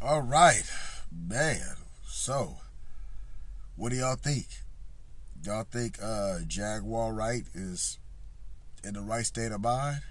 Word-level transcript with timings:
All 0.00 0.22
right, 0.22 0.62
man. 1.12 1.74
So, 2.06 2.58
what 3.74 3.90
do 3.90 3.96
y'all 3.96 4.14
think? 4.14 4.46
Y'all 5.42 5.64
think 5.64 5.98
uh, 6.00 6.38
Jaguar 6.46 7.12
Wright 7.12 7.42
is 7.52 7.98
in 8.84 8.94
the 8.94 9.00
right 9.00 9.26
state 9.26 9.50
of 9.50 9.60
mind? 9.60 10.02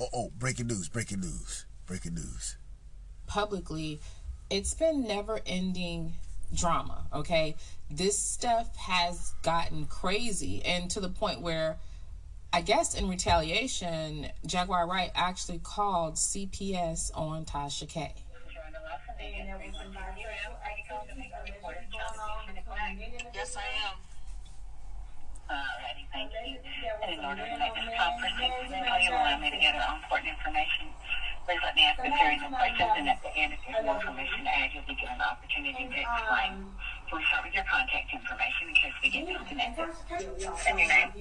Oh, 0.00 0.08
oh, 0.14 0.32
breaking 0.38 0.68
news, 0.68 0.88
breaking 0.88 1.20
news, 1.20 1.66
breaking 1.84 2.14
news. 2.14 2.56
Publicly, 3.26 4.00
it's 4.48 4.72
been 4.72 5.06
never 5.06 5.40
ending 5.44 6.14
drama, 6.54 7.04
okay? 7.12 7.54
This 7.90 8.18
stuff 8.18 8.74
has 8.76 9.34
gotten 9.42 9.84
crazy 9.84 10.64
and 10.64 10.90
to 10.92 11.00
the 11.00 11.10
point 11.10 11.42
where 11.42 11.76
I 12.50 12.62
guess 12.62 12.94
in 12.94 13.08
retaliation, 13.08 14.28
Jaguar 14.46 14.88
Wright 14.88 15.10
actually 15.14 15.58
called 15.58 16.14
CPS 16.14 17.10
on 17.14 17.44
Tasha 17.44 17.86
K. 17.86 18.14
Yes, 23.34 23.56
I 23.56 23.68
am. 23.88 23.96
Alrighty, 25.46 26.04
thank 26.12 26.32
you. 26.44 26.58
And 27.02 27.10
in 27.16 27.24
order 27.24 27.46
to 27.46 27.56
make 27.56 27.74
this 27.74 27.88
conversation, 27.96 28.76
you 28.76 29.10
will 29.10 29.16
allow 29.16 29.38
me 29.38 29.50
to 29.50 29.56
gather 29.56 29.80
important 29.96 30.36
information. 30.36 30.92
Please 31.46 31.62
let 31.62 31.74
me 31.76 31.86
ask 31.86 32.02
a 32.02 32.10
series 32.10 32.42
of 32.42 32.50
questions, 32.50 32.92
and 32.98 33.08
at 33.08 33.22
the 33.22 33.30
end, 33.38 33.54
if 33.54 33.60
there's 33.64 33.84
more 33.86 33.96
information 33.96 34.42
to 34.44 34.50
add, 34.50 34.74
you'll 34.74 34.82
be 34.84 34.98
given 34.98 35.14
an 35.14 35.22
opportunity 35.22 35.86
to 35.86 35.96
explain. 35.96 36.66
So 37.08 37.16
we 37.16 37.24
start 37.30 37.46
with 37.46 37.54
your 37.54 37.64
contact 37.70 38.12
information 38.12 38.68
in 38.68 38.74
case 38.74 38.96
we 39.00 39.08
get 39.14 39.24
disconnected. 39.30 39.86
And 40.66 40.76
your 40.76 40.88
name. 40.90 41.14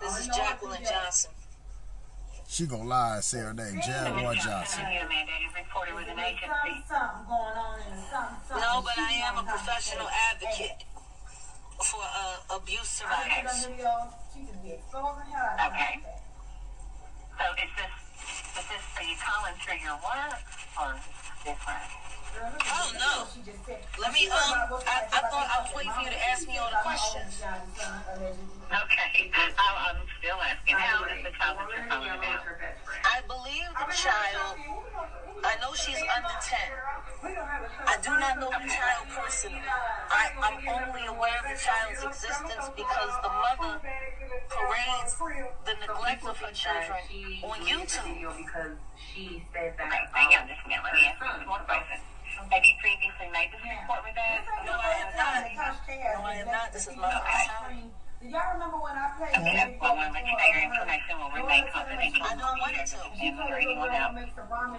This 0.00 0.18
is 0.18 0.26
Jacqueline 0.34 0.82
Johnson. 0.82 1.30
She 2.54 2.70
gonna 2.70 2.86
lie 2.86 3.16
and 3.16 3.24
say 3.24 3.40
her 3.40 3.52
name, 3.52 3.80
Jaguar 3.82 4.38
Johnson. 4.38 4.86
You're 4.86 5.02
a 5.02 5.10
mandated 5.10 5.50
reporter 5.58 5.90
with 5.96 6.06
an 6.06 6.20
agency. 6.22 6.46
No, 6.86 8.78
but 8.78 8.94
I 8.94 9.26
am 9.26 9.42
a 9.42 9.42
professional 9.42 10.06
advocate 10.30 10.86
for 11.82 11.98
uh, 11.98 12.54
abuse 12.54 12.86
survivors. 12.86 13.66
Okay. 13.66 13.82
So 17.34 17.42
is 17.58 17.74
this, 17.74 17.90
is 18.54 18.66
this, 18.70 18.86
are 18.98 19.02
you 19.02 19.18
calling 19.18 19.58
through 19.58 19.82
your 19.82 19.98
work 19.98 20.38
or 20.78 20.94
different? 21.42 21.90
Oh 22.38 22.90
no. 22.98 23.26
Let 24.00 24.12
me 24.12 24.26
um 24.28 24.38
I, 24.86 25.10
I 25.12 25.20
thought 25.26 25.50
I 25.50 25.62
was 25.62 25.74
waiting 25.74 25.92
for 25.92 26.02
you 26.02 26.10
to 26.10 26.28
ask 26.30 26.46
me 26.46 26.58
all 26.58 26.70
the 26.70 26.78
questions. 26.82 27.42
Okay, 28.64 29.30
I'm, 29.34 29.52
I'm 29.58 30.00
still 30.18 30.40
asking, 30.40 30.76
how 30.76 31.04
old 31.04 31.12
is 31.12 31.22
the 31.24 31.32
child 31.36 31.58
that 31.60 31.68
you're 31.68 32.14
about? 32.16 32.40
I 33.04 33.20
believe 33.28 33.68
the 33.76 33.92
child 33.92 34.56
I 35.44 35.60
know 35.60 35.76
she's 35.76 36.00
under 36.00 36.36
ten. 36.40 36.72
I 37.84 38.00
do 38.00 38.10
not 38.16 38.40
know 38.40 38.48
the 38.48 38.64
child 38.64 39.04
personally. 39.12 39.60
I, 39.60 40.32
I'm 40.40 40.56
only 40.64 41.04
aware 41.04 41.36
of 41.44 41.52
the 41.52 41.58
child's 41.60 42.00
existence 42.00 42.72
because 42.72 43.12
the 43.20 43.28
mother 43.28 43.76
parades 44.48 45.12
the 45.68 45.76
neglect 45.84 46.24
of 46.24 46.36
her 46.40 46.52
children 46.56 46.96
on 47.44 47.60
YouTube. 47.60 48.24
Okay, 48.24 48.72
hang 50.16 50.32
on 50.32 50.48
just 50.48 50.64
a 50.64 50.68
minute, 50.68 50.84
let 50.84 50.94
me 50.96 51.12
ask 51.12 51.20
you 51.20 51.28
some 51.28 51.46
more 51.46 51.60
questions. 51.68 52.00
Have 52.34 52.64
you 52.64 52.76
previously 52.80 53.28
made 53.32 53.52
this 53.52 53.60
report 53.60 54.00
with 54.04 54.16
us? 54.16 54.44
No, 54.64 54.72
I 54.72 54.96
am 55.04 55.12
not. 55.16 55.44
No, 55.88 56.24
I 56.24 56.34
am 56.40 56.46
not. 56.48 56.72
This 56.72 56.88
is 56.88 56.96
my 56.96 57.12
first 57.12 57.48
time. 57.48 57.92
Do 58.24 58.30
y'all 58.30 58.56
remember 58.56 58.80
when 58.80 58.96
I 58.96 59.12
played? 59.20 59.36
Okay, 59.36 59.52
that's 59.52 59.76
why 59.76 59.92
I 59.92 60.00
want 60.00 60.08
to 60.08 60.16
let 60.16 60.24
you 60.24 60.32
know 60.32 60.48
your 60.48 60.64
information 60.64 61.12
will 61.20 61.28
remain 61.36 61.64
confidential. 61.68 62.24
I 62.24 62.32
don't 62.40 62.56
want 62.56 62.72
it 62.72 62.88
to. 62.88 63.04
And 63.04 63.36
or 63.36 63.60
anyone 63.60 63.92
else. 63.92 64.16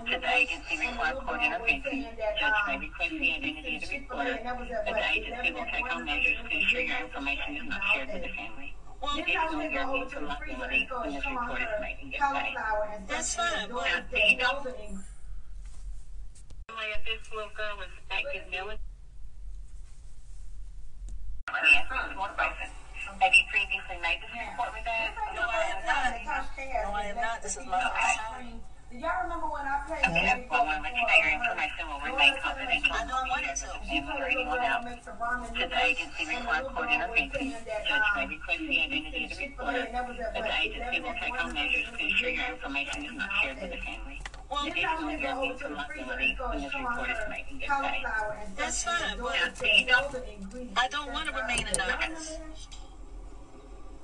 Should 0.10 0.22
the 0.26 0.34
agency 0.34 0.74
require 0.82 1.14
court 1.22 1.46
intervention, 1.46 2.10
judge 2.42 2.60
may 2.66 2.78
request 2.82 3.14
the 3.14 3.30
identity 3.38 3.78
of 3.78 3.86
the 3.86 4.02
reporter, 4.02 4.42
but 4.42 4.98
the 4.98 5.06
agency 5.14 5.54
will 5.54 5.70
take 5.70 5.86
all 5.94 6.02
measures 6.02 6.42
to 6.42 6.50
ensure 6.58 6.82
your 6.90 6.98
information 7.06 7.62
is 7.62 7.70
not 7.70 7.82
shared 7.94 8.10
with 8.18 8.26
the 8.26 8.34
family. 8.34 8.74
Additionally, 9.14 9.70
your 9.70 9.94
need 9.94 10.10
for 10.10 10.26
liability 10.26 10.90
when 10.90 11.14
this 11.14 11.22
report 11.30 11.62
is 11.62 11.70
made 11.86 12.02
and 12.02 12.10
gets 12.18 12.26
paid. 12.26 12.58
That's 13.06 13.30
fine, 13.38 13.70
but 13.70 13.86
Now, 13.86 14.02
do 14.10 14.18
you 14.26 14.42
know 14.42 14.66
if 16.82 17.02
this 17.06 17.22
little 17.30 17.54
girl 17.54 17.78
was 17.78 17.94
active 18.10 18.50
military? 18.50 18.82
Let 21.54 21.62
me 21.62 21.78
ask 21.78 21.94
you 21.94 22.02
some 22.10 22.82
more 23.06 23.18
questions. 23.18 23.22
Have 23.22 23.34
you 23.34 23.46
previously 23.52 23.98
made 24.02 24.20
this 24.22 24.34
report 24.34 24.70
with 24.74 24.88
us? 24.88 25.12
no, 25.36 25.44
I 25.46 25.64
am 25.70 25.82
not. 25.86 26.12
No, 26.26 26.92
I 26.92 27.04
am 27.06 27.16
not. 27.16 27.42
This 27.42 27.58
is 27.58 27.66
my 27.66 27.80
first 27.80 28.18
time. 28.18 28.60
Do 28.92 29.02
y'all 29.02 29.24
remember 29.28 29.48
when 29.52 29.66
I 29.68 29.84
played? 29.84 30.08
Okay, 30.08 30.24
that's 30.24 30.48
why 30.48 30.56
I 30.56 30.64
want 30.64 30.80
to 30.80 30.88
let 30.88 30.96
you 30.96 31.04
know 31.04 31.20
your 31.20 31.34
information 31.36 31.84
will 31.90 32.04
remain 32.06 32.34
confidential. 32.40 32.94
I 32.96 33.04
don't 33.04 33.28
want 33.28 33.44
it 33.44 33.56
to. 33.60 33.68
And 33.76 34.08
or 34.08 34.26
anyone 34.30 34.62
else. 34.64 34.86
Should 35.52 35.70
the 35.70 35.82
agency 35.84 36.24
require 36.32 36.64
court 36.64 36.90
intervention, 36.94 37.54
judge 37.66 38.08
may 38.16 38.28
request 38.30 38.64
the 38.64 38.78
identity 38.80 39.26
of 39.26 39.30
the 39.36 39.38
reporter, 39.52 39.88
but 39.92 40.44
the 40.48 40.56
agency 40.64 40.98
will 41.02 41.18
take 41.20 41.36
all 41.36 41.52
measures 41.52 41.88
to 41.92 42.00
ensure 42.00 42.30
your 42.30 42.48
information 42.56 43.06
is 43.06 43.14
not 43.20 43.30
shared 43.44 43.58
with 43.60 43.72
the 43.72 43.82
family. 43.84 44.22
Additionally, 44.64 45.20
your 45.20 45.36
need 45.42 45.60
for 45.60 45.70
liability 45.70 46.38
when 46.40 46.62
this 46.62 46.74
report 46.74 47.10
is 47.10 47.18
made 47.28 47.46
and 47.52 47.60
gets. 47.60 47.74
That's 48.56 48.84
fine, 48.84 49.18
but 49.20 49.34
Now, 49.34 49.52
do 49.60 49.68
you 49.68 49.86
know? 49.88 50.72
I 50.78 50.88
don't 50.88 51.12
want 51.12 51.28
to 51.28 51.34
remain 51.36 51.66
anonymous. 51.68 52.38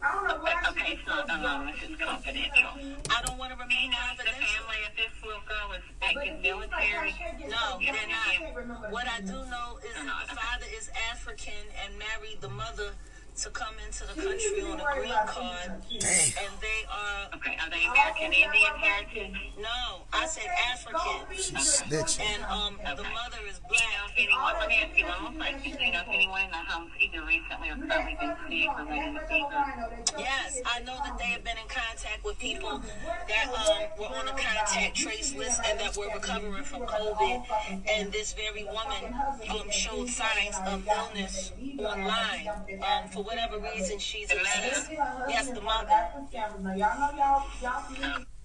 I 0.02 0.12
don't 0.14 0.28
know 0.28 0.34
But, 0.34 0.44
why 0.44 0.62
she 0.62 0.70
okay, 0.72 0.98
just 0.98 1.02
it's 1.02 1.08
not 1.08 1.30
anonymous, 1.30 1.76
it's 1.84 2.02
confidential. 2.02 2.74
I 3.10 3.22
don't 3.26 3.38
want 3.38 3.54
to 3.54 3.58
remain 3.58 3.92
know 3.92 3.98
if 4.12 4.18
the 4.18 4.34
family 4.34 4.82
of 4.90 4.94
this 4.98 5.14
little 5.22 5.46
girl 5.46 5.78
is 5.78 5.86
active 6.02 6.42
military? 6.42 7.14
No, 7.48 7.78
they're 7.78 8.10
not. 8.10 8.92
What 8.92 9.08
I 9.08 9.22
do 9.22 9.38
know 9.46 9.78
is 9.86 9.94
that 9.94 10.26
the 10.28 10.36
father 10.36 10.66
is 10.74 10.90
African 11.12 11.64
and 11.86 11.94
married 12.00 12.42
the 12.42 12.50
mother 12.50 12.98
to 13.36 13.50
come 13.50 13.74
into 13.88 14.04
the 14.06 14.22
country 14.22 14.62
on 14.62 14.80
a 14.80 14.86
green 14.94 15.14
card, 15.26 15.72
Damn. 15.90 16.44
and 16.44 16.54
they 16.62 16.82
are 16.92 17.30
Okay, 17.34 17.56
are 17.58 17.70
they 17.72 17.86
American 17.88 18.34
Indian 18.34 18.76
heritage? 18.78 19.34
no, 19.58 20.04
I 20.14 20.28
said 20.28 20.46
African, 20.70 21.26
She 21.36 21.56
snitching. 21.56 22.22
and 22.22 22.44
um 22.46 22.78
the 22.84 23.04
mother 23.04 23.40
is 23.50 23.58
Do 23.60 23.74
you 23.74 23.82
know 23.82 24.04
black. 24.04 24.12
if 24.12 24.20
anyone, 24.20 24.54
let 24.60 24.68
me 24.68 24.78
ask 24.84 24.98
you 25.00 25.06
one 25.08 25.24
more 25.24 25.32
question. 25.42 25.78
Do 25.78 25.84
you 25.86 25.92
know 25.94 26.02
if 26.02 26.08
anyone 26.10 26.42
in 26.44 26.52
the 26.52 26.58
house 26.58 26.90
either 27.00 27.22
recently 27.26 27.70
or 27.72 27.78
currently 27.88 28.18
been 28.20 28.36
sick 28.46 28.70
or 28.70 28.86
running 28.86 29.18
a 29.18 29.22
fever? 29.26 30.20
Yes, 30.20 30.62
I 30.66 30.80
know 30.84 30.98
that 31.02 31.18
they 31.18 31.32
have 31.32 31.44
been 31.44 31.58
in 31.58 31.70
contact 31.72 32.24
with 32.26 32.38
people 32.38 32.82
that 33.28 33.48
um, 33.48 33.80
were 33.98 34.12
on 34.18 34.26
the 34.26 34.34
contact 34.34 34.96
trace 34.96 35.34
list 35.34 35.62
and 35.66 35.80
that 35.80 35.96
were 35.98 36.10
recovering 36.14 36.64
from 36.66 36.82
COVID. 36.82 37.48
And 37.90 38.12
this 38.12 38.34
very 38.34 38.66
woman 38.66 39.16
um, 39.50 39.72
showed 39.72 40.10
signs 40.10 40.58
of 40.68 40.86
illness 40.88 41.54
online. 41.80 42.50
Um, 42.84 43.10
for 43.10 43.24
whatever 43.32 43.60
reason, 43.60 43.98
she's 43.98 44.30
upset. 44.32 44.88
Yes, 45.30 45.50
the 45.52 45.62
mother. 45.62 45.88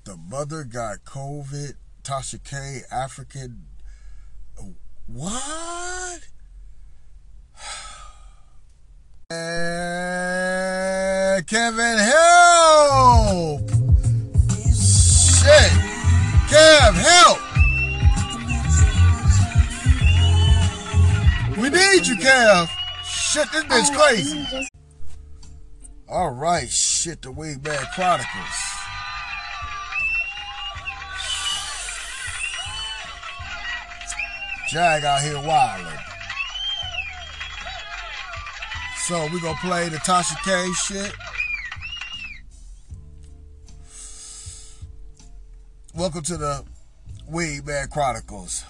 The 0.04 0.16
mother 0.16 0.64
got 0.64 1.04
COVID. 1.04 1.74
Tasha 2.02 2.42
K, 2.44 2.82
African. 2.90 3.66
What? 5.06 6.20
And 9.28 9.84
Kevin, 11.48 11.98
help! 11.98 13.68
Shit! 14.70 15.72
Kev, 16.46 16.94
help! 16.94 17.40
We 21.58 21.70
need 21.70 22.06
you, 22.06 22.14
Kev. 22.14 22.85
Shit, 23.36 23.52
this 23.52 23.64
bitch 23.64 23.94
crazy. 23.94 24.68
All 26.08 26.30
right, 26.30 26.70
shit, 26.70 27.20
the 27.20 27.30
Wingman 27.30 27.84
Chronicles. 27.92 28.26
Jag 34.70 35.04
out 35.04 35.20
here 35.20 35.38
wilding. 35.42 35.98
So 39.00 39.28
we 39.30 39.38
gonna 39.42 39.58
play 39.58 39.90
the 39.90 39.98
Tasha 39.98 40.42
K 40.42 40.72
shit. 40.72 41.12
Welcome 45.94 46.22
to 46.22 46.38
the 46.38 46.64
Weed 47.28 47.66
Man 47.66 47.88
Chronicles. 47.88 48.64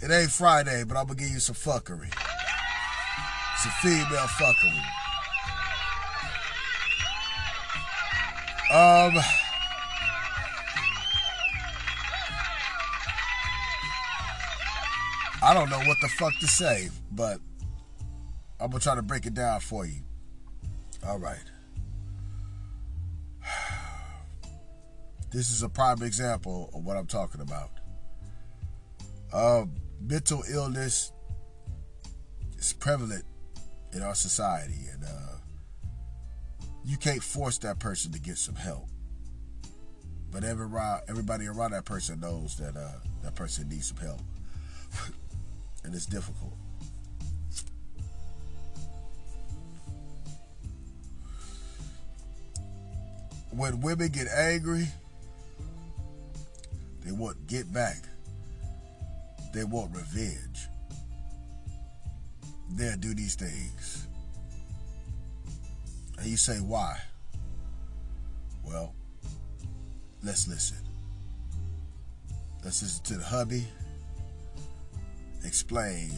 It 0.00 0.10
ain't 0.10 0.30
Friday, 0.30 0.82
but 0.84 0.96
I'm 0.96 1.08
gonna 1.08 1.18
give 1.18 1.28
you 1.28 1.40
some 1.40 1.56
fuckery. 1.56 2.10
Some 3.58 3.72
female 3.80 4.26
fuckery. 4.38 4.82
Um. 8.70 9.22
I 15.42 15.54
don't 15.54 15.70
know 15.70 15.78
what 15.80 15.98
the 16.00 16.08
fuck 16.08 16.32
to 16.40 16.46
say, 16.46 16.90
but 17.12 17.38
I'm 18.58 18.70
gonna 18.70 18.80
try 18.80 18.94
to 18.94 19.02
break 19.02 19.26
it 19.26 19.34
down 19.34 19.60
for 19.60 19.86
you. 19.86 20.02
All 21.06 21.18
right. 21.18 21.44
This 25.32 25.50
is 25.50 25.62
a 25.62 25.68
prime 25.68 26.02
example 26.02 26.70
of 26.72 26.84
what 26.84 26.96
I'm 26.96 27.06
talking 27.06 27.42
about. 27.42 27.70
Uh, 29.32 29.66
mental 30.00 30.42
illness 30.50 31.12
is 32.58 32.72
prevalent 32.72 33.24
in 33.96 34.02
our 34.02 34.14
society, 34.14 34.88
and 34.92 35.02
uh, 35.04 35.38
you 36.84 36.98
can't 36.98 37.22
force 37.22 37.56
that 37.58 37.78
person 37.78 38.12
to 38.12 38.20
get 38.20 38.36
some 38.36 38.54
help. 38.54 38.88
But 40.30 40.44
every, 40.44 40.68
everybody 41.08 41.46
around 41.46 41.70
that 41.70 41.86
person 41.86 42.20
knows 42.20 42.56
that 42.58 42.76
uh, 42.76 42.98
that 43.22 43.34
person 43.34 43.70
needs 43.70 43.88
some 43.88 43.96
help, 43.96 44.20
and 45.84 45.94
it's 45.94 46.04
difficult. 46.04 46.52
When 53.50 53.80
women 53.80 54.08
get 54.08 54.28
angry, 54.28 54.86
they 57.02 57.12
want 57.12 57.46
get 57.46 57.72
back. 57.72 57.96
They 59.54 59.64
want 59.64 59.96
revenge. 59.96 60.68
They'll 62.70 62.96
do 62.96 63.14
these 63.14 63.34
things. 63.34 64.08
And 66.18 66.26
you 66.26 66.36
say, 66.36 66.58
why? 66.58 66.98
Well, 68.64 68.94
let's 70.22 70.48
listen. 70.48 70.78
Let's 72.64 72.82
listen 72.82 73.04
to 73.04 73.14
the 73.14 73.24
hubby 73.24 73.66
explain 75.46 76.10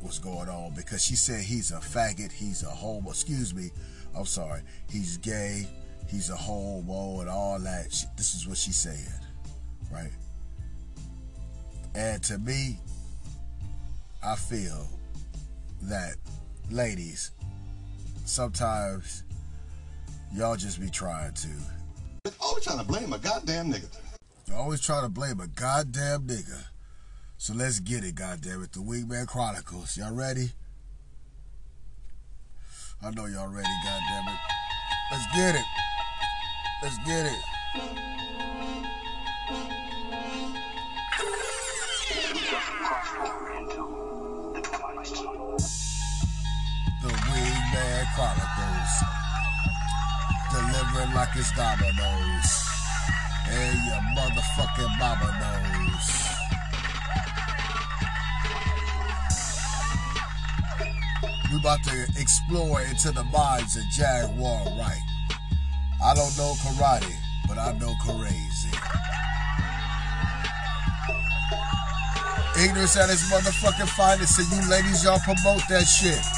what's 0.00 0.18
going 0.18 0.48
on 0.48 0.74
because 0.74 1.02
she 1.02 1.16
said 1.16 1.40
he's 1.40 1.70
a 1.70 1.76
faggot, 1.76 2.32
he's 2.32 2.62
a 2.62 2.66
homo. 2.66 3.10
Excuse 3.10 3.54
me, 3.54 3.70
I'm 4.16 4.26
sorry. 4.26 4.60
He's 4.90 5.16
gay, 5.18 5.66
he's 6.08 6.30
a 6.30 6.36
homo, 6.36 7.20
and 7.20 7.30
all 7.30 7.58
that. 7.60 7.92
She, 7.92 8.06
this 8.16 8.34
is 8.34 8.46
what 8.46 8.58
she 8.58 8.72
said, 8.72 9.20
right? 9.90 10.10
And 11.94 12.22
to 12.24 12.38
me, 12.38 12.78
I 14.22 14.34
feel 14.36 14.88
that, 15.82 16.16
ladies, 16.70 17.30
sometimes 18.24 19.24
y'all 20.34 20.56
just 20.56 20.80
be 20.80 20.90
trying 20.90 21.32
to. 21.34 21.48
Always 22.40 22.64
trying 22.64 22.78
to 22.78 22.84
blame 22.84 23.12
a 23.12 23.18
goddamn 23.18 23.72
nigga. 23.72 23.88
You 24.46 24.54
always 24.54 24.80
try 24.80 25.00
to 25.00 25.08
blame 25.08 25.40
a 25.40 25.46
goddamn 25.46 26.26
nigga. 26.26 26.64
So 27.36 27.54
let's 27.54 27.80
get 27.80 28.04
it, 28.04 28.14
goddamn 28.14 28.62
it. 28.62 28.72
The 28.72 28.80
Wingman 28.80 29.26
Chronicles. 29.26 29.96
Y'all 29.96 30.14
ready? 30.14 30.50
I 33.02 33.10
know 33.10 33.26
y'all 33.26 33.48
ready, 33.48 33.68
goddamn 33.84 34.34
it. 34.34 34.38
Let's 35.12 35.36
get 35.36 35.54
it. 35.54 35.64
Let's 36.82 36.98
get 37.06 37.26
it. 37.26 38.17
Wingman 47.68 48.06
Chronicles. 48.14 48.92
Delivering 50.50 51.14
like 51.14 51.28
it's 51.36 51.52
dominoes. 51.52 52.50
And 53.50 53.78
your 53.86 54.02
motherfucking 54.16 54.98
mama 54.98 55.28
knows. 55.40 56.06
We 61.50 61.58
about 61.58 61.82
to 61.84 62.06
explore 62.18 62.82
into 62.82 63.10
the 63.12 63.24
minds 63.24 63.76
of 63.76 63.82
Jaguar 63.90 64.64
Wright. 64.78 64.98
I 66.02 66.14
don't 66.14 66.36
know 66.36 66.54
karate, 66.60 67.14
but 67.46 67.58
I 67.58 67.72
know 67.72 67.94
crazy. 68.00 68.70
Ignorance 72.64 72.96
at 72.96 73.08
its 73.10 73.30
motherfucking 73.30 73.88
finest, 73.88 74.36
so 74.36 74.42
you 74.54 74.68
ladies, 74.68 75.04
y'all 75.04 75.20
promote 75.20 75.62
that 75.68 75.84
shit. 75.84 76.37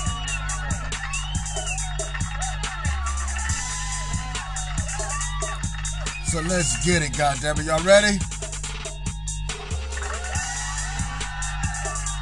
So 6.30 6.40
let's 6.42 6.86
get 6.86 7.02
it, 7.02 7.10
goddammit. 7.14 7.66
Y'all 7.66 7.82
ready? 7.82 8.16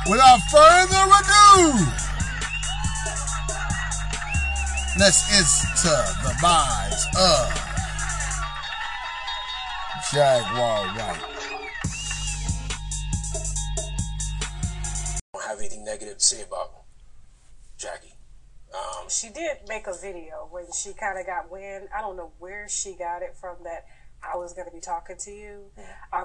Without 0.08 0.40
further 0.50 1.04
ado, 1.12 1.76
let's 4.98 5.28
enter 5.36 6.00
the 6.24 6.34
minds 6.40 7.06
of 7.18 7.52
Jaguar 10.10 10.86
Wright. 10.96 11.20
don't 15.34 15.44
have 15.44 15.58
anything 15.58 15.84
negative 15.84 16.16
to 16.16 16.24
say 16.24 16.42
about 16.44 16.70
Jackie. 17.76 18.14
Um, 18.72 19.10
she 19.10 19.28
did 19.28 19.58
make 19.68 19.86
a 19.86 19.92
video 19.92 20.48
when 20.50 20.64
she 20.72 20.94
kind 20.94 21.18
of 21.18 21.26
got 21.26 21.50
wind. 21.50 21.88
I 21.94 22.00
don't 22.00 22.16
know 22.16 22.32
where 22.38 22.66
she 22.70 22.94
got 22.94 23.20
it 23.20 23.36
from 23.38 23.56
that 23.64 23.84
I 24.22 24.36
was 24.36 24.52
going 24.52 24.66
to 24.66 24.74
be 24.74 24.80
talking 24.80 25.16
to 25.16 25.30
you 25.30 25.70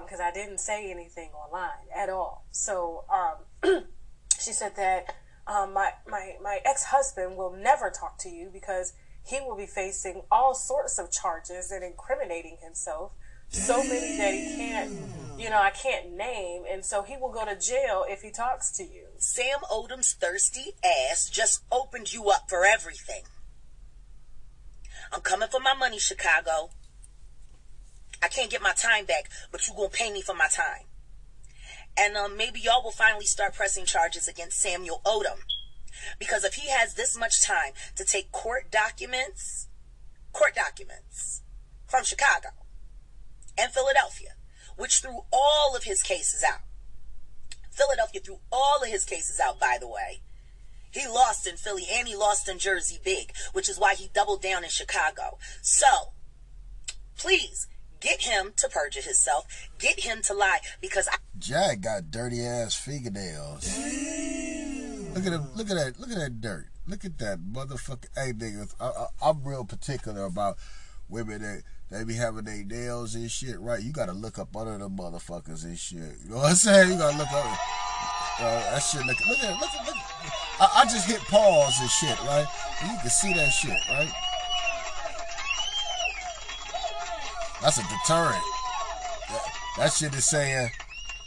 because 0.04 0.20
I 0.20 0.32
didn't 0.32 0.60
say 0.60 0.92
anything 0.92 1.30
online 1.32 1.88
at 1.96 2.10
all. 2.10 2.46
So 2.52 3.06
um, 3.12 3.84
she 4.40 4.52
said 4.52 4.76
that 4.76 5.16
um, 5.48 5.74
my 5.74 5.92
my 6.08 6.36
my 6.42 6.60
ex 6.66 6.86
husband 6.86 7.36
will 7.36 7.56
never 7.56 7.90
talk 7.90 8.18
to 8.20 8.30
you 8.30 8.50
because 8.52 8.94
he 9.26 9.40
will 9.40 9.56
be 9.56 9.66
facing 9.66 10.24
all 10.32 10.54
sorts 10.54 11.00
of 11.00 11.12
charges 11.12 11.72
and 11.72 11.84
incriminating 11.84 12.58
himself. 12.62 13.12
So 13.50 13.84
many 13.84 14.18
that 14.18 14.34
he 14.34 14.56
can't, 14.56 14.92
you 15.38 15.50
know, 15.50 15.62
I 15.62 15.70
can't 15.70 16.14
name, 16.14 16.64
and 16.70 16.84
so 16.84 17.04
he 17.04 17.16
will 17.18 17.32
go 17.32 17.46
to 17.46 17.56
jail 17.56 18.04
if 18.08 18.22
he 18.22 18.32
talks 18.32 18.72
to 18.78 18.84
you. 18.84 19.06
Sam 19.18 19.60
Odom's 19.72 20.14
thirsty 20.14 20.74
ass 20.84 21.30
just 21.30 21.64
opened 21.72 22.14
you 22.14 22.30
up 22.30 22.50
for 22.50 22.66
everything. 22.66 23.24
I'm 25.12 25.22
coming 25.22 25.50
for 25.50 25.60
my 25.60 25.76
money, 25.76 26.00
Chicago. 26.00 26.72
I 28.24 28.30
can't 28.30 28.50
get 28.50 28.62
my 28.62 28.72
time 28.72 29.06
back, 29.06 29.30
but 29.52 29.68
you 29.68 29.74
gonna 29.76 29.90
pay 29.90 30.10
me 30.10 30.22
for 30.22 30.34
my 30.34 30.48
time. 30.48 30.86
And 31.98 32.16
um, 32.16 32.38
maybe 32.38 32.62
y'all 32.62 32.82
will 32.82 32.92
finally 32.92 33.26
start 33.26 33.54
pressing 33.54 33.86
charges 33.86 34.30
against 34.30 34.60
Samuel 34.60 35.02
Odom. 35.06 35.40
Because 36.18 36.46
if 36.46 36.54
he 36.56 36.70
has 36.70 36.94
this 36.94 37.18
much 37.18 37.44
time 37.44 37.74
to 37.98 38.06
take 38.06 38.32
court 38.32 38.72
documents, 38.72 39.68
court 40.32 40.56
documents 40.56 41.42
from 41.86 42.06
Chicago 42.06 42.50
and 43.58 43.72
Philadelphia, 43.72 44.36
which 44.78 45.02
threw 45.02 45.26
all 45.32 45.76
of 45.76 45.84
his 45.84 46.02
cases 46.02 46.44
out. 46.50 46.62
Philadelphia 47.72 48.22
threw 48.22 48.40
all 48.52 48.82
of 48.82 48.90
his 48.90 49.04
cases 49.04 49.40
out, 49.40 49.60
by 49.60 49.78
the 49.80 49.88
way. 49.88 50.22
He 50.92 51.08
lost 51.08 51.46
in 51.46 51.58
Philly 51.58 51.88
and 51.92 52.08
he 52.08 52.16
lost 52.16 52.48
in 52.48 52.58
Jersey 52.58 53.00
big, 53.04 53.34
which 53.52 53.68
is 53.68 53.80
why 53.80 53.96
he 53.96 54.10
doubled 54.14 54.42
down 54.42 54.64
in 54.64 54.70
Chicago. 54.70 55.38
So, 55.62 56.14
please 57.18 57.68
get 58.04 58.22
him 58.22 58.54
to 58.58 58.70
perjure 58.70 59.02
himself. 59.02 59.46
Get 59.80 60.02
him 60.02 60.22
to 60.24 60.34
lie 60.34 60.60
because 60.82 61.08
I. 61.08 61.16
Jack 61.40 61.82
got 61.82 62.12
dirty 62.12 62.46
ass 62.46 62.76
fingernails. 62.76 63.66
Look 65.16 65.26
at 65.26 65.34
him. 65.34 65.48
Look 65.56 65.70
at 65.70 65.78
that. 65.78 65.94
Look 66.00 66.12
at 66.12 66.18
that 66.18 66.42
dirt. 66.42 66.68
Look 66.86 67.06
at 67.06 67.18
that 67.20 67.40
motherfucker. 67.40 68.08
Hey, 68.16 68.34
niggas, 68.34 68.76
I, 68.80 69.06
I'm 69.22 69.44
real 69.44 69.64
particular 69.64 70.26
about 70.26 70.58
women 71.08 71.42
that 71.42 71.64
they 71.90 72.04
be 72.04 72.16
having 72.16 72.44
their 72.44 72.64
nails 72.64 73.16
and 73.16 73.32
shit. 73.32 73.60
Right? 73.60 73.82
You 73.82 73.94
gotta 73.94 74.12
look 74.12 74.38
up 74.38 74.56
under 74.56 74.78
the 74.78 74.90
motherfuckers 74.90 75.64
and 75.64 75.80
shit. 75.80 76.18
You 76.24 76.32
know 76.32 76.38
what 76.38 76.50
I'm 76.50 76.56
saying? 76.56 76.92
You 76.92 76.98
gotta 76.98 77.18
look 77.18 77.32
up. 77.32 77.58
Uh, 78.40 78.72
that 78.72 78.80
shit. 78.80 79.06
Look, 79.06 79.20
look 79.28 79.40
at. 79.40 79.60
Look 79.60 79.70
at. 79.70 79.86
Look. 79.88 79.96
I, 80.60 80.82
I 80.82 80.84
just 80.86 81.08
hit 81.08 81.22
pause 81.22 81.80
and 81.80 81.90
shit. 81.90 82.20
Right? 82.26 82.46
And 82.82 82.92
you 82.92 82.98
can 83.00 83.10
see 83.10 83.34
that 83.34 83.50
shit. 83.50 83.78
Right? 83.90 84.12
That's 87.64 87.78
a 87.78 87.84
deterrent. 87.84 88.44
That, 89.30 89.42
that 89.78 89.94
shit 89.94 90.14
is 90.14 90.26
saying. 90.26 90.70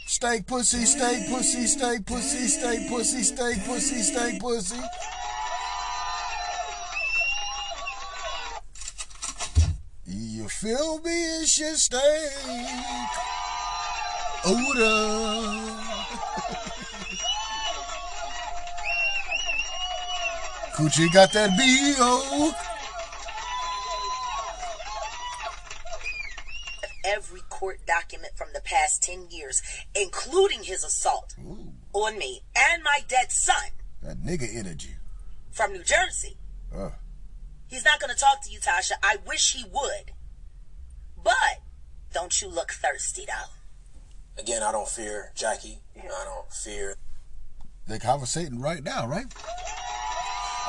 Steak 0.05 0.45
pussy, 0.45 0.85
steak 0.85 1.27
pussy, 1.29 1.65
steak 1.65 2.05
pussy, 2.05 2.47
steak 2.47 2.87
pussy, 2.87 3.23
steak 3.23 3.65
pussy, 3.65 4.03
steak 4.03 4.39
pussy. 4.39 4.79
You 10.05 10.47
feel 10.47 10.99
me? 10.99 11.41
It's 11.41 11.59
your 11.59 11.73
steak. 11.73 12.01
Odor. 14.45 15.57
Coochie 20.75 21.11
got 21.11 21.33
that 21.33 21.57
B.O. 21.57 22.66
every 27.07 27.41
court 27.49 27.79
document 27.87 28.33
from 28.35 28.49
the 28.53 28.61
past 28.61 29.01
10 29.03 29.27
years, 29.29 29.61
including 29.95 30.63
his 30.63 30.83
assault 30.83 31.33
Ooh, 31.39 31.71
on 31.93 32.17
me 32.17 32.41
and 32.55 32.83
my 32.83 32.99
dead 33.07 33.31
son 33.31 33.71
that 34.03 34.17
nigga 34.21 34.47
energy. 34.55 34.95
from 35.51 35.71
New 35.73 35.83
Jersey. 35.83 36.37
Uh, 36.75 36.89
He's 37.67 37.83
not 37.83 37.99
going 37.99 38.13
to 38.13 38.19
talk 38.19 38.41
to 38.43 38.51
you, 38.51 38.59
Tasha. 38.59 38.93
I 39.03 39.17
wish 39.27 39.53
he 39.53 39.63
would. 39.69 40.11
But 41.21 41.33
don't 42.13 42.41
you 42.41 42.47
look 42.47 42.71
thirsty, 42.71 43.25
though. 43.27 44.41
again, 44.41 44.63
I 44.63 44.71
don't 44.71 44.87
fear 44.87 45.31
Jackie. 45.35 45.79
I 45.97 46.07
don't 46.25 46.51
fear. 46.51 46.95
They're 47.87 47.99
conversating 47.99 48.61
right 48.61 48.83
now, 48.83 49.07
right? 49.07 49.25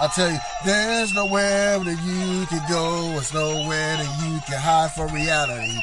I 0.01 0.07
tell 0.15 0.31
you, 0.31 0.39
there's 0.65 1.13
nowhere 1.15 1.79
that 1.81 1.91
you 1.91 2.47
can 2.47 2.69
go. 2.69 3.11
There's 3.11 3.35
nowhere 3.35 3.97
that 3.97 4.23
you 4.25 4.41
can 4.49 4.59
hide 4.61 4.93
from 4.93 5.13
reality. 5.15 5.79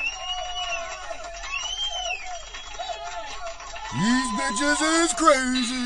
These 3.96 4.30
bitches 4.36 5.04
is 5.06 5.14
crazy. 5.14 5.86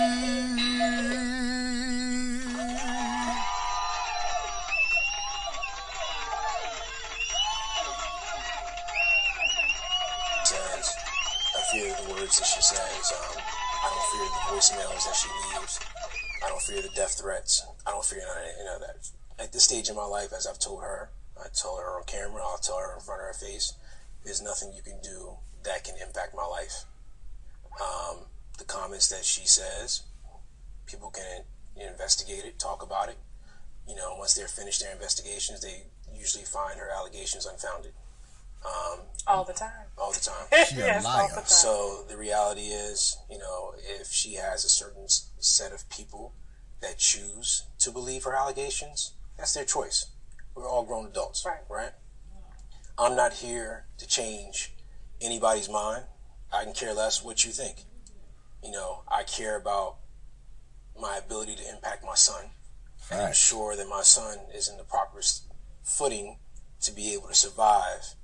says, 10.44 10.96
I 11.56 11.62
fear 11.72 11.94
the 11.94 12.14
words 12.14 12.40
that 12.40 12.48
she 12.48 12.62
says. 12.62 13.14
Um, 13.14 13.38
I 13.38 13.90
don't 13.94 14.08
fear 14.10 14.26
the 14.26 14.42
voicemails 14.50 15.06
that 15.06 15.16
she 15.16 15.30
leaves. 15.54 15.80
I 16.44 16.50
don't 16.50 16.62
fear 16.64 16.82
the 16.82 16.90
death 16.96 17.20
threats. 17.20 17.64
I 17.86 17.92
don't 17.92 18.04
fear 18.04 18.20
none 18.26 18.38
of 18.38 18.58
you 18.58 18.66
know 18.66 18.80
that. 18.80 19.08
At 19.38 19.54
this 19.54 19.66
stage 19.66 19.88
in 19.88 19.96
my 19.96 20.06
life, 20.06 20.34
as 20.36 20.48
I've 20.48 20.58
told 20.58 20.82
her, 20.82 21.12
I 21.38 21.48
told 21.50 21.80
her 21.80 21.98
on 21.98 22.06
camera, 22.08 22.42
I'll 22.42 22.58
tell 22.58 22.80
her 22.80 22.96
in 22.96 23.02
front 23.02 23.22
of 23.22 23.28
her 23.28 23.34
face, 23.34 23.74
there's 24.26 24.42
nothing 24.42 24.74
you 24.74 24.82
can 24.82 25.00
do 25.04 25.38
that 25.64 25.84
can 25.84 25.96
impact 26.02 26.34
my 26.36 26.46
life. 26.46 26.86
Um, 27.82 28.18
the 28.58 28.66
comments 28.66 29.08
that 29.10 29.24
she 29.26 29.48
says, 29.48 30.04
people 30.86 31.10
can 31.12 31.44
investigate 31.76 32.44
it, 32.46 32.60
talk 32.60 32.84
about 32.84 33.10
it. 33.10 33.18
You 33.88 33.96
know, 33.96 34.16
once 34.18 34.34
they're 34.34 34.48
finished 34.48 34.82
their 34.82 34.92
investigations, 34.92 35.62
they 35.62 35.84
usually 36.14 36.44
find 36.44 36.78
her 36.80 36.90
allegations 36.96 37.46
unfounded. 37.46 37.94
Um, 38.66 39.00
All 39.26 39.46
the 39.46 39.54
time. 39.54 39.88
all 39.98 40.12
the 40.12 40.20
time. 40.20 40.46
She 40.68 40.76
a 40.76 40.86
yes, 40.86 41.06
all 41.06 41.14
liar. 41.14 41.28
the 41.30 41.36
time. 41.36 41.46
So 41.46 42.04
the 42.10 42.18
reality 42.18 42.68
is, 42.68 43.18
you 43.32 43.38
know, 43.38 43.74
if 44.00 44.08
she 44.12 44.34
has 44.36 44.66
a 44.66 44.70
certain 44.70 45.06
set 45.08 45.72
of 45.72 45.90
people 45.90 46.34
that 46.82 46.98
choose 46.98 47.64
to 47.80 47.92
believe 47.92 48.26
her 48.26 48.36
allegations, 48.36 49.14
that's 49.38 49.54
their 49.54 49.64
choice. 49.66 50.08
We're 50.56 50.68
all 50.68 50.84
grown 50.84 51.06
adults, 51.08 51.46
Right. 51.46 51.62
right? 51.70 51.92
I'm 52.98 53.16
not 53.16 53.32
here 53.34 53.86
to 53.98 54.06
change 54.06 54.74
anybody's 55.22 55.70
mind. 55.70 56.04
I 56.52 56.64
can 56.64 56.74
care 56.74 56.94
less 56.94 57.24
what 57.24 57.46
you 57.46 57.52
think. 57.52 57.84
You 58.64 58.72
know, 58.72 59.04
I 59.08 59.24
care 59.24 59.56
about 59.56 59.98
my 61.00 61.18
ability 61.18 61.56
to 61.56 61.70
impact 61.70 62.04
my 62.04 62.16
son 62.16 62.42
and 62.44 62.52
Facts. 63.20 63.52
ensure 63.52 63.76
that 63.76 63.88
my 63.88 64.02
son 64.02 64.38
is 64.54 64.68
in 64.68 64.78
the 64.78 64.84
proper 64.84 65.22
footing 65.84 66.38
to 66.82 66.92
be 66.92 67.14
able 67.14 67.28
to 67.28 67.36
survive 67.36 68.16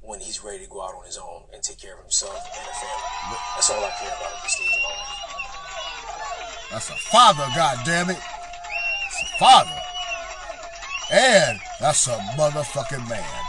when 0.00 0.20
he's 0.20 0.42
ready 0.42 0.64
to 0.64 0.70
go 0.70 0.82
out 0.82 0.94
on 0.94 1.04
his 1.04 1.18
own 1.18 1.42
and 1.52 1.62
take 1.62 1.78
care 1.78 1.94
of 1.94 2.00
himself 2.00 2.34
and 2.34 2.66
the 2.66 2.72
family. 2.72 3.38
That's 3.54 3.70
all 3.70 3.84
I 3.84 3.90
care 4.00 4.08
about 4.08 4.36
at 4.36 4.42
this 4.42 4.52
stage 4.52 4.66
of 4.66 4.82
my 4.82 4.88
life. 4.88 5.18
That's 6.70 6.90
a 6.90 6.96
father, 7.10 7.44
goddammit. 7.52 8.18
It's 9.06 9.22
a 9.22 9.38
father. 9.38 9.78
And 11.12 11.60
that's 11.78 12.06
a 12.08 12.16
motherfucking 12.38 13.08
man. 13.08 13.44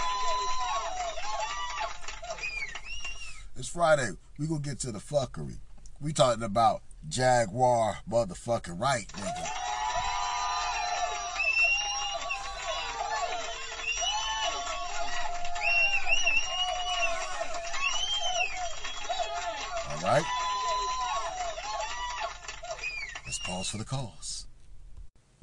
It's 3.56 3.70
Friday. 3.70 4.10
We 4.40 4.48
gonna 4.48 4.62
get 4.62 4.80
to 4.80 4.92
the 4.92 5.00
fuckery. 5.00 5.58
We 6.02 6.12
talking 6.12 6.44
about 6.44 6.82
Jaguar 7.08 7.98
motherfucking 8.10 8.80
right, 8.80 9.08
nigga. 9.08 9.50
All 19.92 20.02
right. 20.02 20.26
Let's 23.26 23.40
pause 23.40 23.70
for 23.70 23.78
the 23.78 23.86
cause. 23.86 24.48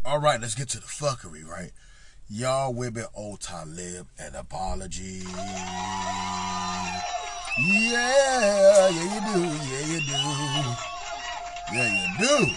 All 0.04 0.18
right, 0.18 0.40
let's 0.40 0.54
get 0.54 0.68
to 0.70 0.78
the 0.78 0.87
fuckery, 0.87 1.47
right? 1.47 1.70
Y'all 2.28 2.75
women 2.75 3.04
owe 3.16 3.37
Talib 3.37 4.09
an 4.18 4.35
apology. 4.35 5.23
Yeah, 7.62 8.88
yeah 8.88 8.88
you 8.88 9.21
do, 9.35 9.40
yeah 9.69 9.87
you 9.87 10.00
do. 10.00 10.21
Yeah 11.75 11.90
you 11.93 12.26
do. 12.26 12.55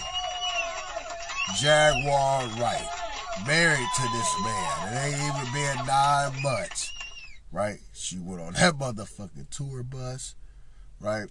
Jaguar 1.56 2.46
Wright, 2.58 2.88
married 3.46 3.88
to 3.96 4.02
this 4.02 4.34
man. 4.42 4.88
It 4.88 4.96
ain't 5.04 5.36
even 5.36 5.52
been 5.52 5.86
nine 5.86 6.42
months, 6.42 6.90
right? 7.52 7.78
She 7.92 8.18
went 8.18 8.40
on 8.40 8.54
that 8.54 8.74
motherfucking 8.78 9.50
tour 9.50 9.82
bus, 9.82 10.36
right? 11.00 11.28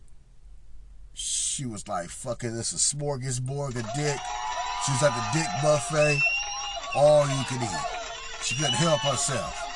She 1.16 1.66
was 1.66 1.88
like, 1.88 2.10
fucking 2.10 2.56
this 2.56 2.74
a 2.74 2.96
smorgasbord 2.96 3.76
of 3.76 3.88
dick. 3.96 4.20
She 4.86 4.92
was 4.92 5.04
at 5.04 5.16
the 5.16 5.40
dick 5.40 5.48
buffet, 5.64 6.20
all 6.96 7.28
you 7.28 7.44
could 7.48 7.62
eat. 7.62 8.44
She 8.44 8.56
couldn't 8.56 8.74
help 8.74 9.00
herself. 9.00 9.73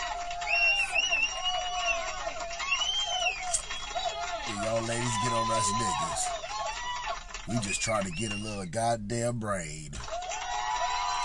Ladies 4.86 5.10
get 5.24 5.34
on 5.34 5.52
us 5.52 5.70
niggas. 5.72 7.48
We 7.48 7.60
just 7.60 7.82
trying 7.82 8.04
to 8.04 8.12
get 8.12 8.32
a 8.32 8.36
little 8.36 8.66
goddamn 8.66 9.40
brain. 9.40 9.92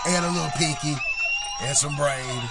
And 0.07 0.25
a 0.25 0.31
little 0.31 0.51
pinky. 0.57 0.95
And 1.63 1.77
some 1.77 1.95
brain. 1.97 2.43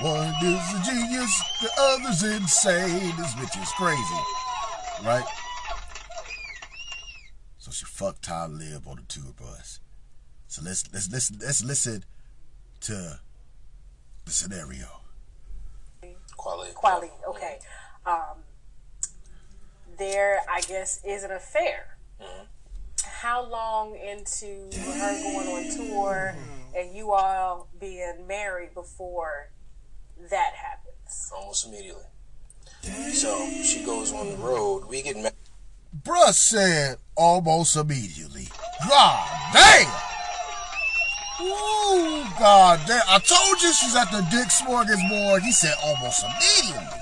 One 0.00 0.32
is 0.42 0.74
a 0.74 0.82
genius, 0.84 1.42
the 1.60 1.70
other's 1.78 2.22
insane. 2.22 3.14
This 3.16 3.34
bitch 3.34 3.62
is 3.62 3.70
crazy. 3.72 4.22
Right? 5.04 5.24
So 7.58 7.72
she 7.72 7.84
fucked 7.84 8.22
Talib 8.22 8.86
on 8.86 8.96
the 8.96 9.02
tour 9.08 9.32
bus. 9.36 9.80
So 10.46 10.62
let's 10.64 10.84
let's 10.92 11.10
listen 11.10 11.38
let's 11.40 11.64
listen 11.64 12.04
to 12.82 13.20
the 14.24 14.30
scenario. 14.30 14.97
Quality. 16.38 16.72
Quality, 16.72 17.12
okay. 17.28 17.58
Um, 18.06 18.42
there, 19.98 20.38
I 20.48 20.62
guess, 20.62 21.04
is 21.04 21.24
an 21.24 21.32
affair. 21.32 21.98
How 23.04 23.44
long 23.44 23.96
into 23.96 24.70
her 24.76 25.22
going 25.22 25.48
on 25.48 25.76
tour 25.76 26.34
and 26.74 26.94
you 26.96 27.12
all 27.12 27.68
being 27.78 28.26
married 28.26 28.72
before 28.72 29.50
that 30.30 30.52
happens? 30.54 31.32
Almost 31.36 31.66
immediately. 31.66 32.04
So 33.12 33.50
she 33.62 33.84
goes 33.84 34.12
on 34.12 34.30
the 34.30 34.36
road. 34.36 34.84
We 34.88 35.02
get 35.02 35.16
married. 35.16 35.32
Bruh 36.02 36.32
said 36.32 36.98
almost 37.16 37.76
immediately. 37.76 38.48
God 38.88 39.52
damn! 39.52 40.17
Ooh, 41.40 42.24
god 42.38 42.80
damn. 42.86 43.02
I 43.08 43.18
told 43.18 43.62
you 43.62 43.72
she's 43.72 43.94
at 43.94 44.10
the 44.10 44.26
Dick 44.30 44.48
Smorgasbord. 44.48 45.42
He 45.42 45.52
said 45.52 45.74
almost 45.84 46.24
immediately. 46.24 46.98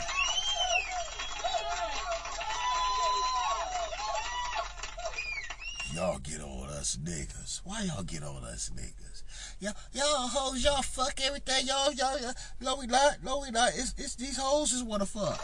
Y'all 5.95 6.19
get 6.19 6.43
on 6.43 6.69
us 6.69 6.99
niggas. 7.03 7.63
Why 7.65 7.83
y'all 7.83 8.03
get 8.03 8.23
on 8.23 8.45
us 8.45 8.71
niggas? 8.77 9.23
Y'all, 9.59 9.73
y'all 9.95 10.29
hoes, 10.29 10.63
y'all 10.63 10.83
fuck 10.83 11.19
everything. 11.25 11.67
Y'all, 11.67 11.91
y'all, 11.95 12.19
y'all. 12.21 12.35
No, 12.61 12.77
we 12.77 12.87
not. 12.87 13.25
No, 13.25 13.41
we 13.41 13.51
not. 13.51 13.71
It's, 13.71 13.95
it's 13.97 14.17
these 14.17 14.37
hoes 14.37 14.71
just 14.71 14.85
wanna 14.85 15.07
fuck. 15.07 15.41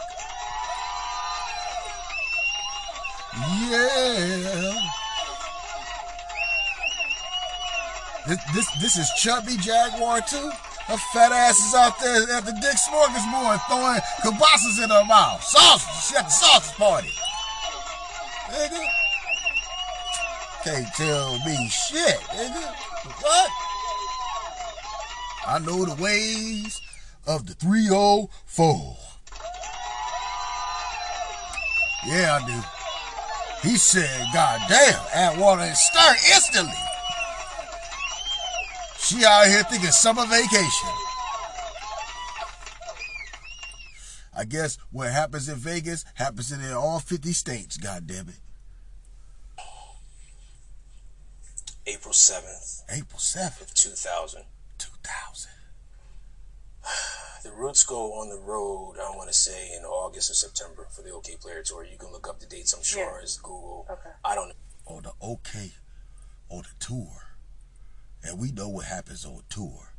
Yeah. 3.71 5.02
This, 8.27 8.39
this 8.53 8.67
this 8.81 8.97
is 8.97 9.09
chubby 9.17 9.57
Jaguar 9.57 10.21
too. 10.21 10.49
Her 10.87 10.97
fat 11.13 11.31
ass 11.31 11.59
is 11.59 11.73
out 11.75 11.99
there 11.99 12.37
at 12.37 12.45
the 12.45 12.51
Dick 12.53 12.75
Smorgasbord 12.75 13.59
throwing 13.67 13.99
kibosses 14.23 14.83
in 14.83 14.89
her 14.89 15.05
mouth. 15.05 15.43
Sausage. 15.43 16.09
She 16.09 16.15
at 16.15 16.25
the 16.25 16.31
sausage 16.31 16.75
party. 16.77 17.09
Nigga. 18.49 18.85
Can't 20.63 20.87
tell 20.95 21.39
me 21.45 21.69
shit, 21.69 22.19
nigga. 22.31 22.73
What? 23.21 23.49
I 25.45 25.59
know 25.59 25.83
the 25.83 26.01
ways 26.01 26.81
of 27.27 27.45
the 27.45 27.53
304. 27.55 28.97
Yeah, 32.05 32.39
I 32.41 32.47
do. 32.47 33.69
He 33.69 33.75
said, 33.77 34.25
God 34.33 34.61
damn, 34.69 35.01
add 35.13 35.37
water 35.37 35.61
and 35.61 35.75
stir 35.75 36.15
instantly. 36.33 36.73
She 39.03 39.25
out 39.25 39.47
here 39.47 39.63
thinking 39.63 39.91
summer 39.91 40.25
vacation. 40.25 40.89
I 44.35 44.45
guess 44.45 44.77
what 44.91 45.11
happens 45.11 45.47
in 45.49 45.55
Vegas 45.55 46.05
happens 46.15 46.51
in 46.51 46.63
all 46.73 46.99
50 46.99 47.33
states, 47.33 47.77
God 47.77 48.07
damn 48.07 48.29
it. 48.29 48.35
April 51.85 52.13
7th 52.13 52.83
April 52.89 53.19
7th, 53.19 53.61
of 53.61 53.73
2000. 53.73 54.43
2000. 54.77 55.51
The 57.43 57.51
Roots 57.51 57.83
go 57.83 58.13
on 58.13 58.29
the 58.29 58.37
road, 58.39 58.95
I 59.01 59.09
want 59.17 59.27
to 59.29 59.33
say, 59.33 59.73
in 59.75 59.83
August 59.83 60.31
or 60.31 60.33
September 60.33 60.87
for 60.89 61.01
the 61.01 61.09
Okayplayer 61.09 61.63
Tour. 61.65 61.83
You 61.83 61.97
can 61.97 62.09
look 62.13 62.27
up 62.29 62.39
the 62.39 62.45
dates, 62.45 62.71
I'm 62.73 62.83
sure, 62.83 63.17
Yeah. 63.17 63.23
as 63.23 63.37
Google. 63.37 63.85
Okay. 63.89 64.09
I 64.23 64.33
don't 64.35 64.47
know. 64.49 64.55
on 64.85 65.03
the 65.03 65.11
OK 65.21 65.71
on 66.49 66.63
the 66.63 66.85
tour. 66.85 67.32
And 68.23 68.39
we 68.39 68.51
know 68.51 68.69
what 68.69 68.85
happens 68.85 69.25
on 69.25 69.41
tour. 69.49 69.93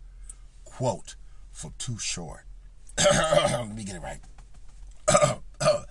Quote 0.64 1.16
from 1.52 1.74
Too 1.78 1.98
Short. 1.98 2.44
Let 2.98 3.74
me 3.74 3.84
get 3.84 3.96
it 3.96 4.02
right. 4.02 4.20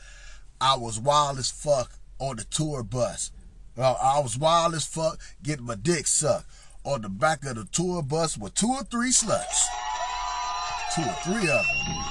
I 0.61 0.77
was 0.77 0.99
wild 0.99 1.37
as 1.39 1.51
fuck 1.51 1.91
on 2.19 2.37
the 2.37 2.45
tour 2.45 2.83
bus. 2.83 3.31
Uh, 3.77 3.93
I 3.93 4.19
was 4.19 4.37
wild 4.37 4.73
as 4.75 4.85
fuck 4.85 5.19
getting 5.41 5.65
my 5.65 5.75
dick 5.75 6.07
sucked 6.07 6.45
on 6.83 7.01
the 7.01 7.09
back 7.09 7.45
of 7.45 7.55
the 7.55 7.65
tour 7.65 8.01
bus 8.01 8.37
with 8.37 8.53
two 8.53 8.67
or 8.67 8.83
three 8.83 9.11
sluts. 9.11 9.65
Two 10.95 11.01
or 11.01 11.15
three 11.23 11.49
of 11.49 11.65
them. 11.65 12.03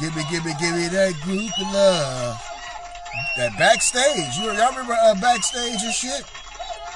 Give 0.00 0.14
me, 0.14 0.22
give 0.30 0.44
me, 0.44 0.54
give 0.60 0.74
me 0.74 0.86
that 0.88 1.14
group 1.24 1.50
of 1.58 1.72
love. 1.72 2.42
That 3.36 3.58
backstage, 3.58 4.36
you 4.36 4.44
y'all 4.44 4.70
remember 4.70 4.92
uh, 4.92 5.14
backstage 5.20 5.82
and 5.82 5.94
shit? 5.94 6.24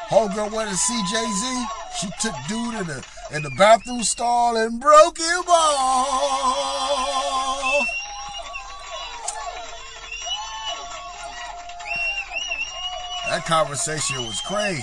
Homegirl 0.08 0.52
went 0.52 0.70
to 0.70 0.76
see 0.76 1.02
Jay 1.10 1.24
Z. 1.24 1.66
She 2.00 2.08
took 2.20 2.34
dude 2.48 2.74
in 2.74 2.86
the 2.86 3.06
in 3.32 3.42
the 3.42 3.50
bathroom 3.58 4.02
stall 4.02 4.56
and 4.56 4.80
broke 4.80 5.18
him 5.18 5.44
off. 5.48 6.72
That 13.28 13.44
conversation 13.46 14.24
was 14.26 14.40
crazy. 14.42 14.82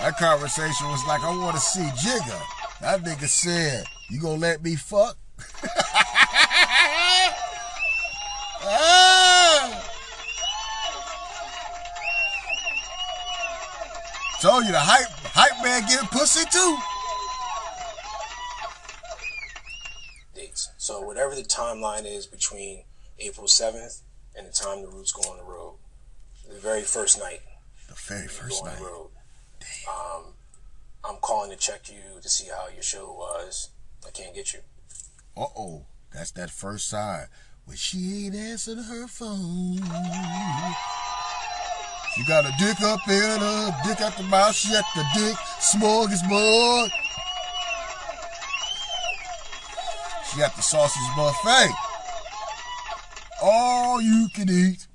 That 0.00 0.16
conversation 0.18 0.88
was 0.88 1.04
like, 1.06 1.22
I 1.22 1.36
want 1.36 1.56
to 1.56 1.60
see 1.60 1.80
Jigga. 1.80 2.40
That 2.80 3.02
nigga 3.02 3.26
said, 3.26 3.86
You 4.10 4.20
gonna 4.20 4.38
let 4.38 4.62
me 4.62 4.76
fuck? 4.76 5.16
Ah! 8.70 9.17
Told 14.40 14.64
you 14.66 14.72
the 14.72 14.78
hype 14.78 15.08
hype 15.34 15.64
man 15.64 15.82
getting 15.88 16.06
pussy 16.08 16.44
too. 16.50 16.78
dates. 20.34 20.70
So 20.78 21.00
whatever 21.00 21.34
the 21.34 21.42
timeline 21.42 22.06
is 22.06 22.26
between 22.26 22.84
April 23.18 23.46
7th 23.48 24.02
and 24.36 24.46
the 24.46 24.52
time 24.52 24.82
the 24.82 24.88
Roots 24.88 25.10
go 25.12 25.28
on 25.30 25.38
the 25.38 25.42
road, 25.42 25.74
the 26.48 26.54
very 26.60 26.82
first 26.82 27.18
night 27.18 27.40
The 27.88 27.94
very 27.94 28.28
first 28.28 28.64
night. 28.64 28.78
the 28.78 28.84
road, 28.84 29.10
um, 29.88 30.22
I'm 31.04 31.16
calling 31.16 31.50
to 31.50 31.56
check 31.56 31.88
you 31.90 32.20
to 32.22 32.28
see 32.28 32.46
how 32.48 32.68
your 32.72 32.82
show 32.84 33.12
was. 33.12 33.70
I 34.06 34.10
can't 34.10 34.34
get 34.36 34.52
you. 34.54 34.60
Uh 35.36 35.46
oh, 35.56 35.86
that's 36.14 36.30
that 36.32 36.50
first 36.50 36.88
sign 36.88 37.26
when 37.64 37.76
she 37.76 38.26
ain't 38.26 38.36
answering 38.36 38.78
her 38.84 39.08
phone. 39.08 39.80
She 42.14 42.24
got 42.24 42.44
a 42.44 42.52
dick 42.58 42.80
up 42.80 43.00
in 43.08 43.40
her, 43.40 43.76
dick 43.84 44.00
out 44.00 44.16
the 44.16 44.22
mouth. 44.24 44.54
She 44.54 44.74
at 44.74 44.84
the 44.94 45.04
dick 45.14 45.36
smorgasbord. 45.60 46.90
She 50.32 50.42
at 50.42 50.54
the 50.56 50.62
sausage 50.62 51.02
buffet. 51.16 51.70
All 53.42 54.00
you 54.02 54.28
can 54.34 54.48
eat. 54.50 54.86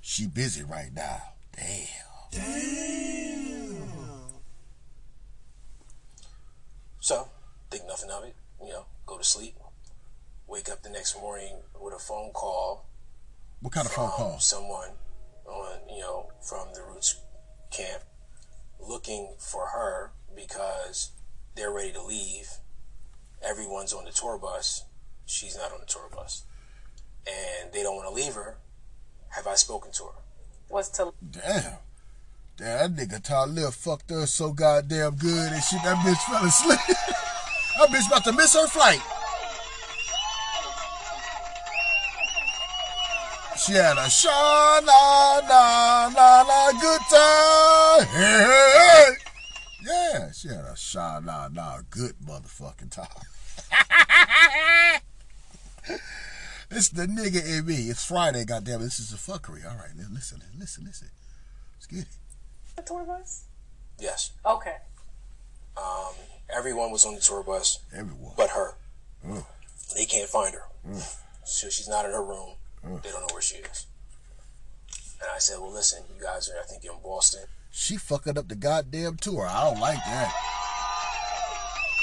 She 0.00 0.26
busy 0.26 0.62
right 0.62 0.90
now. 0.94 1.22
Damn. 1.56 1.86
Damn. 2.30 3.82
So, 7.00 7.28
think 7.70 7.84
nothing 7.88 8.10
of 8.10 8.24
it. 8.24 8.34
You 8.64 8.70
know, 8.72 8.84
go 9.06 9.18
to 9.18 9.24
sleep. 9.24 9.54
Wake 10.46 10.70
up 10.70 10.82
the 10.82 10.90
next 10.90 11.16
morning 11.20 11.56
with 11.80 11.94
a 11.94 11.98
phone 11.98 12.30
call 12.32 12.84
What 13.60 13.72
kind 13.72 13.86
of 13.86 13.92
phone 13.92 14.10
call? 14.10 14.38
someone 14.38 14.90
on, 15.46 15.80
you 15.88 16.00
know, 16.00 16.30
from 16.40 16.68
the 16.74 16.82
Roots 16.82 17.20
camp 17.70 18.02
looking 18.80 19.34
for 19.38 19.66
her 19.68 20.12
because 20.34 21.12
they're 21.56 21.72
ready 21.72 21.92
to 21.92 22.02
leave. 22.02 22.48
Everyone's 23.42 23.92
on 23.92 24.04
the 24.04 24.10
tour 24.10 24.38
bus. 24.38 24.84
She's 25.26 25.56
not 25.56 25.72
on 25.72 25.80
the 25.80 25.86
tour 25.86 26.08
bus. 26.14 26.44
And 27.26 27.72
they 27.72 27.82
don't 27.82 27.96
want 27.96 28.08
to 28.08 28.14
leave 28.14 28.34
her. 28.34 28.58
Have 29.30 29.46
I 29.46 29.54
spoken 29.54 29.92
to 29.92 30.04
her? 30.04 30.22
Was 30.68 30.90
to 30.90 31.12
Damn. 31.30 31.78
Damn, 32.56 32.96
that 32.96 33.08
nigga 33.08 33.22
Talib 33.22 33.72
fucked 33.72 34.10
her 34.10 34.26
so 34.26 34.52
goddamn 34.52 35.16
good 35.16 35.52
and 35.52 35.62
shit. 35.62 35.82
That 35.82 35.96
bitch 35.98 36.20
fell 36.30 36.44
asleep. 36.44 36.78
that 36.88 37.88
bitch 37.88 38.06
about 38.06 38.24
to 38.24 38.32
miss 38.32 38.54
her 38.54 38.66
flight. 38.66 39.00
She 43.64 43.74
had 43.74 43.96
a 43.96 44.10
sha 44.10 44.80
na 44.84 45.40
na 45.46 46.08
na 46.08 46.42
na 46.42 46.72
good 46.80 47.00
time. 47.08 48.06
Hey, 48.08 48.42
hey, 48.42 48.72
hey. 48.76 49.14
Yeah, 49.84 50.32
she 50.32 50.48
had 50.48 50.64
a 50.64 50.76
sha 50.76 51.20
na 51.20 51.46
na 51.46 51.78
good 51.88 52.14
motherfucking 52.26 52.90
time. 52.90 53.06
it's 56.72 56.88
the 56.88 57.06
nigga 57.06 57.58
in 57.58 57.66
me. 57.66 57.88
It's 57.88 58.04
Friday, 58.04 58.44
goddamn 58.44 58.80
it. 58.80 58.84
This 58.84 58.98
is 58.98 59.12
a 59.12 59.16
fuckery. 59.16 59.64
All 59.64 59.76
right, 59.76 59.94
now 59.96 60.06
listen, 60.10 60.42
listen, 60.58 60.84
listen. 60.84 61.08
Let's 61.76 61.86
get 61.86 62.00
it. 62.00 62.06
the 62.74 62.82
tour 62.82 63.04
bus? 63.04 63.44
Yes. 64.00 64.32
Okay. 64.44 64.76
Um, 65.76 66.14
everyone 66.52 66.90
was 66.90 67.06
on 67.06 67.14
the 67.14 67.20
tour 67.20 67.44
bus 67.44 67.78
Everyone. 67.94 68.32
but 68.36 68.50
her. 68.50 68.74
Mm. 69.24 69.44
They 69.96 70.04
can't 70.04 70.28
find 70.28 70.52
her. 70.52 70.64
So 71.44 71.68
she's 71.68 71.88
not 71.88 72.04
in 72.04 72.10
her 72.10 72.24
room. 72.24 72.54
They 72.84 73.10
don't 73.10 73.20
know 73.20 73.32
where 73.32 73.42
she 73.42 73.56
is. 73.56 73.86
And 75.20 75.30
I 75.34 75.38
said, 75.38 75.58
well, 75.60 75.72
listen, 75.72 76.02
you 76.14 76.22
guys 76.22 76.48
are, 76.48 76.60
I 76.60 76.64
think, 76.64 76.84
in 76.84 76.90
Boston. 77.02 77.44
She 77.70 77.96
fucking 77.96 78.36
up 78.36 78.48
the 78.48 78.56
goddamn 78.56 79.16
tour. 79.16 79.46
I 79.48 79.64
don't 79.64 79.80
like 79.80 79.98
that. 79.98 80.34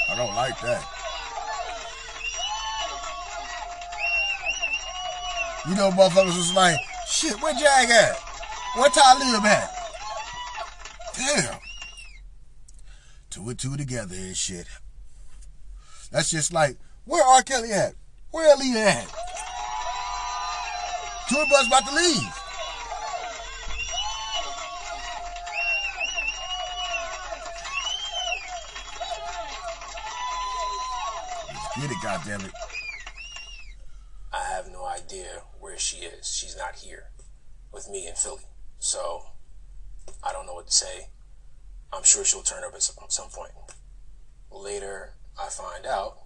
I 0.10 0.16
don't 0.16 0.36
like 0.36 0.60
that. 0.62 0.84
You 5.68 5.76
know, 5.76 5.92
motherfuckers 5.92 6.38
was 6.38 6.54
like, 6.54 6.78
shit, 7.08 7.40
where 7.42 7.54
Jag 7.54 7.90
at? 7.90 8.18
Where 8.76 8.90
Talib 8.90 9.46
at? 9.46 9.70
Damn. 11.16 11.60
Two 13.30 13.50
and 13.50 13.60
two 13.60 13.76
together 13.76 14.16
and 14.16 14.36
shit. 14.36 14.66
That's 16.12 16.30
just 16.30 16.54
like, 16.54 16.78
where 17.06 17.24
R. 17.24 17.44
Kelly 17.44 17.72
at? 17.72 17.94
Where 18.32 18.56
Aaliyah 18.56 18.86
at? 18.86 19.29
Tour 21.30 21.46
bus 21.48 21.68
about 21.68 21.86
to 21.86 21.94
leave. 21.94 22.24
Get 31.80 31.92
it, 31.92 31.98
goddamn 32.02 32.42
it. 32.42 32.52
I 34.34 34.44
have 34.56 34.72
no 34.72 34.86
idea 34.86 35.44
where 35.60 35.78
she 35.78 35.98
is. 35.98 36.28
She's 36.36 36.58
not 36.58 36.78
here 36.78 37.12
with 37.72 37.88
me 37.88 38.08
in 38.08 38.16
Philly. 38.16 38.42
So 38.80 39.22
I 40.24 40.34
don't 40.34 40.48
know 40.48 40.56
what 40.56 40.66
to 40.66 40.74
say. 40.74 41.10
I'm 41.94 42.04
sure 42.04 42.26
she'll 42.26 42.42
turn 42.42 42.64
up 42.64 42.74
at 42.74 42.82
some, 42.82 43.30
point. 43.30 43.52
Later, 44.52 45.14
I 45.40 45.50
find 45.50 45.86
out 45.86 46.24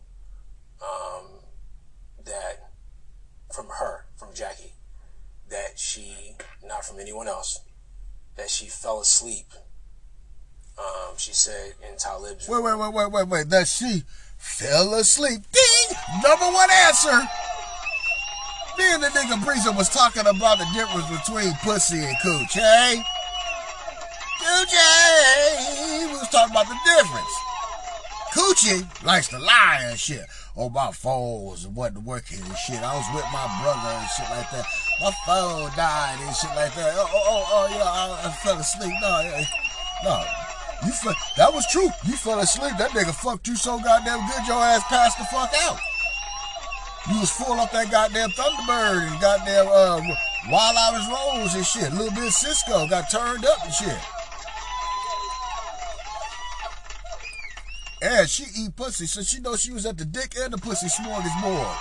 um, 0.81 1.25
that 2.23 2.71
from 3.53 3.67
her, 3.67 4.05
from 4.15 4.33
Jackie, 4.33 4.75
that 5.49 5.77
she, 5.77 6.35
not 6.65 6.85
from 6.85 6.99
anyone 6.99 7.27
else, 7.27 7.59
that 8.35 8.49
she 8.49 8.65
fell 8.65 9.01
asleep. 9.01 9.47
Um, 10.77 11.15
she 11.17 11.33
said 11.33 11.73
in 11.87 11.97
Talib's 11.97 12.49
Wait, 12.49 12.63
wait, 12.63 12.77
wait, 12.77 12.93
wait, 12.93 13.11
wait, 13.11 13.27
wait. 13.27 13.49
That 13.49 13.67
she 13.67 14.03
fell 14.37 14.93
asleep. 14.95 15.41
Ding! 15.51 15.97
Number 16.23 16.45
one 16.45 16.69
answer. 16.71 17.19
Me 18.77 18.85
and 18.91 19.03
the 19.03 19.07
nigga 19.07 19.37
Breezer 19.45 19.75
was 19.75 19.89
talking 19.89 20.25
about 20.25 20.57
the 20.57 20.65
difference 20.73 21.07
between 21.09 21.53
pussy 21.63 21.99
and 21.99 22.15
cooch, 22.23 22.53
hey? 22.53 23.03
Coochie! 24.41 26.07
We 26.07 26.13
was 26.13 26.27
talking 26.29 26.51
about 26.51 26.67
the 26.67 26.77
difference. 26.83 27.33
Coochie 28.33 29.05
likes 29.05 29.27
to 29.27 29.37
lie 29.37 29.79
and 29.83 29.99
shit. 29.99 30.25
Oh, 30.55 30.69
my 30.69 30.91
phone 30.91 31.49
was 31.49 31.65
wasn't 31.65 32.05
working 32.05 32.37
and 32.37 32.57
shit. 32.57 32.77
I 32.77 32.93
was 32.93 33.09
with 33.09 33.25
my 33.33 33.49
brother 33.57 33.89
and 33.89 34.09
shit 34.13 34.29
like 34.29 34.45
that. 34.53 34.65
My 35.01 35.09
phone 35.25 35.71
died 35.75 36.21
and 36.21 36.35
shit 36.35 36.53
like 36.53 36.75
that. 36.75 36.93
Oh, 36.93 37.09
oh, 37.09 37.25
oh, 37.25 37.45
oh 37.49 37.65
yeah, 37.73 37.89
I, 37.89 38.29
I 38.29 38.31
fell 38.45 38.59
asleep. 38.59 38.93
No, 39.01 39.19
yeah, 39.21 39.45
no. 40.03 40.21
You 40.85 40.91
fell, 40.91 41.15
that 41.37 41.51
was 41.51 41.65
true. 41.71 41.89
You 42.05 42.13
fell 42.13 42.37
asleep. 42.37 42.77
That 42.77 42.91
nigga 42.91 43.15
fucked 43.15 43.47
you 43.47 43.55
so 43.55 43.79
goddamn 43.79 44.19
good, 44.29 44.45
your 44.45 44.61
ass 44.61 44.83
passed 44.89 45.17
the 45.17 45.25
fuck 45.25 45.49
out. 45.63 45.79
You 47.09 47.19
was 47.19 47.31
full 47.31 47.59
up 47.59 47.71
that 47.71 47.89
goddamn 47.89 48.29
Thunderbird 48.29 49.09
and 49.09 49.19
goddamn 49.19 49.67
uh, 49.67 50.01
Wild 50.51 50.77
Irish 50.77 51.07
Rose 51.09 51.55
and 51.55 51.65
shit. 51.65 51.91
Little 51.93 52.13
bit 52.13 52.27
of 52.27 52.33
Cisco 52.33 52.87
got 52.87 53.09
turned 53.09 53.43
up 53.43 53.57
and 53.65 53.73
shit. 53.73 53.97
And 58.03 58.29
she 58.29 58.43
eat 58.57 58.75
pussy, 58.75 59.05
so 59.05 59.21
she 59.21 59.39
know 59.39 59.55
she 59.55 59.71
was 59.71 59.85
at 59.85 59.97
the 59.97 60.03
dick 60.03 60.33
and 60.37 60.51
the 60.51 60.57
pussy 60.57 60.87
smorgasbord. 60.87 61.77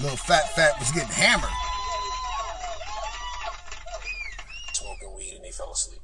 Little 0.00 0.16
fat 0.16 0.50
fat 0.56 0.76
was 0.80 0.90
getting 0.90 1.08
hammered. 1.08 1.48
Smoking 4.72 5.14
weed 5.16 5.34
and 5.36 5.44
he 5.44 5.52
fell 5.52 5.70
asleep. 5.70 6.00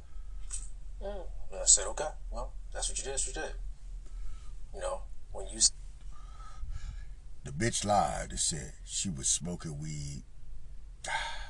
Mm. 1.03 1.25
And 1.51 1.61
I 1.61 1.65
said, 1.65 1.89
okay, 1.89 2.09
well, 2.31 2.53
that's 2.73 2.89
what 2.89 2.99
you 2.99 3.03
did, 3.03 3.15
that's 3.15 3.27
what 3.27 3.35
you 3.35 3.43
did. 3.43 3.53
You 4.75 4.81
know, 4.81 5.03
when 5.33 5.47
you... 5.49 5.59
The 7.43 7.51
bitch 7.51 7.85
lied 7.85 8.31
and 8.31 8.39
said 8.39 8.75
she 8.85 9.11
was 9.11 9.27
smoking 9.27 9.81
weed. 9.81 10.23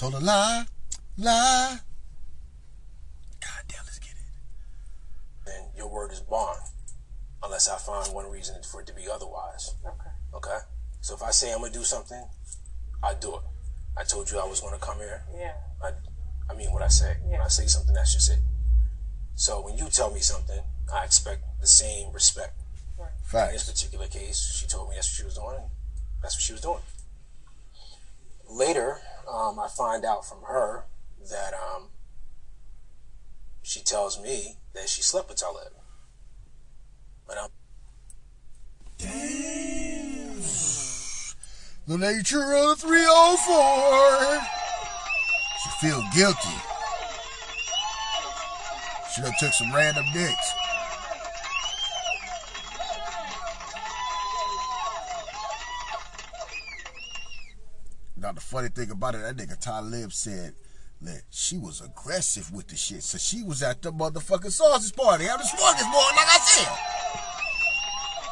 fell 0.00 0.08
asleep. 0.08 0.12
Told 0.12 0.22
a 0.22 0.26
lie, 0.26 0.64
lie. 1.18 1.78
God 3.40 3.64
damn, 3.68 3.84
let's 3.84 3.98
get 3.98 4.10
it. 4.10 5.46
then 5.46 5.62
your 5.76 5.88
word 5.88 6.12
is 6.12 6.20
bond, 6.20 6.60
unless 7.42 7.68
I 7.68 7.76
find 7.78 8.14
one 8.14 8.30
reason 8.30 8.56
for 8.70 8.80
it 8.80 8.86
to 8.88 8.94
be 8.94 9.02
otherwise. 9.12 9.74
Okay. 9.86 10.10
Okay? 10.34 10.58
So 11.00 11.14
if 11.14 11.22
I 11.22 11.30
say 11.30 11.52
I'm 11.52 11.60
gonna 11.60 11.72
do 11.72 11.82
something, 11.84 12.22
I 13.02 13.14
do 13.14 13.36
it. 13.36 13.42
I 13.96 14.04
told 14.04 14.30
you 14.30 14.38
I 14.38 14.46
was 14.46 14.60
gonna 14.60 14.78
come 14.78 14.98
here. 14.98 15.22
Yeah. 15.36 15.52
I, 15.82 15.90
I 16.50 16.54
mean 16.56 16.72
what 16.72 16.82
I 16.82 16.88
say. 16.88 17.16
When 17.22 17.32
Yeah. 17.32 17.44
I 17.44 17.48
say 17.48 17.66
something, 17.66 17.94
that's 17.94 18.12
just 18.14 18.30
it. 18.30 18.38
So 19.34 19.60
when 19.62 19.78
you 19.78 19.88
tell 19.88 20.10
me 20.12 20.20
something, 20.20 20.60
I 20.92 21.04
expect 21.04 21.42
the 21.60 21.66
same 21.66 22.12
respect. 22.12 22.54
Right. 23.32 23.48
In 23.48 23.52
this 23.54 23.70
particular 23.70 24.06
case, 24.08 24.56
she 24.58 24.66
told 24.66 24.90
me 24.90 24.96
that's 24.96 25.08
what 25.08 25.16
she 25.16 25.24
was 25.24 25.34
doing. 25.36 25.70
That's 26.20 26.36
what 26.36 26.42
she 26.42 26.52
was 26.52 26.60
doing. 26.60 26.82
Later, 28.50 28.98
um, 29.28 29.58
I 29.58 29.68
find 29.68 30.04
out 30.04 30.24
from 30.26 30.42
her 30.42 30.86
that 31.30 31.52
um, 31.54 31.88
she 33.62 33.80
tells 33.80 34.20
me 34.20 34.56
that 34.74 34.88
she 34.88 35.02
slept 35.02 35.28
with 35.28 35.38
Talib. 35.38 35.72
But 37.26 37.38
I'm 37.38 37.50
The 41.86 41.98
nature 41.98 42.54
of 42.54 42.78
304. 42.78 44.40
She 45.62 45.70
feel 45.80 46.02
guilty. 46.14 46.56
She 49.14 49.22
done 49.22 49.32
took 49.40 49.52
some 49.52 49.74
random 49.74 50.04
dicks. 50.12 50.52
Now 58.20 58.32
the 58.32 58.40
funny 58.40 58.68
thing 58.68 58.90
about 58.90 59.14
it, 59.14 59.22
that 59.22 59.36
nigga 59.36 59.58
Talib 59.58 60.12
said 60.12 60.52
that 61.00 61.22
she 61.30 61.56
was 61.56 61.80
aggressive 61.80 62.52
with 62.52 62.68
the 62.68 62.76
shit. 62.76 63.02
So 63.02 63.16
she 63.16 63.42
was 63.42 63.62
at 63.62 63.80
the 63.80 63.90
motherfucking 63.90 64.52
sausage 64.52 64.94
party. 64.94 65.24
Having 65.24 65.46
smorgasbord, 65.46 66.16
like 66.16 66.28
I 66.28 66.38
said. 66.42 66.78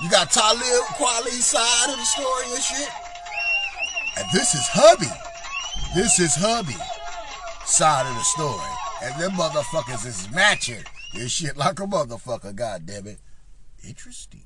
You 0.02 0.10
got 0.10 0.30
Talib 0.30 0.84
Kweli 0.94 1.40
side 1.40 1.90
of 1.90 1.96
the 1.96 2.04
story 2.04 2.44
and 2.52 2.62
shit. 2.62 2.88
And 4.18 4.26
this 4.32 4.54
is 4.54 4.68
hubby. 4.68 5.06
This 5.94 6.20
is 6.20 6.34
hubby 6.36 6.76
side 7.64 8.06
of 8.06 8.14
the 8.14 8.22
story. 8.22 8.70
And 9.02 9.20
them 9.20 9.32
motherfuckers 9.32 10.06
is 10.06 10.30
matching 10.30 10.84
this 11.14 11.32
shit 11.32 11.56
like 11.56 11.80
a 11.80 11.84
motherfucker, 11.84 12.54
god 12.54 12.84
damn 12.84 13.06
it. 13.06 13.20
Interesting. 13.86 14.44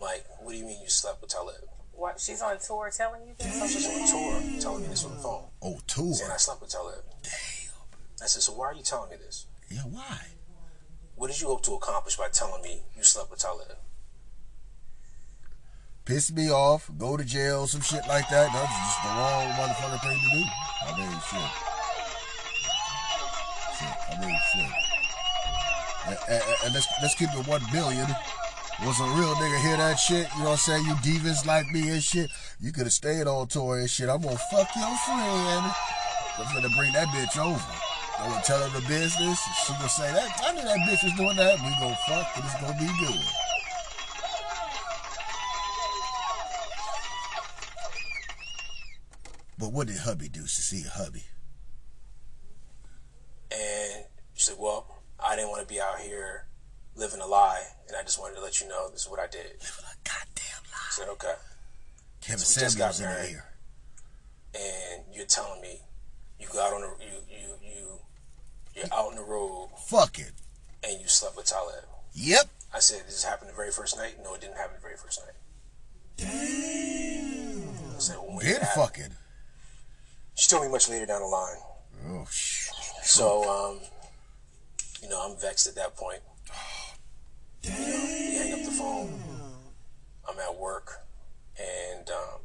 like, 0.00 0.24
what 0.40 0.52
do 0.52 0.58
you 0.58 0.64
mean 0.64 0.82
you 0.82 0.88
slept 0.88 1.20
with 1.20 1.30
Talib? 1.30 1.54
What? 2.02 2.18
She's 2.18 2.42
on 2.42 2.58
tour 2.58 2.90
telling 2.90 3.20
you 3.28 3.34
this? 3.38 3.72
She's 3.72 3.86
on 3.86 4.08
tour 4.10 4.60
telling 4.60 4.82
me 4.82 4.88
this 4.88 5.04
on 5.04 5.12
the 5.12 5.18
phone. 5.18 5.44
Oh, 5.62 5.78
tour. 5.86 6.12
Saying 6.12 6.32
I 6.32 6.36
slept 6.36 6.60
with 6.60 6.70
Talib. 6.70 6.98
Damn. 7.22 7.32
I 8.20 8.26
said, 8.26 8.42
so 8.42 8.54
why 8.54 8.66
are 8.66 8.74
you 8.74 8.82
telling 8.82 9.08
me 9.10 9.16
this? 9.24 9.46
Yeah, 9.70 9.82
why? 9.82 10.18
What 11.14 11.28
did 11.30 11.40
you 11.40 11.46
hope 11.46 11.62
to 11.62 11.74
accomplish 11.74 12.16
by 12.16 12.26
telling 12.32 12.60
me 12.60 12.82
you 12.96 13.04
slept 13.04 13.30
with 13.30 13.38
Talib? 13.38 13.76
Piss 16.04 16.32
me 16.32 16.50
off, 16.50 16.90
go 16.98 17.16
to 17.16 17.24
jail, 17.24 17.68
some 17.68 17.80
shit 17.82 18.02
like 18.08 18.28
that. 18.30 18.50
That's 18.52 18.74
just 18.82 19.02
the 19.04 19.08
wrong 19.10 19.46
motherfucking 19.54 20.02
thing 20.02 20.18
to 20.18 20.30
do. 20.34 20.42
I 20.82 20.98
mean, 20.98 21.20
shit. 21.30 21.50
Shit, 23.78 23.94
I 24.10 24.26
mean, 24.26 24.38
shit. 24.50 24.72
And, 26.08 26.18
and- 26.34 26.56
and 26.64 26.74
let's, 26.74 26.88
let's 27.00 27.14
keep 27.14 27.28
it 27.32 27.46
one 27.46 27.62
billion. 27.70 28.08
Was 28.80 28.98
a 28.98 29.04
real 29.04 29.34
nigga 29.36 29.60
hear 29.60 29.76
that 29.76 29.94
shit, 29.94 30.26
you 30.34 30.38
know 30.40 30.50
what 30.50 30.52
I'm 30.52 30.56
saying? 30.58 30.86
You 30.86 30.94
divas 30.96 31.46
like 31.46 31.70
me 31.70 31.90
and 31.90 32.02
shit. 32.02 32.30
You 32.58 32.72
could 32.72 32.84
have 32.84 32.92
stayed 32.92 33.26
on 33.26 33.46
tour 33.46 33.78
and 33.78 33.88
shit. 33.88 34.08
I'm 34.08 34.20
gonna 34.22 34.36
fuck 34.50 34.68
your 34.74 34.96
friend. 35.06 35.72
I'm 36.38 36.54
gonna 36.54 36.74
bring 36.76 36.92
that 36.94 37.06
bitch 37.08 37.38
over. 37.38 37.62
I'm 38.18 38.30
gonna 38.30 38.42
tell 38.42 38.58
her 38.58 38.80
the 38.80 38.86
business. 38.88 39.38
She 39.64 39.72
gonna 39.74 39.88
say 39.88 40.10
that. 40.12 40.40
I 40.44 40.52
knew 40.52 40.62
that 40.62 40.78
bitch 40.88 41.04
was 41.04 41.14
doing 41.14 41.36
that. 41.36 41.60
We 41.60 41.70
gonna 41.78 41.96
fuck 42.08 42.26
and 42.34 42.44
it's 42.44 42.60
gonna 42.60 42.78
be 42.78 42.90
good. 42.98 43.22
But 49.58 49.72
what 49.72 49.86
did 49.86 49.98
hubby 49.98 50.28
do? 50.28 50.42
To 50.42 50.48
see 50.48 50.84
a 50.84 50.90
hubby. 50.90 51.24
And 53.52 54.06
she 54.34 54.42
said, 54.42 54.56
well, 54.58 55.02
I 55.20 55.36
didn't 55.36 55.50
want 55.50 55.68
to 55.68 55.72
be 55.72 55.80
out 55.80 56.00
here 56.00 56.46
living 56.96 57.20
a 57.20 57.26
lie, 57.26 57.62
and 57.88 57.96
I 57.96 58.02
just 58.02 58.18
wanted 58.20 58.36
to 58.36 58.42
let 58.42 58.60
you 58.60 58.68
know 58.68 58.90
this 58.90 59.02
is 59.02 59.08
what 59.10 59.20
I 59.20 59.26
did. 59.26 59.44
Living 59.60 59.84
a 59.90 59.96
goddamn 60.04 60.62
I 60.66 60.76
lie. 60.76 60.90
said, 60.90 61.08
okay. 61.08 61.34
Kevin 62.20 62.38
So 62.38 62.60
we 62.60 62.64
just 62.66 62.78
got 62.78 62.94
Samuels 62.94 63.00
in 63.00 63.04
the 63.06 63.10
married. 63.14 63.34
air. 63.34 64.94
And 64.94 65.02
you're 65.14 65.26
telling 65.26 65.60
me 65.62 65.80
you 66.38 66.46
got 66.52 66.72
on 66.72 66.82
the 66.82 67.04
you 67.04 67.12
you 67.30 67.48
you 67.62 67.86
you're 68.74 68.84
out 68.92 69.08
on 69.10 69.16
the 69.16 69.22
road 69.22 69.70
Fuck 69.86 70.18
it. 70.18 70.32
and 70.84 71.00
you 71.00 71.08
slept 71.08 71.36
with 71.36 71.46
Talib. 71.46 71.84
Yep. 72.14 72.48
I 72.74 72.78
said, 72.80 73.02
this 73.06 73.24
happened 73.24 73.50
the 73.50 73.54
very 73.54 73.70
first 73.70 73.96
night? 73.96 74.16
No, 74.22 74.34
it 74.34 74.40
didn't 74.40 74.56
happen 74.56 74.76
the 74.76 74.80
very 74.82 74.96
first 74.96 75.20
night. 75.20 75.34
Damn. 76.16 77.68
I 77.96 77.98
said, 77.98 78.16
well, 78.22 78.38
did 78.38 78.46
Did 78.46 78.56
it 78.56 78.62
happen? 78.62 78.82
fucking. 78.82 79.16
She 80.34 80.48
told 80.50 80.64
me 80.64 80.70
much 80.70 80.88
later 80.88 81.06
down 81.06 81.20
the 81.20 81.26
line. 81.26 81.56
Oh 82.08 82.26
shit. 82.30 82.74
So, 83.02 83.42
um, 83.48 83.80
you 85.02 85.08
know, 85.08 85.20
I'm 85.30 85.36
vexed 85.40 85.66
at 85.66 85.74
that 85.76 85.96
point. 85.96 86.20
Know, 87.64 87.70
hang 87.74 88.52
up 88.54 88.64
the 88.64 88.70
phone. 88.72 89.22
I'm 90.28 90.38
at 90.38 90.56
work, 90.58 90.90
and 91.58 92.08
um, 92.10 92.40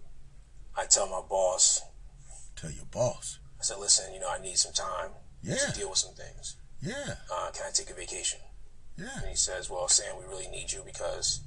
I 0.75 0.85
tell 0.85 1.07
my 1.07 1.21
boss, 1.27 1.81
Tell 2.55 2.71
your 2.71 2.85
boss. 2.85 3.37
I 3.59 3.63
said, 3.63 3.77
listen, 3.79 4.13
you 4.13 4.19
know, 4.19 4.29
I 4.29 4.39
need 4.41 4.57
some 4.57 4.73
time 4.73 5.11
Yeah. 5.43 5.55
to 5.57 5.71
deal 5.79 5.89
with 5.89 5.99
some 5.99 6.13
things. 6.15 6.55
Yeah. 6.81 7.15
Uh, 7.31 7.51
can 7.51 7.65
I 7.67 7.71
take 7.71 7.89
a 7.91 7.93
vacation? 7.93 8.39
Yeah. 8.97 9.09
And 9.19 9.29
he 9.29 9.35
says, 9.35 9.69
well, 9.69 9.87
Sam, 9.87 10.15
we 10.19 10.25
really 10.25 10.47
need 10.47 10.71
you 10.71 10.81
because, 10.83 11.41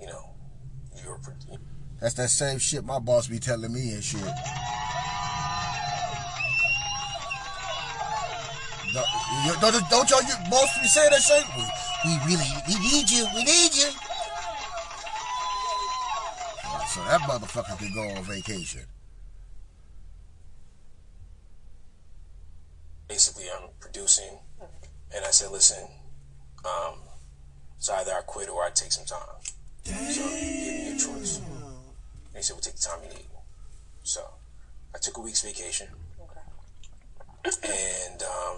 you 0.00 0.06
know, 0.06 0.30
you're. 1.04 1.20
That's 2.00 2.14
that 2.14 2.30
same 2.30 2.58
shit 2.58 2.84
my 2.84 2.98
boss 2.98 3.28
be 3.28 3.38
telling 3.38 3.72
me 3.72 3.92
and 3.92 4.02
shit. 4.02 4.20
Don't, 8.92 9.06
you- 9.46 9.60
don't, 9.60 9.90
don't 9.90 10.10
y'all 10.10 10.22
you 10.22 10.34
boss 10.50 10.78
be 10.80 10.88
saying 10.88 11.10
that 11.10 11.22
shit? 11.22 11.44
We, 11.56 11.62
we 12.04 12.12
really 12.26 12.50
we 12.68 12.74
need 12.80 13.10
you. 13.10 13.26
We 13.34 13.44
need 13.44 13.72
you. 13.74 13.90
So 16.88 17.00
that 17.08 17.20
motherfucker 17.22 17.78
can 17.78 17.92
go 17.94 18.02
on 18.16 18.22
vacation. 18.24 18.82
basically 23.12 23.44
I'm 23.54 23.68
producing, 23.78 24.38
and 25.14 25.22
I 25.24 25.30
said, 25.32 25.50
listen, 25.50 25.86
um, 26.64 26.94
it's 27.76 27.90
either 27.90 28.10
I 28.12 28.22
quit 28.22 28.48
or 28.48 28.62
I 28.64 28.70
take 28.70 28.90
some 28.90 29.04
time. 29.04 29.36
So 29.84 29.92
you 29.92 30.14
give 30.14 30.32
me 30.32 30.92
a 30.92 30.98
choice. 30.98 31.38
And 31.38 32.36
he 32.36 32.42
said, 32.42 32.54
"We'll 32.54 32.62
take 32.62 32.76
the 32.76 32.80
time 32.88 33.00
you 33.02 33.10
need. 33.14 33.28
So 34.02 34.22
I 34.94 34.98
took 34.98 35.18
a 35.18 35.20
week's 35.20 35.42
vacation 35.42 35.88
and 37.44 38.22
um, 38.22 38.56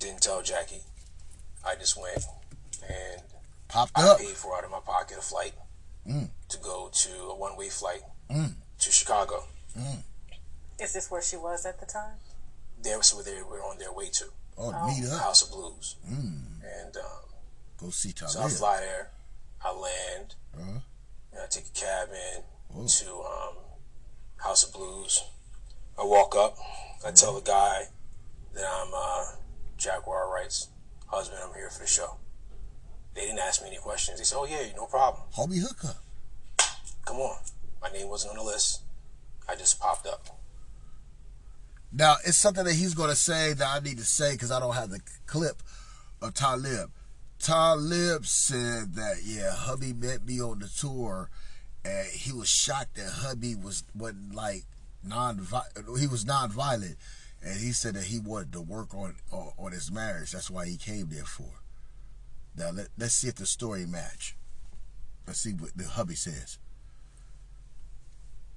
didn't 0.00 0.22
tell 0.22 0.42
Jackie. 0.42 0.82
I 1.64 1.76
just 1.76 1.96
went 2.00 2.24
and 2.88 3.22
Popped 3.68 3.92
I 3.94 4.08
up. 4.08 4.18
paid 4.18 4.28
for 4.30 4.56
out 4.56 4.64
of 4.64 4.70
my 4.70 4.80
pocket 4.80 5.18
a 5.18 5.22
flight 5.22 5.52
Mm. 6.06 6.30
to 6.48 6.56
go 6.58 6.88
to 6.92 7.10
a 7.30 7.34
one-way 7.36 7.68
flight 7.68 8.02
Mm. 8.30 8.54
to 8.80 8.90
Chicago. 8.90 9.44
Is 10.78 10.92
this 10.94 11.10
where 11.10 11.22
she 11.22 11.36
was 11.36 11.66
at 11.66 11.78
the 11.78 11.86
time? 11.86 12.16
There 12.82 12.96
was 12.96 13.14
where 13.14 13.22
they 13.22 13.42
were 13.42 13.62
on 13.62 13.78
their 13.78 13.92
way 13.92 14.08
to 14.10 14.32
Oh, 14.56 14.72
to 14.72 14.86
meet 14.86 15.06
up. 15.10 15.20
House 15.20 15.42
of 15.42 15.50
Blues, 15.50 15.96
Mm. 16.06 16.62
and 16.64 16.96
um, 16.96 17.24
Go 17.78 17.90
see 17.90 18.12
So 18.16 18.42
I 18.42 18.48
fly 18.48 18.80
there, 18.80 19.10
I 19.62 19.70
land, 19.72 20.34
Uh-huh. 20.54 20.80
and 21.32 21.40
I 21.42 21.46
take 21.46 21.66
a 21.66 21.70
cab 21.70 22.08
in 22.12 22.42
Whoa. 22.68 22.86
to 22.86 23.22
um, 23.22 23.56
House 24.36 24.64
of 24.64 24.72
Blues. 24.72 25.22
I 25.98 26.04
walk 26.04 26.34
up, 26.34 26.58
I 27.04 27.10
tell 27.12 27.34
the 27.34 27.40
guy 27.42 27.88
that 28.52 28.66
I'm 28.66 28.90
uh, 28.94 29.36
Jaguar 29.80 30.30
Wright's 30.32 30.68
husband. 31.06 31.40
I'm 31.42 31.54
here 31.54 31.70
for 31.70 31.80
the 31.80 31.88
show. 31.88 32.16
They 33.14 33.22
didn't 33.22 33.40
ask 33.40 33.62
me 33.62 33.68
any 33.68 33.78
questions. 33.78 34.18
They 34.18 34.24
said, 34.24 34.36
"Oh 34.38 34.44
yeah, 34.44 34.66
no 34.76 34.86
problem. 34.86 35.24
Homie 35.34 35.60
hookup. 35.60 35.96
Come 37.04 37.16
on." 37.16 37.38
My 37.82 37.90
name 37.90 38.08
wasn't 38.08 38.32
on 38.32 38.36
the 38.36 38.44
list. 38.44 38.82
I 39.48 39.56
just 39.56 39.80
popped 39.80 40.06
up. 40.06 40.38
Now, 41.92 42.16
it's 42.24 42.36
something 42.36 42.64
that 42.64 42.74
he's 42.74 42.94
going 42.94 43.10
to 43.10 43.16
say 43.16 43.52
that 43.54 43.66
I 43.66 43.80
need 43.80 43.98
to 43.98 44.04
say 44.04 44.32
because 44.32 44.52
I 44.52 44.60
don't 44.60 44.74
have 44.74 44.90
the 44.90 45.00
clip 45.26 45.62
of 46.22 46.34
Talib. 46.34 46.90
Talib 47.38 48.26
said 48.26 48.94
that 48.94 49.22
yeah, 49.24 49.50
hubby 49.52 49.94
met 49.94 50.26
me 50.26 50.40
on 50.40 50.58
the 50.58 50.68
tour, 50.68 51.30
and 51.84 52.06
he 52.08 52.32
was 52.32 52.48
shocked 52.48 52.96
that 52.96 53.10
hubby 53.10 53.54
was 53.54 53.82
wasn't 53.94 54.34
like 54.34 54.64
non 55.02 55.46
he 55.98 56.06
was 56.06 56.26
non-violent, 56.26 56.96
and 57.42 57.58
he 57.60 57.72
said 57.72 57.94
that 57.94 58.04
he 58.04 58.18
wanted 58.18 58.52
to 58.52 58.60
work 58.60 58.94
on 58.94 59.16
on, 59.32 59.52
on 59.58 59.72
his 59.72 59.90
marriage. 59.90 60.32
That's 60.32 60.50
why 60.50 60.66
he 60.66 60.76
came 60.76 61.08
there 61.08 61.24
for. 61.24 61.50
Now 62.56 62.70
let, 62.70 62.88
let's 62.98 63.14
see 63.14 63.28
if 63.28 63.36
the 63.36 63.46
story 63.46 63.86
match. 63.86 64.36
Let's 65.26 65.40
see 65.40 65.52
what 65.52 65.70
the 65.76 65.84
hubby 65.88 66.14
says. 66.16 66.58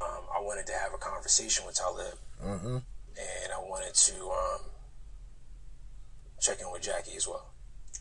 Um, 0.01 0.23
I 0.35 0.41
wanted 0.41 0.65
to 0.67 0.73
have 0.73 0.93
a 0.93 0.97
conversation 0.97 1.65
with 1.65 1.75
Talib, 1.75 2.15
Uh-huh. 2.43 2.67
and 2.67 3.53
I 3.55 3.59
wanted 3.69 3.93
to 3.93 4.13
um, 4.29 4.61
check 6.41 6.59
in 6.59 6.71
with 6.71 6.81
Jackie 6.81 7.15
as 7.15 7.27
well. 7.27 7.51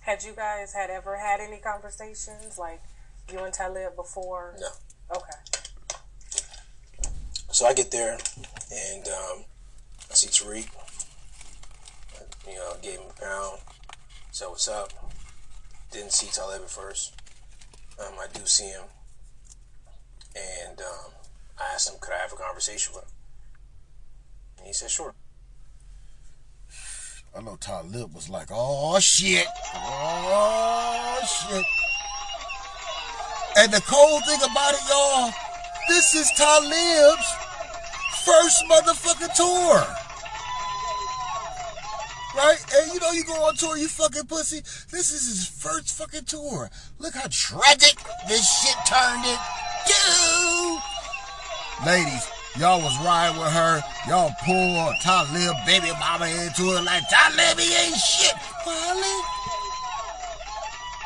Had 0.01 0.25
you 0.25 0.33
guys 0.33 0.73
had 0.73 0.91
ever 0.91 1.17
had 1.17 1.39
any 1.41 1.59
conversations 1.59 2.59
like 2.59 2.83
you 3.31 3.39
and 3.41 3.53
Talib 3.55 3.95
before? 3.95 4.57
No. 4.59 4.69
Okay. 5.15 5.61
So 7.53 7.67
I 7.67 7.75
get 7.75 7.91
there, 7.91 8.19
and 8.73 9.07
um, 9.09 9.45
I 10.13 10.15
see 10.15 10.29
Tariq. 10.29 10.69
You 12.47 12.57
know, 12.57 12.75
gave 12.83 12.99
him 12.99 13.07
a 13.09 13.21
pound. 13.21 13.61
So 14.31 14.51
what's 14.51 14.69
up? 14.69 14.91
Didn't 15.91 16.13
see 16.13 16.27
Talib 16.27 16.61
at 16.61 16.69
first. 16.69 17.15
Um, 17.99 18.13
I 18.21 18.27
do 18.33 18.41
see 18.45 18.67
him, 18.67 18.83
and 20.37 20.81
um, 20.81 21.13
I 21.59 21.75
asked 21.75 21.89
him, 21.91 21.97
could 22.01 22.13
I 22.13 22.19
have 22.19 22.33
a 22.33 22.37
conversation 22.37 22.93
with 22.95 23.05
him? 23.05 23.11
And 24.59 24.67
he 24.67 24.73
said, 24.75 24.91
sure. 24.91 25.15
I 27.35 27.41
know 27.41 27.57
Talib 27.57 28.15
was 28.15 28.29
like, 28.29 28.49
oh 28.51 28.99
shit. 29.01 29.47
Oh 29.75 31.21
shit. 31.25 31.65
And 33.57 33.73
the 33.73 33.81
cold 33.83 34.23
thing 34.27 34.41
about 34.51 34.75
it, 34.75 34.81
y'all, 34.91 35.33
this 35.89 36.15
is 36.15 36.31
Talib's 36.37 37.35
first 38.25 38.65
motherfucking 38.71 39.35
tour. 39.35 40.02
Right? 42.35 42.59
And 42.75 42.93
you 42.93 43.01
know 43.01 43.11
you 43.13 43.25
go 43.25 43.35
on 43.47 43.55
tour, 43.57 43.77
you 43.77 43.89
fucking 43.89 44.25
pussy. 44.25 44.61
This 44.91 45.13
is 45.13 45.27
his 45.29 45.47
first 45.47 45.97
fucking 45.99 46.25
tour. 46.25 46.71
Look 46.99 47.15
how 47.15 47.29
tragic 47.31 47.97
this 48.27 48.49
shit 48.49 48.77
turned 48.87 49.25
into. 49.27 50.79
Ladies, 51.85 52.31
y'all 52.57 52.81
was 52.81 52.97
riding 53.05 53.39
with 53.39 53.53
her. 53.53 53.83
Y'all 54.09 54.33
pulled 54.45 54.95
Talib 55.03 55.57
baby 55.67 55.91
mama 55.99 56.27
into 56.27 56.77
it 56.77 56.85
like 56.85 57.03
Talib 57.09 57.59
he 57.59 57.75
ain't 57.75 57.97
shit. 57.97 58.35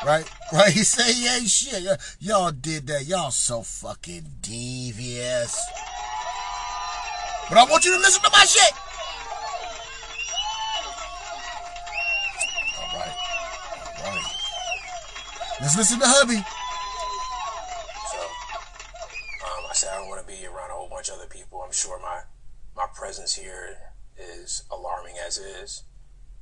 Right? 0.05 0.25
Right? 0.53 0.71
He 0.71 0.83
say 0.83 1.11
he 1.11 1.27
ain't 1.27 1.49
shit. 1.49 1.83
Y'all 2.21 2.51
did 2.51 2.87
that. 2.87 3.05
Y'all 3.05 3.31
so 3.31 3.63
fucking 3.63 4.23
devious. 4.39 5.59
But 7.49 7.57
I 7.57 7.65
want 7.65 7.83
you 7.83 7.91
to 7.93 7.99
listen 7.99 8.23
to 8.23 8.29
my 8.31 8.45
shit. 8.45 8.71
Let's 15.59 15.75
listen 15.77 15.99
to 15.99 16.05
hubby. 16.07 16.35
So 18.11 18.19
um, 19.45 19.65
I 19.69 19.73
said 19.73 19.89
I 19.93 19.97
don't 19.97 20.07
want 20.07 20.21
to 20.21 20.27
be 20.27 20.45
around 20.45 20.69
a 20.69 20.73
whole 20.73 20.89
bunch 20.89 21.09
of 21.09 21.15
other 21.15 21.27
people. 21.27 21.61
I'm 21.65 21.71
sure 21.71 21.99
my 21.99 22.21
my 22.75 22.85
presence 22.93 23.35
here 23.35 23.77
is 24.17 24.63
alarming 24.71 25.15
as 25.25 25.37
is, 25.37 25.83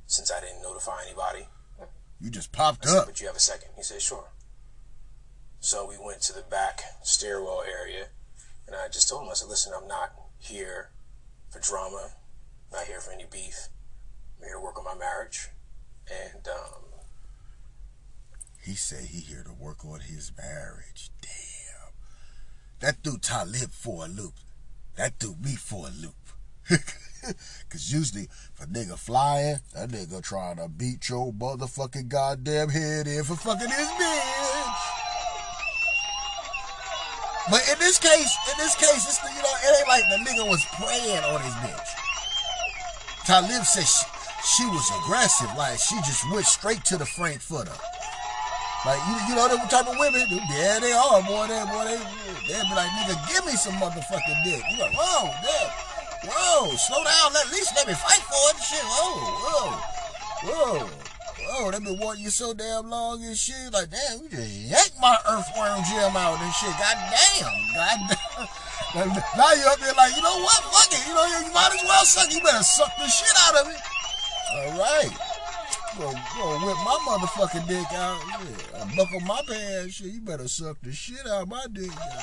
since 0.06 0.30
I 0.30 0.40
didn't 0.40 0.62
notify 0.62 1.00
anybody. 1.06 1.48
You 2.20 2.30
just 2.30 2.52
popped 2.52 2.84
said, 2.86 2.98
up. 2.98 3.06
but 3.06 3.20
you 3.20 3.26
have 3.26 3.36
a 3.36 3.40
second. 3.40 3.70
He 3.76 3.82
said, 3.82 4.00
sure. 4.02 4.30
So 5.60 5.86
we 5.88 5.96
went 5.98 6.20
to 6.22 6.32
the 6.32 6.42
back 6.42 6.80
stairwell 7.02 7.62
area, 7.62 8.08
and 8.66 8.76
I 8.76 8.88
just 8.88 9.08
told 9.08 9.22
him, 9.24 9.30
I 9.30 9.34
said, 9.34 9.48
listen, 9.48 9.72
I'm 9.74 9.88
not 9.88 10.12
here 10.38 10.90
for 11.50 11.58
drama, 11.60 12.12
not 12.72 12.84
here 12.84 13.00
for 13.00 13.12
any 13.12 13.24
beef. 13.30 13.68
I'm 14.38 14.44
here 14.44 14.56
to 14.56 14.60
work 14.60 14.78
on 14.78 14.84
my 14.84 14.94
marriage. 14.94 15.48
And 16.08 16.46
um, 16.48 16.84
He 18.66 18.74
said 18.74 19.04
he 19.04 19.20
here 19.20 19.44
to 19.44 19.52
work 19.52 19.84
on 19.84 20.00
his 20.00 20.32
marriage. 20.36 21.10
Damn. 21.22 21.92
That 22.80 23.00
dude 23.00 23.22
Talib 23.22 23.70
for 23.70 24.06
a 24.06 24.08
loop. 24.08 24.34
That 24.96 25.20
dude 25.20 25.40
me 25.40 25.54
for 25.54 25.86
a 25.86 25.90
loop. 25.90 26.16
Cause 27.70 27.92
usually 27.92 28.22
if 28.24 28.60
a 28.60 28.66
nigga 28.66 28.98
flying, 28.98 29.58
that 29.72 29.90
nigga 29.90 30.20
trying 30.20 30.56
to 30.56 30.68
beat 30.68 31.08
your 31.08 31.32
motherfucking 31.32 32.08
goddamn 32.08 32.70
head 32.70 33.06
in 33.06 33.22
for 33.22 33.36
fucking 33.36 33.70
his 33.70 33.88
bitch. 33.88 34.82
But 37.48 37.62
in 37.72 37.78
this 37.78 38.00
case, 38.00 38.36
in 38.50 38.58
this 38.58 38.74
case, 38.74 39.06
it's 39.06 39.18
the, 39.18 39.28
you 39.28 39.42
know, 39.42 39.54
it 39.62 39.78
ain't 39.78 39.88
like 39.88 40.02
the 40.10 40.28
nigga 40.28 40.50
was 40.50 40.66
praying 40.74 41.22
on 41.22 41.40
his 41.40 41.54
bitch. 41.54 41.88
Talib 43.26 43.64
said 43.64 43.86
she, 43.86 44.56
she 44.56 44.64
was 44.66 44.90
aggressive, 45.04 45.56
like 45.56 45.78
she 45.78 45.94
just 45.98 46.28
went 46.32 46.46
straight 46.46 46.84
to 46.86 46.96
the 46.96 47.06
Frankfurter. 47.06 47.70
Like 48.84 49.00
you, 49.08 49.14
you 49.28 49.34
know 49.34 49.48
them 49.48 49.66
type 49.68 49.88
of 49.88 49.98
women. 49.98 50.26
Yeah, 50.30 50.78
they 50.78 50.92
are, 50.92 51.22
boy. 51.22 51.48
They, 51.48 51.58
boy, 51.70 51.84
they, 51.88 51.98
they 52.46 52.60
be 52.60 52.74
like, 52.76 52.90
nigga, 52.98 53.16
give 53.30 53.46
me 53.46 53.52
some 53.56 53.74
motherfucking 53.74 54.44
dick. 54.44 54.62
You 54.70 54.78
like, 54.78 54.94
whoa, 54.94 55.32
damn, 55.42 55.70
whoa, 56.28 56.76
slow 56.76 57.02
down. 57.02 57.34
At 57.34 57.50
least 57.50 57.74
let 57.74 57.88
me 57.88 57.94
fight 57.94 58.22
for 58.22 58.44
it. 58.52 58.62
Shit, 58.62 58.84
whoa, 58.84 59.16
whoa, 59.42 59.70
whoa, 60.44 60.86
whoa. 60.86 61.70
They 61.72 61.78
been 61.80 61.98
wanting 61.98 62.24
you 62.24 62.30
so 62.30 62.54
damn 62.54 62.90
long 62.90 63.24
and 63.24 63.36
shit. 63.36 63.72
Like, 63.72 63.90
damn, 63.90 64.22
you 64.22 64.28
just 64.28 64.54
yank 64.54 64.92
my 65.00 65.16
earthworm 65.30 65.82
gem 65.90 66.14
out 66.14 66.38
and 66.38 66.52
shit. 66.54 66.74
God 66.78 66.98
damn, 67.10 67.54
god 67.74 67.98
damn. 68.10 68.46
Now 68.96 69.52
you 69.52 69.66
up 69.68 69.78
there 69.78 69.92
like, 69.92 70.16
you 70.16 70.22
know 70.22 70.40
what? 70.40 70.62
Fuck 70.72 70.88
it. 70.88 71.06
You 71.06 71.14
know, 71.14 71.26
you 71.26 71.52
might 71.52 71.68
as 71.74 71.84
well 71.84 72.04
suck. 72.04 72.32
You 72.32 72.40
better 72.40 72.64
suck 72.64 72.88
the 72.96 73.06
shit 73.08 73.28
out 73.44 73.60
of 73.60 73.68
it. 73.68 73.80
All 74.54 74.78
right. 74.78 75.25
Go, 75.98 76.12
go 76.12 76.66
whip 76.66 76.76
my 76.84 76.98
motherfucking 77.08 77.66
dick 77.68 77.86
out. 77.92 78.20
Yeah, 78.28 78.82
I 78.82 78.96
buckle 78.96 79.20
my 79.20 79.40
pants. 79.48 79.94
Shit, 79.94 80.08
you 80.12 80.20
better 80.20 80.46
suck 80.46 80.76
the 80.82 80.92
shit 80.92 81.26
out 81.26 81.42
of 81.42 81.48
my 81.48 81.64
dick. 81.72 81.88
goddamn. 81.88 82.18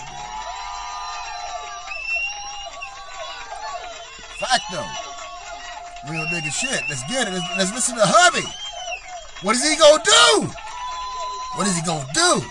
Fact 4.39 4.63
though. 4.71 6.11
Real 6.11 6.25
nigga 6.27 6.51
shit. 6.51 6.81
Let's 6.89 7.01
get 7.09 7.27
it. 7.27 7.31
Let's, 7.33 7.57
let's 7.57 7.73
listen 7.73 7.95
to 7.95 8.03
hubby. 8.05 8.45
What 9.41 9.55
is 9.55 9.63
he 9.67 9.75
gonna 9.77 10.03
do? 10.03 10.47
What 11.55 11.65
is 11.67 11.75
he 11.75 11.81
gonna 11.83 12.05
do? 12.13 12.41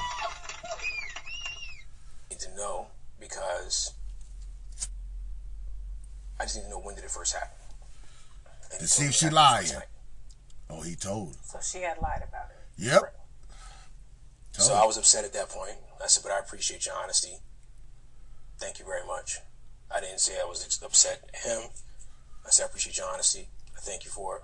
need 2.30 2.40
to 2.40 2.56
know 2.56 2.86
because 3.20 3.92
I 6.40 6.44
just 6.44 6.56
need 6.56 6.62
to 6.64 6.70
know 6.70 6.80
when 6.80 6.94
did 6.96 7.04
it 7.04 7.10
first 7.10 7.34
happen. 7.34 7.48
And 8.72 8.80
To 8.80 8.86
see 8.88 9.04
if 9.04 9.12
she 9.14 9.26
it 9.26 9.32
happened 9.32 9.36
the 9.36 9.60
first 9.60 9.72
lying. 9.74 9.78
night. 9.80 9.88
Oh, 10.72 10.80
he 10.80 10.94
told. 10.94 11.36
So 11.44 11.58
she 11.62 11.82
had 11.84 11.98
lied 12.00 12.22
about 12.26 12.48
it. 12.50 12.82
Yep. 12.82 13.14
So 14.52 14.74
I 14.74 14.84
was 14.86 14.96
upset 14.98 15.24
at 15.24 15.32
that 15.34 15.48
point. 15.50 15.76
I 16.02 16.06
said, 16.08 16.22
but 16.22 16.32
I 16.32 16.38
appreciate 16.38 16.86
your 16.86 16.94
honesty. 16.96 17.38
Thank 18.58 18.78
you 18.78 18.84
very 18.84 19.06
much. 19.06 19.38
I 19.94 20.00
didn't 20.00 20.20
say 20.20 20.34
I 20.40 20.44
was 20.48 20.64
upset 20.82 21.28
at 21.34 21.40
him. 21.50 21.70
I 22.46 22.50
said, 22.50 22.64
I 22.64 22.66
appreciate 22.66 22.96
your 22.96 23.06
honesty. 23.12 23.48
I 23.76 23.80
thank 23.80 24.04
you 24.04 24.10
for 24.10 24.36
it. 24.36 24.42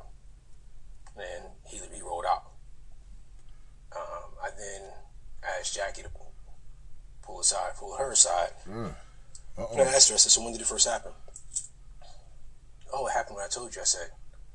And 1.17 1.45
he, 1.67 1.79
he 1.95 2.03
rolled 2.03 2.25
out. 2.29 2.45
Um, 3.97 4.31
I 4.43 4.51
then 4.51 4.83
asked 5.59 5.75
Jackie 5.75 6.03
to 6.03 6.11
pull 7.23 7.41
aside, 7.41 7.73
pull 7.77 7.97
her 7.97 8.12
aside. 8.12 8.51
And 8.67 8.95
I 9.59 9.61
Uh-oh. 9.62 9.81
asked 9.81 10.09
her, 10.11 10.14
I 10.14 10.19
said, 10.19 10.31
so 10.33 10.43
when 10.43 10.53
did 10.53 10.61
it 10.61 10.67
first 10.67 10.87
happen? 10.87 11.12
Oh, 12.93 13.07
it 13.07 13.12
happened 13.12 13.37
when 13.37 13.45
I 13.45 13.49
told 13.49 13.75
you. 13.75 13.81
I 13.83 13.85
said, 13.85 14.11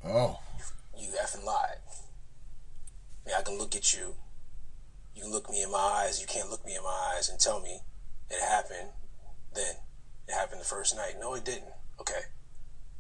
Oh. 0.06 0.40
You 0.98 1.12
effing 1.22 1.44
lied. 1.46 1.78
I 3.26 3.30
mean, 3.30 3.36
I 3.38 3.42
can 3.42 3.58
look 3.58 3.76
at 3.76 3.94
you. 3.94 4.16
You 5.16 5.24
can 5.24 5.32
look 5.32 5.50
me 5.50 5.62
in 5.64 5.72
my 5.72 5.78
eyes. 5.78 6.20
You 6.20 6.28
can't 6.28 6.50
look 6.50 6.66
me 6.66 6.76
in 6.76 6.84
my 6.84 7.14
eyes 7.16 7.30
and 7.30 7.40
tell 7.40 7.60
me 7.62 7.82
it 8.30 8.42
happened 8.42 8.90
then. 9.54 9.76
It 10.28 10.34
happened 10.34 10.62
the 10.62 10.66
first 10.66 10.96
night. 10.96 11.16
No, 11.20 11.34
it 11.36 11.46
didn't. 11.46 11.74
Okay. 12.00 12.22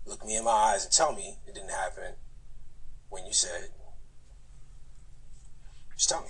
Look 0.05 0.25
me 0.25 0.35
in 0.35 0.43
my 0.43 0.51
eyes 0.51 0.83
and 0.83 0.93
tell 0.93 1.13
me 1.13 1.37
it 1.47 1.55
didn't 1.55 1.71
happen 1.71 2.15
when 3.09 3.25
you 3.25 3.33
said. 3.33 3.69
Just 5.95 6.09
tell 6.09 6.21
me. 6.21 6.27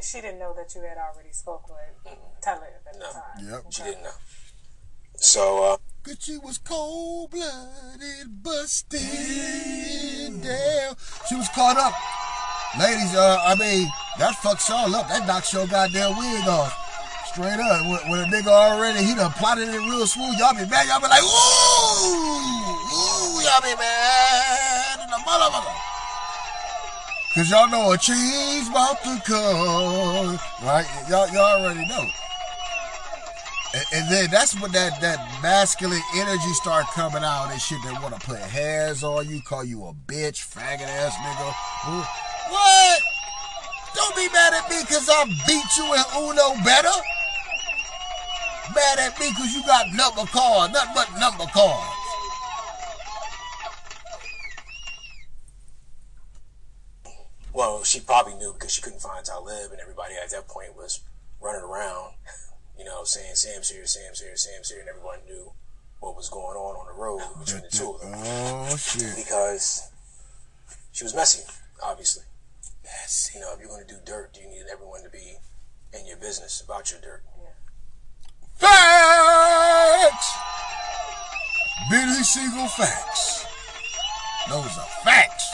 She 0.00 0.20
didn't 0.20 0.38
know 0.38 0.54
that 0.54 0.74
you 0.74 0.82
had 0.82 0.98
already 0.98 1.32
spoke 1.32 1.68
with 1.68 2.14
Talib 2.42 2.62
at 2.86 2.98
No. 2.98 3.06
the 3.06 3.12
time. 3.12 3.50
Yep. 3.50 3.64
She 3.72 3.82
didn't 3.82 4.02
know. 4.02 4.10
So, 5.16 5.64
uh, 5.72 5.76
But 6.06 6.22
she 6.22 6.38
was 6.38 6.58
cold 6.58 7.32
blooded, 7.32 8.30
busted 8.40 9.02
down. 10.40 10.94
She 11.28 11.34
was 11.34 11.48
caught 11.48 11.76
up. 11.76 11.92
Ladies, 12.78 13.12
uh, 13.12 13.42
I 13.42 13.56
mean, 13.56 13.88
that 14.20 14.36
fucks 14.38 14.68
y'all 14.68 14.94
up. 14.94 15.08
That 15.08 15.26
knocks 15.26 15.52
your 15.52 15.66
goddamn 15.66 16.16
wig 16.16 16.46
off. 16.46 16.70
Straight 17.26 17.58
up. 17.58 17.82
When, 17.90 17.98
when 18.08 18.20
a 18.20 18.30
nigga 18.30 18.46
already, 18.46 19.02
he 19.02 19.16
done 19.16 19.32
plotted 19.32 19.66
it 19.66 19.78
real 19.78 20.06
smooth, 20.06 20.38
y'all 20.38 20.54
be 20.54 20.62
mad. 20.70 20.86
Y'all 20.86 21.00
be 21.02 21.10
like, 21.10 21.26
ooh, 21.26 21.26
ooh, 22.94 23.42
y'all 23.42 23.60
be 23.66 23.74
mad. 23.74 25.02
in 25.02 25.10
the 25.10 25.18
motherfucker. 25.26 25.74
Cause 27.34 27.50
y'all 27.50 27.68
know 27.68 27.90
a 27.90 27.98
change 27.98 28.68
about 28.70 29.02
to 29.02 29.20
come. 29.26 30.38
Right? 30.62 30.86
Y'all, 31.10 31.26
y'all 31.34 31.60
already 31.60 31.84
know. 31.88 32.06
And, 33.76 33.84
and 33.92 34.10
then 34.10 34.30
that's 34.30 34.58
when 34.58 34.72
that, 34.72 35.02
that 35.02 35.20
masculine 35.42 36.00
energy 36.16 36.52
start 36.54 36.86
coming 36.94 37.22
out 37.22 37.52
and 37.52 37.60
shit. 37.60 37.76
They 37.84 37.92
want 38.00 38.18
to 38.18 38.26
put 38.26 38.38
hands 38.38 39.04
on 39.04 39.28
you, 39.28 39.42
call 39.42 39.64
you 39.64 39.84
a 39.84 39.92
bitch, 39.92 40.40
faggot 40.48 40.88
ass 40.88 41.12
nigga. 41.20 41.52
What? 42.48 43.02
Don't 43.94 44.16
be 44.16 44.28
mad 44.32 44.54
at 44.54 44.70
me 44.70 44.76
because 44.80 45.06
I 45.10 45.24
beat 45.46 45.76
you 45.76 45.92
in 45.92 46.04
Uno 46.16 46.64
better. 46.64 46.96
Mad 48.74 48.98
at 48.98 49.20
me 49.20 49.28
because 49.28 49.54
you 49.54 49.62
got 49.66 49.84
number 49.92 50.24
cards, 50.32 50.72
nothing 50.72 50.94
but 50.94 51.20
number 51.20 51.44
cards. 51.52 51.96
Well, 57.52 57.84
she 57.84 58.00
probably 58.00 58.34
knew 58.36 58.54
because 58.54 58.72
she 58.72 58.80
couldn't 58.80 59.00
find 59.00 59.22
Talib, 59.22 59.72
and 59.72 59.80
everybody 59.80 60.14
at 60.22 60.30
that 60.30 60.48
point 60.48 60.74
was 60.74 61.00
running 61.42 61.62
around, 61.62 62.14
you 62.78 62.84
know, 62.84 63.04
saying 63.04 63.34
Sam's 63.34 63.70
here, 63.70 63.86
Sam's 63.86 64.20
here, 64.20 64.36
Sam's 64.36 64.70
here, 64.70 64.80
and 64.80 64.88
everyone 64.88 65.18
knew 65.26 65.52
what 66.00 66.14
was 66.16 66.28
going 66.28 66.56
on 66.56 66.76
on 66.76 66.86
the 66.86 67.00
road 67.00 67.20
between 67.44 67.62
the 67.62 67.68
two 67.68 67.90
of 67.92 68.00
them 68.00 68.12
Oh 68.14 68.76
shit. 68.76 69.16
because 69.16 69.90
she 70.92 71.04
was 71.04 71.14
messy, 71.14 71.42
obviously. 71.82 72.24
Messy. 72.84 73.38
You 73.38 73.44
know, 73.44 73.52
if 73.54 73.60
you're 73.60 73.68
going 73.68 73.86
to 73.86 73.94
do 73.94 74.00
dirt, 74.04 74.38
you 74.40 74.48
need 74.48 74.64
everyone 74.72 75.02
to 75.02 75.10
be 75.10 75.36
in 75.98 76.06
your 76.06 76.16
business 76.18 76.60
about 76.60 76.90
your 76.90 77.00
dirt. 77.00 77.22
Facts! 78.56 80.32
Billy 81.90 82.22
Siegel 82.22 82.66
facts. 82.68 83.44
Those 84.48 84.64
are 84.78 84.88
facts. 85.04 85.44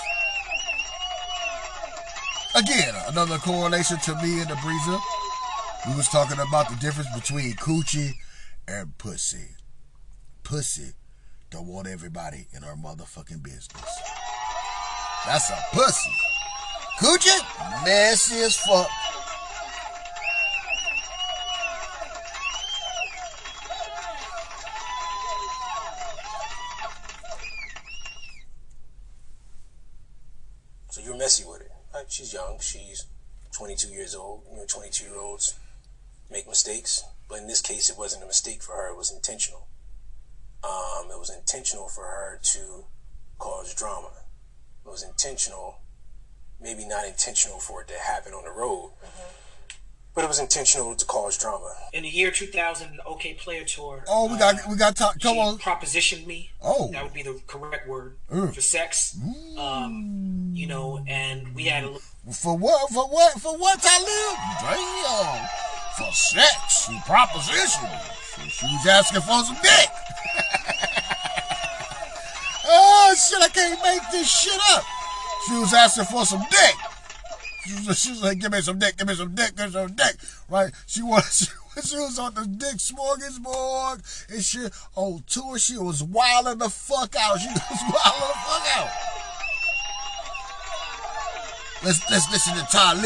Again, 2.54 2.94
another 3.08 3.38
correlation 3.38 3.98
to 4.04 4.14
me 4.22 4.40
and 4.40 4.48
the 4.50 4.54
breezer. 4.56 5.00
We 5.88 5.96
was 5.96 6.08
talking 6.08 6.38
about 6.38 6.68
the 6.68 6.76
difference 6.76 7.12
between 7.12 7.54
coochie 7.54 8.12
and 8.68 8.96
pussy. 8.98 9.56
Pussy 10.44 10.92
don't 11.50 11.66
want 11.66 11.88
everybody 11.88 12.46
in 12.52 12.62
her 12.62 12.76
motherfucking 12.76 13.42
business. 13.42 14.00
That's 15.26 15.50
a 15.50 15.58
pussy. 15.72 16.12
Coochie, 17.00 17.84
messy 17.84 18.36
as 18.42 18.56
fuck. 18.58 18.88
So 30.90 31.00
you're 31.00 31.16
messy 31.16 31.44
with 31.44 31.62
it. 31.62 31.72
She's 32.08 32.32
young. 32.32 32.58
She's 32.60 33.06
22 33.50 33.88
years 33.88 34.14
old. 34.14 34.42
You 34.48 34.58
know, 34.58 34.64
22 34.68 35.06
year 35.06 35.18
olds 35.18 35.58
make 36.32 36.48
mistakes. 36.48 37.04
But 37.28 37.38
in 37.38 37.46
this 37.46 37.60
case, 37.60 37.88
it 37.88 37.98
wasn't 37.98 38.24
a 38.24 38.26
mistake 38.26 38.62
for 38.62 38.72
her. 38.72 38.88
It 38.88 38.96
was 38.96 39.12
intentional. 39.12 39.68
Um, 40.64 41.10
it 41.10 41.18
was 41.18 41.30
intentional 41.30 41.88
for 41.88 42.04
her 42.04 42.40
to 42.42 42.84
cause 43.38 43.74
drama. 43.74 44.10
It 44.84 44.88
was 44.88 45.02
intentional, 45.02 45.80
maybe 46.60 46.84
not 46.86 47.06
intentional 47.06 47.58
for 47.58 47.82
it 47.82 47.88
to 47.88 47.94
happen 47.94 48.32
on 48.32 48.44
the 48.44 48.50
road, 48.50 48.92
but 50.14 50.24
it 50.24 50.28
was 50.28 50.38
intentional 50.38 50.94
to 50.94 51.04
cause 51.06 51.38
drama. 51.38 51.74
In 51.92 52.02
the 52.02 52.08
year 52.08 52.30
2000, 52.30 53.00
Okayplayer 53.06 53.66
Tour. 53.66 54.04
Oh, 54.08 54.30
we 54.30 54.38
got 54.38 54.56
we 54.68 54.76
got 54.76 54.96
talk. 54.96 55.18
Come 55.20 55.34
she 55.34 55.40
on. 55.40 55.58
propositioned 55.58 56.26
me. 56.26 56.50
Oh. 56.62 56.90
That 56.92 57.04
would 57.04 57.14
be 57.14 57.22
the 57.22 57.40
correct 57.46 57.88
word 57.88 58.16
Mm. 58.30 58.54
for 58.54 58.60
sex. 58.60 59.16
Um, 59.58 60.50
you 60.54 60.66
know, 60.66 61.02
and 61.06 61.54
we 61.54 61.64
had 61.64 61.84
a 61.84 61.86
little. 61.86 62.02
For 62.32 62.56
what? 62.56 62.90
For 62.90 63.04
what? 63.08 63.40
For 63.40 63.56
what? 63.58 63.80
Talib? 63.82 64.38
Damn. 64.60 65.48
For 65.98 66.12
sex. 66.12 66.86
She 66.86 66.96
propositioned. 67.00 68.00
She, 68.44 68.50
she 68.50 68.66
was 68.66 68.86
asking 68.86 69.20
for 69.22 69.42
some 69.44 69.56
dick. 69.62 69.88
oh 72.64 73.14
shit! 73.18 73.42
I 73.42 73.48
can't 73.48 73.82
make 73.82 74.02
this 74.10 74.30
shit 74.30 74.58
up. 74.70 74.84
She 75.48 75.54
was 75.58 75.74
asking 75.74 76.04
for 76.04 76.24
some 76.24 76.42
dick. 76.50 76.74
She 77.64 78.10
was, 78.10 78.22
like, 78.22 78.38
"Give 78.38 78.50
me 78.50 78.60
some 78.60 78.78
dick. 78.78 78.96
Give 78.96 79.06
me 79.06 79.14
some 79.14 79.34
dick. 79.34 79.54
Give 79.56 79.66
me 79.66 79.72
some 79.72 79.94
dick." 79.94 80.16
Right? 80.48 80.72
She 80.86 81.02
was. 81.02 81.52
She, 81.82 81.96
was 81.96 82.18
on 82.18 82.34
the 82.34 82.44
dick 82.46 82.76
smorgasbord 82.76 84.28
and 84.30 84.44
shit 84.44 84.74
on 84.94 85.24
tour. 85.26 85.58
She 85.58 85.78
was 85.78 86.02
wilding 86.02 86.58
the 86.58 86.68
fuck 86.68 87.16
out. 87.18 87.40
She 87.40 87.48
was 87.48 87.80
wilding 87.80 88.28
the 88.28 88.34
fuck 88.44 88.76
out. 88.76 88.90
Let's 91.82 92.10
let's 92.10 92.30
listen 92.30 92.54
to 92.56 92.64
Talib. 92.70 93.02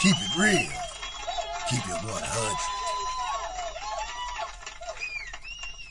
Keep 0.00 0.16
it 0.16 0.36
real. 0.36 0.70
Keep 1.70 1.86
it 1.86 2.02
100. 2.04 2.56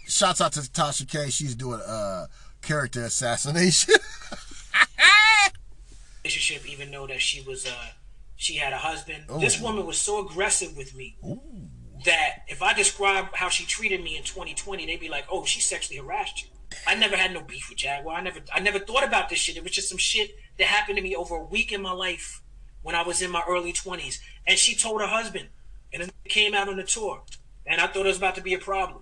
Shouts 0.08 0.42
out 0.42 0.52
to 0.54 0.60
Tasha 0.60 1.10
K. 1.10 1.30
She's 1.30 1.56
doing 1.56 1.80
uh 1.80 2.28
character 2.62 3.04
assassination. 3.06 3.96
relationship, 6.26 6.70
even 6.70 6.92
though 6.92 7.08
that 7.08 7.22
she 7.22 7.42
was 7.42 7.66
uh 7.66 7.90
she 8.36 8.56
had 8.56 8.74
a 8.74 8.78
husband. 8.78 9.26
Ooh. 9.32 9.40
This 9.40 9.62
woman 9.62 9.86
was 9.86 9.98
so 9.98 10.26
aggressive 10.26 10.76
with 10.76 10.94
me 10.96 11.16
that 12.04 12.44
if 12.48 12.62
I 12.62 12.74
describe 12.74 13.34
how 13.34 13.48
she 13.48 13.66
treated 13.66 14.04
me 14.04 14.18
in 14.18 14.24
2020, 14.24 14.86
they'd 14.86 15.00
be 15.00 15.10
like, 15.10 15.26
"Oh, 15.32 15.46
she 15.46 15.62
sexually 15.62 15.98
harassed 16.00 16.44
you." 16.44 16.50
I 16.88 16.96
never 16.96 17.16
had 17.16 17.34
no 17.34 17.42
beef 17.42 17.70
with 17.70 17.78
Jaguar. 17.78 18.16
I 18.16 18.22
never 18.22 18.40
I 18.54 18.60
never 18.60 18.80
thought 18.80 19.08
about 19.08 19.30
this 19.30 19.40
shit. 19.40 19.58
It 19.58 19.64
was 19.64 19.72
just 19.72 19.90
some 19.90 19.98
shit 19.98 20.36
that 20.58 20.68
happened 20.68 20.98
to 20.98 21.04
me 21.04 21.16
over 21.16 21.36
a 21.36 21.44
week 21.44 21.72
in 21.72 21.82
my 21.82 21.92
life 21.92 22.42
when 22.82 22.96
I 22.96 23.04
was 23.04 23.22
in 23.22 23.32
my 23.32 23.44
early 23.48 23.74
20s. 23.74 24.20
And 24.48 24.58
she 24.60 24.76
told 24.76 25.02
her 25.02 25.08
husband, 25.08 25.50
and 25.92 26.04
it 26.04 26.14
came 26.26 26.54
out 26.54 26.70
on 26.70 26.78
the 26.78 26.84
tour, 26.84 27.24
and 27.66 27.82
I 27.82 27.88
thought 27.88 28.06
it 28.06 28.10
was 28.10 28.18
about 28.18 28.36
to 28.36 28.42
be 28.42 28.54
a 28.54 28.60
problem. 28.60 29.02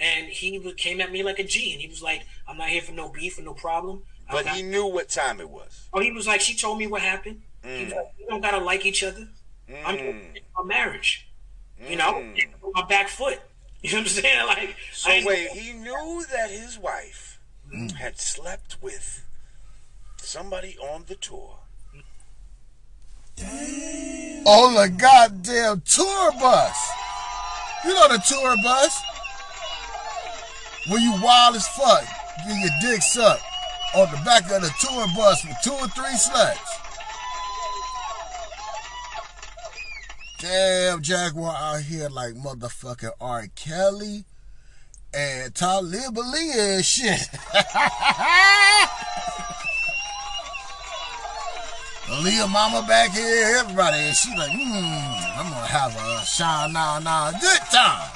And 0.00 0.28
he 0.28 0.72
came 0.74 1.00
at 1.00 1.10
me 1.10 1.22
like 1.24 1.40
a 1.40 1.44
G, 1.44 1.72
and 1.72 1.80
he 1.82 1.88
was 1.88 2.02
like, 2.02 2.22
"I'm 2.46 2.56
not 2.58 2.68
here 2.68 2.82
for 2.82 2.92
no 2.92 3.08
beef 3.08 3.38
or 3.38 3.42
no 3.42 3.54
problem." 3.54 4.04
I'm 4.28 4.36
But 4.36 4.46
not- 4.46 4.56
he 4.56 4.62
knew 4.62 4.86
what 4.86 5.08
time 5.08 5.40
it 5.40 5.48
was. 5.48 5.88
Oh, 5.92 6.00
he 6.00 6.12
was 6.12 6.26
like, 6.26 6.40
she 6.40 6.54
told 6.54 6.78
me 6.78 6.86
what 6.86 7.00
happened. 7.02 7.42
He 7.64 7.84
was 7.84 7.92
like, 7.94 8.06
we 8.18 8.26
don't 8.28 8.40
gotta 8.40 8.58
like 8.58 8.84
each 8.86 9.02
other. 9.02 9.28
I'm 9.84 9.96
Mm. 9.96 10.34
just 10.34 10.44
my 10.56 10.64
marriage. 10.64 11.26
You 11.80 11.96
know, 11.96 12.16
I'm 12.16 12.34
on 12.62 12.72
my 12.74 12.84
back 12.84 13.08
foot. 13.08 13.40
You 13.80 13.92
know 13.92 13.98
what 13.98 14.08
I'm 14.08 14.22
saying? 14.22 14.46
Like, 14.48 14.76
So 14.92 15.08
I 15.08 15.22
wait, 15.24 15.50
he 15.50 15.72
knew 15.72 16.24
that 16.32 16.50
his 16.50 16.76
wife 16.78 17.38
had 17.96 18.18
slept 18.18 18.76
with 18.82 19.24
somebody 20.20 20.76
on 20.78 21.04
the 21.06 21.14
tour. 21.14 21.60
on 24.46 24.74
the 24.74 24.88
goddamn 24.98 25.82
tour 25.82 26.32
bus. 26.40 26.90
You 27.84 27.94
know 27.94 28.08
the 28.08 28.18
tour 28.26 28.56
bus? 28.64 29.00
When 30.88 31.00
you 31.02 31.12
wild 31.22 31.54
as 31.54 31.68
fuck, 31.68 32.04
get 32.48 32.58
your 32.58 32.70
dick 32.92 33.02
sucked 33.02 33.42
on 33.94 34.10
the 34.10 34.18
back 34.24 34.44
of 34.50 34.62
the 34.62 34.70
tour 34.80 35.06
bus 35.16 35.44
with 35.44 35.56
two 35.64 35.72
or 35.72 35.88
three 35.88 36.16
sluts. 36.16 36.58
Damn, 40.40 41.02
Jaguar 41.02 41.54
out 41.56 41.82
here 41.82 42.08
like 42.08 42.34
motherfucking 42.34 43.10
R. 43.20 43.46
Kelly 43.56 44.24
and 45.12 45.54
Talib 45.54 46.14
Aaliyah 46.14 46.76
and 46.76 46.84
shit. 46.84 47.28
Aaliyah 52.08 52.48
mama 52.50 52.86
back 52.86 53.10
here, 53.10 53.58
everybody, 53.58 53.98
and 53.98 54.16
she 54.16 54.30
like, 54.36 54.50
hmm, 54.52 55.38
I'm 55.38 55.50
gonna 55.50 55.66
have 55.66 55.96
a 55.96 56.24
shine 56.24 56.72
now 56.72 56.98
now 56.98 57.30
good 57.32 57.60
time. 57.72 58.10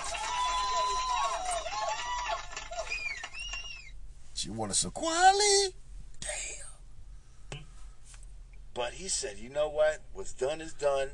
She 4.43 4.51
wanted 4.51 4.75
some 4.75 4.91
quality. 4.91 5.77
But 8.75 8.95
he 8.95 9.07
said, 9.07 9.39
you 9.39 9.49
know 9.51 9.69
what? 9.69 9.99
What's 10.13 10.33
done 10.33 10.61
is 10.61 10.73
done. 10.73 11.11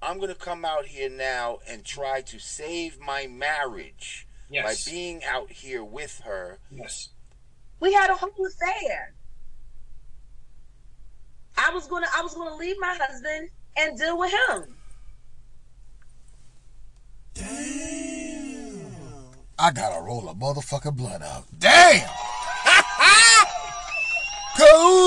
I'm 0.00 0.18
going 0.18 0.28
to 0.28 0.36
come 0.36 0.64
out 0.64 0.86
here 0.86 1.10
now 1.10 1.58
and 1.68 1.84
try 1.84 2.20
to 2.20 2.38
save 2.38 3.00
my 3.00 3.26
marriage 3.26 4.28
Yes. 4.48 4.64
by 4.64 4.90
being 4.92 5.24
out 5.24 5.50
here 5.50 5.82
with 5.82 6.20
her. 6.24 6.60
Yes. 6.70 7.08
We 7.80 7.92
had 7.94 8.10
a 8.10 8.14
whole 8.14 8.30
affair. 8.46 9.12
I 11.56 11.72
was 11.74 11.88
gonna 11.88 12.06
I 12.16 12.22
was 12.22 12.34
gonna 12.34 12.54
leave 12.54 12.76
my 12.78 12.96
husband 12.98 13.50
and 13.76 13.98
deal 13.98 14.16
with 14.16 14.32
him. 14.32 14.74
Damn. 17.34 18.86
I 19.58 19.72
gotta 19.72 20.00
roll 20.00 20.28
a 20.28 20.34
motherfucking 20.34 20.96
blood 20.96 21.22
out. 21.22 21.44
Damn! 21.58 22.08
Cold 24.58 24.98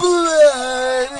blooded. 0.00 1.10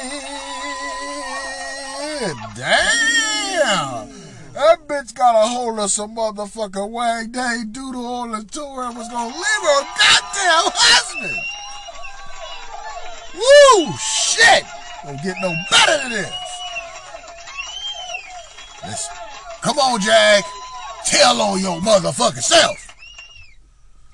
Damn! 2.56 4.10
That 4.54 4.78
bitch 4.88 5.14
got 5.14 5.36
a 5.36 5.46
hold 5.46 5.78
of 5.78 5.90
some 5.92 6.16
motherfucker 6.16 6.90
wang 6.90 7.30
dang 7.30 7.70
doodle 7.70 8.04
on 8.06 8.32
the 8.32 8.42
tour 8.42 8.82
and 8.82 8.96
was 8.96 9.08
gonna 9.08 9.28
leave 9.28 9.62
her 9.62 9.82
goddamn 9.96 10.72
husband. 10.74 11.38
Woo! 13.36 13.92
Shit! 14.00 14.64
Don't 15.04 15.22
get 15.22 15.36
no 15.40 15.54
better 15.70 15.98
than 16.02 16.10
this. 16.10 16.32
Listen. 18.84 19.14
Come 19.62 19.78
on, 19.78 20.00
Jag. 20.00 20.42
Tell 21.06 21.40
on 21.40 21.60
your 21.60 21.80
motherfucking 21.80 22.42
self. 22.42 22.88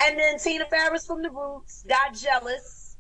And 0.03 0.19
then 0.19 0.39
Tina 0.39 0.67
Farris 0.67 1.07
from 1.07 1.23
the 1.23 1.31
Roots 1.31 1.85
got 1.89 2.15
jealous, 2.15 2.97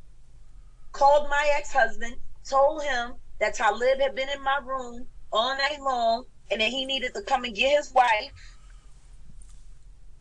called 0.93 1.28
my 1.28 1.51
ex-husband, 1.57 2.16
told 2.49 2.82
him 2.82 3.14
that 3.38 3.55
Talib 3.55 4.01
had 4.01 4.14
been 4.14 4.28
in 4.34 4.43
my 4.43 4.61
room 4.64 5.07
all 5.32 5.57
night 5.57 5.80
long, 5.80 6.24
and 6.51 6.61
that 6.61 6.68
he 6.68 6.84
needed 6.84 7.12
to 7.14 7.22
come 7.22 7.45
and 7.45 7.55
get 7.55 7.76
his 7.76 7.93
wife. 7.93 8.32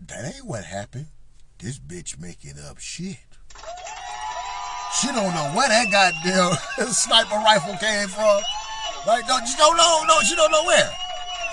That 0.07 0.33
ain't 0.35 0.45
what 0.45 0.65
happened. 0.65 1.07
This 1.59 1.79
bitch 1.79 2.19
making 2.19 2.55
up 2.67 2.79
shit. 2.79 3.17
She 4.99 5.07
don't 5.07 5.33
know 5.33 5.51
where 5.55 5.69
that 5.69 5.87
goddamn 5.91 6.87
sniper 6.91 7.35
rifle 7.35 7.77
came 7.77 8.07
from. 8.07 8.41
Like, 9.07 9.27
don't, 9.27 9.45
you 9.47 9.55
don't 9.57 9.77
know, 9.77 10.03
no, 10.07 10.19
she 10.21 10.35
don't 10.35 10.51
know 10.51 10.63
where. 10.65 10.89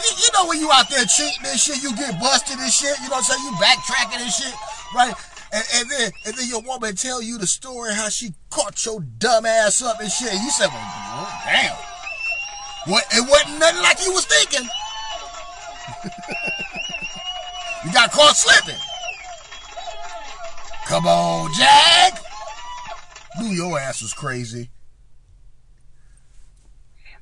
You, 0.01 0.11
you 0.25 0.29
know 0.33 0.47
when 0.49 0.61
you 0.61 0.71
out 0.73 0.89
there 0.89 1.05
cheating 1.05 1.45
and 1.47 1.59
shit, 1.59 1.83
you 1.83 1.95
get 1.97 2.21
busted 2.21 2.59
and 2.59 2.73
shit, 2.73 2.97
you 3.03 3.09
know 3.09 3.17
what 3.17 3.31
I'm 3.31 3.39
saying? 3.39 3.45
You 3.45 3.53
backtracking 3.59 4.23
and 4.23 4.33
shit, 4.33 4.55
right? 4.95 5.15
And, 5.53 5.65
and 5.75 5.91
then 5.91 6.11
and 6.27 6.35
then 6.37 6.49
your 6.49 6.63
woman 6.63 6.95
tell 6.95 7.23
you 7.23 7.39
the 7.39 7.47
story 7.47 7.95
how 7.95 8.09
she 8.09 8.35
caught 8.51 8.85
your 8.85 9.01
dumb 9.01 9.47
ass 9.47 9.83
up 9.83 10.01
and 10.01 10.11
shit. 10.11 10.33
You 10.33 10.51
said, 10.51 10.69
well, 10.69 11.29
damn. 11.45 11.77
What, 12.87 13.05
it 13.13 13.29
wasn't 13.29 13.59
nothing 13.59 13.83
like 13.83 14.05
you 14.05 14.13
was 14.13 14.25
thinking. 14.25 14.67
you 17.85 17.93
got 17.93 18.11
caught 18.13 18.37
slipping. 18.37 18.81
Come 20.87 21.07
on, 21.07 21.53
Jag. 21.53 22.15
Knew 23.39 23.49
your 23.55 23.79
ass 23.79 24.01
was 24.01 24.15
crazy. 24.15 24.71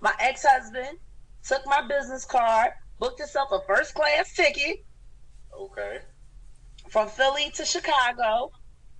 My 0.01 0.15
ex-husband 0.21 0.99
took 1.47 1.67
my 1.67 1.83
business 1.87 2.25
card, 2.25 2.71
booked 2.99 3.19
himself 3.19 3.51
a 3.53 3.61
first 3.67 3.95
class 3.95 4.35
ticket. 4.35 4.85
Okay. 5.59 5.99
From 6.91 7.09
Philly 7.09 7.51
to 7.55 7.65
Chicago, 7.65 8.51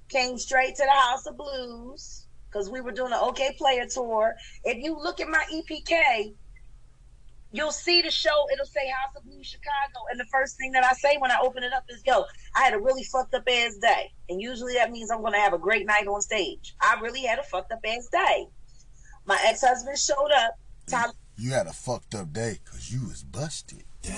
came 0.09 0.39
straight 0.39 0.77
to 0.77 0.85
the 0.85 0.91
House 0.91 1.27
of 1.27 1.37
Blues 1.37 2.27
because 2.49 2.71
we 2.71 2.81
were 2.81 2.93
doing 2.93 3.13
an 3.13 3.19
Okayplayer 3.19 3.93
tour. 3.93 4.35
If 4.65 4.83
you 4.83 4.97
look 4.97 5.21
at 5.21 5.29
my 5.29 5.45
EPK, 5.53 6.35
you'll 7.53 7.73
see 7.73 8.03
the 8.03 8.11
show. 8.11 8.47
It'll 8.53 8.67
say 8.67 8.89
House 8.89 9.15
of 9.17 9.25
Blues 9.25 9.47
Chicago, 9.47 10.07
and 10.11 10.19
the 10.19 10.27
first 10.33 10.57
thing 10.57 10.73
that 10.73 10.85
I 10.85 10.93
say 10.95 11.17
when 11.19 11.31
I 11.31 11.39
open 11.41 11.63
it 11.63 11.73
up 11.73 11.85
is, 11.89 12.03
"Yo, 12.07 12.25
I 12.55 12.63
had 12.63 12.75
a 12.75 12.79
really 12.79 13.05
fucked 13.05 13.35
up 13.35 13.49
ass 13.49 13.77
day," 13.77 14.13
and 14.29 14.41
usually 14.41 14.75
that 14.75 14.91
means 14.91 15.11
I'm 15.11 15.23
gonna 15.23 15.41
have 15.41 15.53
a 15.53 15.59
great 15.59 15.87
night 15.87 16.07
on 16.07 16.21
stage. 16.23 16.75
I 16.81 16.99
really 17.01 17.23
had 17.23 17.39
a 17.39 17.43
fucked 17.43 17.73
up 17.73 17.81
ass 17.85 18.09
day. 18.11 18.49
My 19.25 19.39
ex 19.45 19.63
husband 19.63 19.99
showed 19.99 20.31
up. 20.33 20.55
Tyler 20.87 21.13
You 21.39 21.53
had 21.53 21.67
a 21.67 21.73
fucked 21.73 22.15
up 22.15 22.33
day 22.33 22.59
because 22.65 22.91
you 22.93 23.07
was 23.09 23.23
busted. 23.23 23.85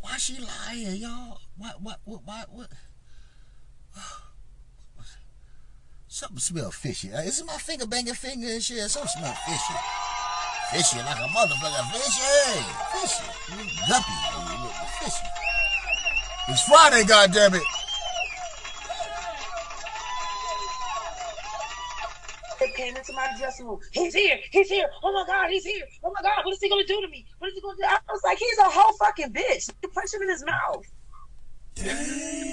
Why 0.00 0.16
she 0.16 0.38
lying, 0.38 0.96
y'all? 0.96 1.40
What, 1.58 1.82
what, 1.82 2.00
what, 2.04 2.22
what, 2.24 2.52
what? 2.52 2.68
Something 6.08 6.38
smell 6.38 6.70
fishy. 6.70 7.12
Uh, 7.12 7.20
Is 7.20 7.40
it 7.40 7.46
my 7.46 7.58
finger 7.58 7.86
banging 7.86 8.14
finger 8.14 8.48
and 8.48 8.62
shit? 8.62 8.90
Something 8.90 9.10
smell 9.20 9.34
fishy. 9.46 9.74
Fishy 10.72 10.98
like 11.04 11.18
a 11.18 11.28
motherfucker. 11.28 11.92
Fishy. 11.92 12.62
Fishy. 12.92 13.24
Guppy. 13.88 14.12
Fishy. 15.04 15.26
It's 16.48 16.62
Friday, 16.62 17.02
goddammit. 17.02 17.62
They 22.60 22.68
came 22.68 22.94
into 22.94 23.12
my 23.14 23.26
dressing 23.38 23.66
room. 23.66 23.80
He's 23.90 24.14
here. 24.14 24.38
He's 24.50 24.68
here. 24.68 24.86
Oh 25.02 25.12
my 25.12 25.24
God, 25.26 25.48
he's 25.50 25.64
here. 25.64 25.86
Oh 26.04 26.12
my 26.14 26.22
God, 26.22 26.44
what 26.44 26.52
is 26.52 26.60
he 26.60 26.68
gonna 26.68 26.84
do 26.84 27.00
to 27.00 27.08
me? 27.08 27.24
What 27.38 27.48
is 27.48 27.54
he 27.54 27.60
gonna 27.62 27.76
do? 27.76 27.84
I 27.84 27.98
was 28.12 28.20
like, 28.22 28.38
he's 28.38 28.58
a 28.58 28.64
whole 28.64 28.92
fucking 28.98 29.32
bitch. 29.32 29.70
You 29.82 29.88
punch 29.88 30.12
him 30.12 30.22
in 30.22 30.28
his 30.28 30.44
mouth. 30.44 30.84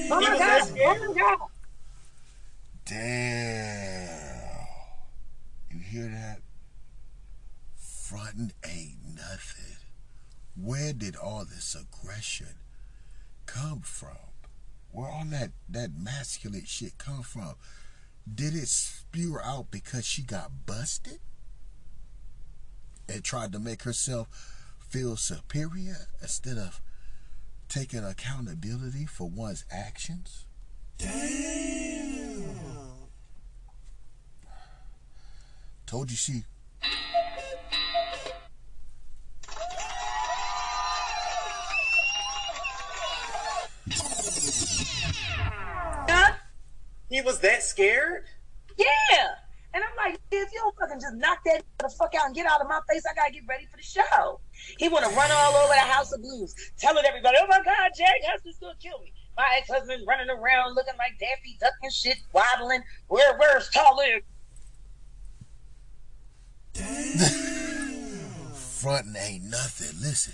Oh 0.10 0.22
my 0.22 0.38
God. 0.38 0.62
Oh 0.80 0.98
my 1.08 1.14
God. 1.20 1.38
Damn. 2.86 4.08
You 5.72 5.80
hear 5.80 6.08
that? 6.08 6.40
Frontin' 7.76 8.54
ain't 8.64 9.00
nothing. 9.14 9.76
Where 10.56 10.94
did 10.94 11.18
all 11.18 11.44
this 11.44 11.76
aggression 11.76 12.56
come 13.46 13.82
from? 13.82 14.18
Where 14.92 15.10
all 15.10 15.26
that, 15.26 15.52
that 15.68 15.92
masculine 15.98 16.64
shit 16.66 16.98
come 16.98 17.24
from? 17.24 17.56
Did 18.36 18.56
it 18.56 18.68
spew 18.68 19.34
her 19.34 19.44
out 19.44 19.72
because 19.72 20.06
she 20.06 20.22
got 20.22 20.66
busted? 20.66 21.20
And 23.10 23.24
tried 23.24 23.52
to 23.54 23.60
make 23.60 23.84
herself 23.84 24.28
feel 24.80 25.16
superior 25.16 26.08
instead 26.22 26.58
of 26.58 26.82
taking 27.70 28.04
accountability 28.04 29.06
for 29.06 29.30
one's 29.30 29.66
actions? 29.72 30.46
Damn. 30.98 32.44
Told 35.86 36.12
you 36.12 36.18
she. 36.18 36.44
He 47.10 47.22
was 47.22 47.40
that 47.40 47.64
scared? 47.64 48.26
Yeah. 48.78 48.86
And 49.74 49.84
I'm 49.84 49.96
like, 49.98 50.20
if 50.32 50.52
you 50.52 50.60
don't 50.60 50.76
fucking 50.78 51.00
just 51.00 51.16
knock 51.16 51.40
that 51.46 51.64
the 51.80 51.90
fuck 51.90 52.14
out 52.16 52.26
and 52.28 52.36
get 52.36 52.48
out 52.48 52.62
of 52.62 52.68
my 52.68 52.80
face, 52.90 53.04
I 53.10 53.14
gotta 53.14 53.32
get 53.32 53.44
ready 53.48 53.66
for 53.66 53.78
the 53.78 53.84
show. 53.84 54.40
He 54.78 54.90
wanna 54.90 55.10
run 55.10 55.30
all 55.32 55.56
over 55.56 55.74
the 55.74 55.80
House 55.80 56.12
of 56.14 56.22
Blues, 56.22 56.56
telling 56.80 57.06
everybody, 57.06 57.38
oh 57.40 57.48
my 57.48 57.62
God, 57.64 57.92
Jack 57.96 58.16
Husband's 58.26 58.58
gonna 58.60 58.74
kill 58.82 59.00
me. 59.04 59.14
My 59.36 59.46
ex-husband 59.58 60.04
running 60.08 60.30
around 60.30 60.74
looking 60.76 60.96
like 60.98 61.20
Daffy 61.20 61.58
Duck 61.60 61.74
and 61.84 61.94
shit, 61.94 62.18
waddling. 62.34 62.82
Where, 63.08 63.38
where's 63.38 63.70
Talib? 63.70 64.24
Frontin' 68.54 69.16
ain't 69.16 69.44
nothing. 69.44 70.00
Listen. 70.02 70.34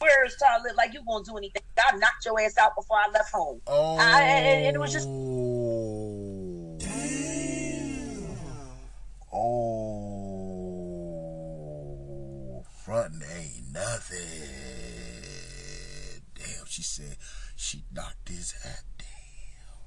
Where's 0.00 0.36
Talib? 0.36 0.76
Like 0.76 0.94
you 0.94 1.02
won't 1.06 1.26
do 1.26 1.36
anything. 1.36 1.62
I 1.78 1.96
knocked 1.96 2.24
your 2.24 2.40
ass 2.40 2.56
out 2.56 2.74
before 2.76 2.96
I 2.98 3.10
left 3.10 3.32
home. 3.32 3.60
Oh. 3.66 3.96
I, 3.98 4.22
and, 4.22 4.66
and 4.66 4.76
it 4.76 4.78
was 4.78 4.92
just 4.92 5.08
Oh. 12.90 12.94
Frontin' 12.94 13.22
ain't 13.36 13.72
nothing. 13.72 14.18
Damn, 16.34 16.66
she 16.66 16.82
said 16.82 17.16
she 17.54 17.84
knocked 17.94 18.28
his 18.28 18.50
hat 18.50 18.82
down. 18.98 19.06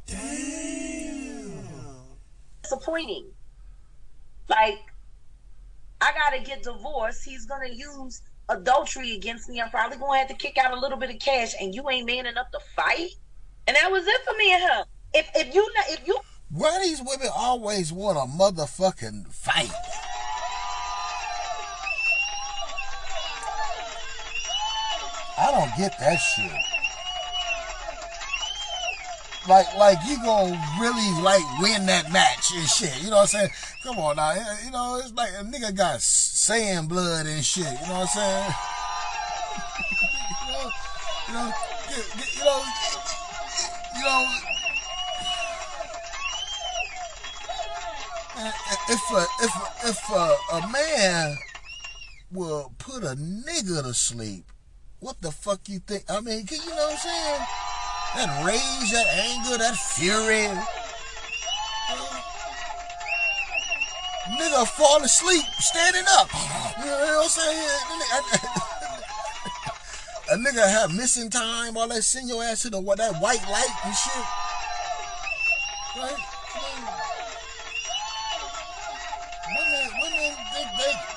Damn. 0.08 1.64
disappointing. 2.64 3.26
Like, 4.48 4.80
I 6.00 6.14
gotta 6.14 6.42
get 6.44 6.64
divorced. 6.64 7.26
He's 7.26 7.46
gonna 7.46 7.70
use 7.70 8.22
adultery 8.48 9.16
against 9.16 9.50
me. 9.50 9.60
I'm 9.60 9.70
probably 9.70 9.98
gonna 9.98 10.20
have 10.20 10.30
to 10.30 10.36
kick 10.36 10.58
out 10.58 10.72
a 10.72 10.80
little 10.80 10.98
bit 10.98 11.10
of 11.10 11.20
cash, 11.20 11.54
and 11.60 11.76
you 11.76 11.90
ain't 11.90 12.06
man 12.06 12.26
enough 12.26 12.52
to 12.52 12.60
fight. 12.74 13.10
And 13.68 13.76
that 13.76 13.92
was 13.92 14.08
it 14.08 14.22
for 14.26 14.38
me 14.38 14.54
and 14.54 14.64
her. 14.64 14.86
If 15.14 15.30
if 15.36 15.54
you 15.54 15.70
not 15.76 15.86
if 15.90 16.08
you 16.08 16.18
Why 16.50 16.80
these 16.82 17.02
women 17.02 17.28
always 17.36 17.92
want 17.92 18.18
a 18.18 18.22
motherfucking 18.22 19.28
fight? 19.34 19.72
Don't 25.54 25.78
get 25.78 26.00
that 26.00 26.18
shit. 26.18 26.52
Like, 29.48 29.76
like 29.76 29.98
you 30.08 30.18
gonna 30.24 30.60
really 30.80 31.22
like 31.22 31.44
win 31.60 31.86
that 31.88 32.12
match 32.12 32.52
and 32.56 32.68
shit. 32.68 33.04
You 33.04 33.10
know 33.10 33.18
what 33.18 33.34
I'm 33.36 33.50
saying? 33.50 33.50
Come 33.84 34.00
on 34.00 34.16
now. 34.16 34.34
You 34.64 34.72
know, 34.72 35.02
it's 35.04 35.14
like 35.14 35.32
a 35.32 35.44
nigga 35.44 35.76
got 35.76 36.02
sand 36.02 36.88
blood 36.88 37.26
and 37.26 37.44
shit. 37.44 37.66
You 37.66 37.88
know 37.88 38.00
what 38.00 38.02
I'm 38.02 38.08
saying? 38.08 38.54
you 40.48 40.54
know, 40.54 40.72
you 41.28 41.34
know, 41.34 41.52
get, 41.90 42.06
get, 42.18 42.36
you 42.38 42.44
know, 42.46 42.64
you 43.98 44.04
know. 44.04 44.28
If 48.90 49.12
a 49.12 49.26
if 49.42 49.56
a, 49.56 49.90
if 49.90 50.10
a, 50.10 50.36
a 50.54 50.72
man 50.72 51.38
will 52.32 52.74
put 52.80 53.04
a 53.04 53.16
nigga 53.16 53.84
to 53.84 53.94
sleep, 53.94 54.53
what 55.04 55.20
the 55.22 55.32
fuck 55.32 55.68
you 55.68 55.80
think? 55.80 56.06
I 56.10 56.22
mean, 56.22 56.46
can 56.48 56.60
you 56.64 56.70
know 56.70 56.76
what 56.76 56.94
I'm 56.94 56.98
saying? 56.98 57.42
That 58.16 58.46
rage, 58.48 58.92
that 58.96 59.08
anger, 59.12 59.58
that 59.58 59.76
fury. 59.76 60.48
Nigga 64.40 64.66
fall 64.66 65.04
asleep 65.04 65.44
standing 65.60 66.06
up. 66.08 66.30
You 66.80 66.86
know 66.86 67.20
what 67.20 67.24
I'm 67.24 67.30
saying? 67.30 67.68
a 70.32 70.38
nigga 70.38 70.66
have 70.66 70.96
missing 70.96 71.30
time, 71.30 71.76
all 71.76 71.90
that 71.90 72.02
send 72.04 72.30
your 72.30 72.42
ass 72.42 72.62
to 72.62 72.70
the 72.70 72.80
what 72.80 73.00
that 73.00 73.14
white 73.22 73.44
light 73.50 73.86
and 73.86 73.94
shit. 73.94 74.24
Right? 75.98 77.03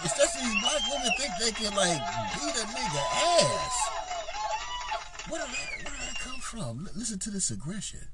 Especially 0.07 0.49
these 0.49 0.63
black 0.63 0.83
women, 0.91 1.11
think 1.19 1.33
they 1.41 1.53
can 1.53 1.75
like 1.77 2.01
beat 2.35 2.55
a 2.57 2.67
nigga 2.67 3.03
ass. 3.43 3.77
Where 5.29 5.41
did 5.41 5.51
that, 5.51 5.69
where 5.85 5.95
did 5.95 6.09
that 6.09 6.19
come 6.21 6.41
from? 6.41 6.87
L- 6.87 6.93
Listen 6.95 7.19
to 7.21 7.31
this 7.31 7.51
aggression. 7.51 8.09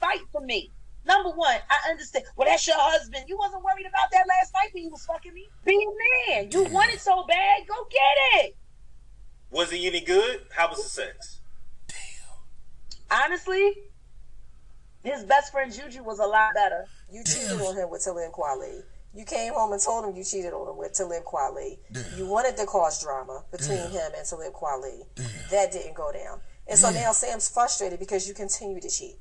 fight 0.00 0.20
for 0.32 0.40
me. 0.40 0.72
Number 1.04 1.30
one, 1.30 1.56
I 1.70 1.90
understand. 1.90 2.24
Well, 2.36 2.48
that's 2.48 2.66
your 2.66 2.76
husband. 2.78 3.24
You 3.28 3.38
wasn't 3.38 3.64
worried 3.64 3.86
about 3.86 4.10
that 4.12 4.26
last 4.28 4.52
night 4.52 4.70
when 4.72 4.84
you 4.84 4.90
was 4.90 5.04
fucking 5.06 5.32
me. 5.32 5.48
Be 5.64 5.74
a 5.74 6.32
man. 6.34 6.50
You 6.50 6.64
want 6.64 6.92
it 6.92 7.00
so 7.00 7.24
bad, 7.26 7.66
go 7.66 7.74
get 7.90 8.44
it. 8.44 8.56
Was 9.50 9.70
he 9.70 9.86
any 9.86 10.00
good? 10.00 10.42
How 10.54 10.68
was 10.68 10.82
the 10.82 10.88
sex? 10.88 11.40
Damn. 11.88 13.22
Honestly, 13.24 13.72
his 15.02 15.24
best 15.24 15.52
friend 15.52 15.72
Juju 15.72 16.02
was 16.02 16.18
a 16.18 16.26
lot 16.26 16.52
better. 16.54 16.84
You 17.10 17.24
cheated 17.24 17.60
on 17.60 17.76
him 17.76 17.88
with 17.88 18.04
Talib 18.04 18.30
Kweli. 18.32 18.82
You 19.14 19.24
came 19.24 19.52
home 19.54 19.72
and 19.72 19.82
told 19.82 20.04
him 20.04 20.16
you 20.16 20.22
cheated 20.22 20.52
on 20.52 20.68
him 20.68 20.76
with 20.76 20.92
Talib 20.92 21.24
Kweli. 21.24 21.78
You 22.16 22.26
wanted 22.26 22.56
to 22.58 22.66
cause 22.66 23.02
drama 23.02 23.44
between 23.50 23.78
Damn. 23.78 23.90
him 23.90 24.12
and 24.16 24.26
Talib 24.26 24.52
Kweli. 24.52 25.02
That 25.50 25.72
didn't 25.72 25.94
go 25.94 26.12
down. 26.12 26.40
And 26.68 26.78
so 26.78 26.90
now 26.90 27.12
Sam's 27.12 27.48
frustrated 27.48 27.98
because 27.98 28.28
you 28.28 28.34
continue 28.34 28.80
to 28.80 28.88
cheat. 28.88 29.16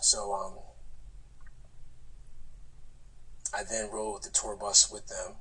So 0.00 0.32
um, 0.32 0.52
I 3.54 3.62
then 3.64 3.90
rode 3.92 4.22
the 4.22 4.30
tour 4.30 4.56
bus 4.56 4.90
with 4.90 5.06
them 5.06 5.34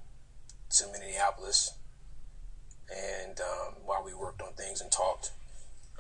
to 0.72 0.88
Minneapolis, 0.92 1.74
and 2.90 3.40
um, 3.40 3.76
while 3.86 4.04
we 4.04 4.14
worked 4.14 4.42
on 4.42 4.54
things 4.54 4.82
and 4.82 4.92
talked, 4.92 5.32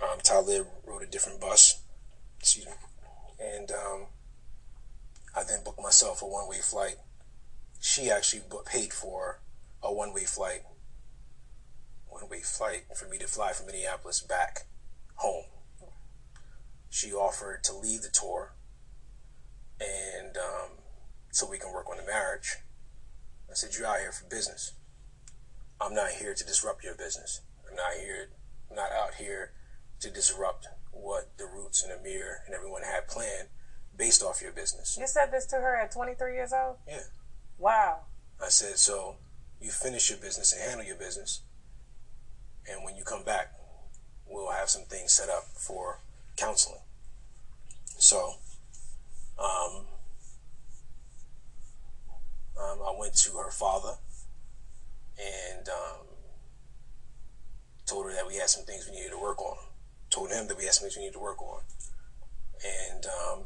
um, 0.01 0.19
Talib 0.23 0.67
rode 0.85 1.03
a 1.03 1.07
different 1.07 1.39
bus. 1.39 1.81
Excuse 2.39 2.65
me, 2.65 2.71
and 3.39 3.71
um, 3.71 4.05
I 5.35 5.43
then 5.43 5.63
booked 5.63 5.81
myself 5.81 6.21
a 6.21 6.25
one-way 6.25 6.59
flight. 6.61 6.95
She 7.85 8.09
actually 8.09 8.41
paid 8.65 8.93
for 8.93 9.41
a 9.83 9.93
one-way 9.93 10.23
flight, 10.25 10.63
one-way 12.07 12.39
flight 12.39 12.85
for 12.97 13.07
me 13.07 13.19
to 13.19 13.27
fly 13.27 13.53
from 13.53 13.67
Minneapolis 13.67 14.21
back 14.21 14.65
home. 15.17 15.45
She 16.89 17.13
offered 17.13 17.63
to 17.65 17.75
leave 17.75 18.01
the 18.01 18.09
tour 18.09 18.55
and 19.79 20.35
um, 20.35 20.69
so 21.29 21.47
we 21.47 21.59
can 21.59 21.71
work 21.71 21.87
on 21.87 21.97
the 21.97 22.03
marriage. 22.03 22.55
I 23.51 23.53
said, 23.53 23.75
"You're 23.77 23.85
out 23.85 23.99
here 23.99 24.11
for 24.11 24.25
business. 24.25 24.73
I'm 25.79 25.93
not 25.93 26.09
here 26.09 26.33
to 26.33 26.43
disrupt 26.43 26.83
your 26.83 26.95
business. 26.95 27.41
I'm 27.69 27.75
not 27.75 27.93
here, 28.01 28.31
I'm 28.67 28.77
not 28.77 28.91
out 28.93 29.13
here 29.19 29.53
to 29.99 30.09
disrupt 30.09 30.67
what 30.91 31.37
the 31.37 31.45
Roots 31.45 31.83
and 31.83 31.91
Ahmir 31.91 32.37
and 32.47 32.55
everyone 32.55 32.81
had 32.81 33.07
planned 33.07 33.49
based 33.95 34.23
off 34.23 34.41
your 34.41 34.53
business." 34.53 34.97
You 34.99 35.05
said 35.05 35.31
this 35.31 35.45
to 35.47 35.57
her 35.57 35.77
at 35.77 35.91
23 35.91 36.33
years 36.33 36.51
old? 36.51 36.77
Yeah. 36.87 37.03
Wow. 37.57 38.01
I 38.41 38.49
said, 38.49 38.77
"So 38.77 39.17
you 39.61 39.71
finish 39.71 40.09
your 40.09 40.19
business 40.19 40.51
and 40.51 40.61
handle 40.61 40.85
your 40.85 40.97
business, 40.97 41.41
and 42.69 42.83
when 42.83 42.95
you 42.95 43.03
come 43.03 43.23
back, 43.23 43.53
we'll 44.27 44.51
have 44.51 44.69
some 44.69 44.83
things 44.83 45.13
set 45.13 45.29
up 45.29 45.45
for 45.57 45.99
counseling." 46.35 46.81
So, 47.97 48.35
um, 49.39 49.87
um, 52.59 52.79
I 52.81 52.93
went 52.97 53.15
to 53.15 53.31
her 53.37 53.51
father 53.51 53.97
and 55.17 55.69
um, 55.69 56.07
told 57.85 58.05
her 58.05 58.13
that 58.13 58.27
we 58.27 58.35
had 58.35 58.49
some 58.49 58.65
things 58.65 58.87
we 58.87 58.95
needed 58.95 59.11
to 59.11 59.19
work 59.21 59.41
on. 59.41 59.57
Told 60.09 60.31
him 60.31 60.47
that 60.47 60.57
we 60.57 60.65
had 60.65 60.73
some 60.73 60.83
things 60.83 60.97
we 60.97 61.03
needed 61.03 61.13
to 61.13 61.19
work 61.19 61.41
on, 61.41 61.61
and 62.63 63.05
um, 63.05 63.39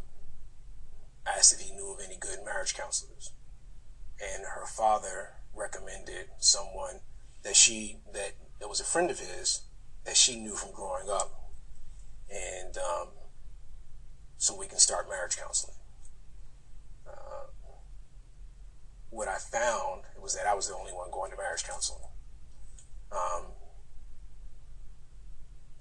asked 1.26 1.53
if 1.53 1.60
he 1.60 1.74
knew 1.74 1.93
of 1.93 1.99
any 2.03 2.18
good 2.18 2.39
marriage 2.43 2.76
counselors. 2.76 3.32
And 4.22 4.43
her 4.43 4.65
father 4.65 5.36
recommended 5.55 6.28
someone 6.39 6.99
that 7.43 7.55
she 7.55 7.97
that 8.13 8.34
that 8.59 8.67
was 8.67 8.80
a 8.80 8.84
friend 8.84 9.09
of 9.09 9.20
his 9.20 9.61
that 10.05 10.17
she 10.17 10.39
knew 10.39 10.55
from 10.55 10.72
growing 10.72 11.09
up, 11.09 11.51
and 12.30 12.78
um, 12.78 13.07
so 14.38 14.57
we 14.57 14.67
can 14.67 14.80
start 14.80 15.09
marriage 15.09 15.38
counseling. 15.38 15.76
Uh, 17.07 17.47
what 19.09 19.28
I 19.28 19.38
found 19.38 20.03
was 20.22 20.36
that 20.36 20.47
I 20.47 20.53
was 20.53 20.67
the 20.67 20.76
only 20.76 20.91
one 20.91 21.11
going 21.11 21.32
to 21.32 21.38
marriage 21.38 21.63
counseling. 21.63 22.03
Um, 23.11 23.45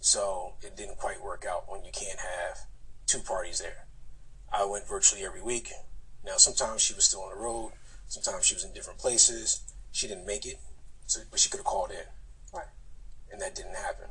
so 0.01 0.55
it 0.63 0.77
didn't 0.77 0.99
quite 0.99 1.23
work 1.23 1.45
out 1.49 1.65
when 1.69 1.85
you 1.85 1.91
can't 1.93 2.19
have 2.19 2.67
two 3.07 3.21
parties 3.21 3.59
there. 3.59 3.87
I 4.53 4.65
went 4.65 4.89
virtually 4.89 5.25
every 5.25 5.43
week. 5.43 5.71
Now, 6.25 6.37
sometimes 6.37 6.83
she 6.83 6.95
was 6.95 7.05
still 7.05 7.23
on 7.23 7.31
the 7.31 7.41
road. 7.41 7.73
Sometimes 8.09 8.47
she 8.47 8.55
was 8.55 8.65
in 8.65 8.73
different 8.73 8.99
places. 8.99 9.61
She 9.93 10.09
didn't 10.09 10.27
make 10.27 10.47
it, 10.47 10.59
so, 11.07 11.21
but 11.31 11.41
she 11.41 11.49
could 11.51 11.59
have 11.59 11.67
called 11.67 11.91
in. 11.91 12.07
Right. 12.53 12.67
And 13.33 13.41
that 13.41 13.55
didn't 13.55 13.77
happen. 13.77 14.07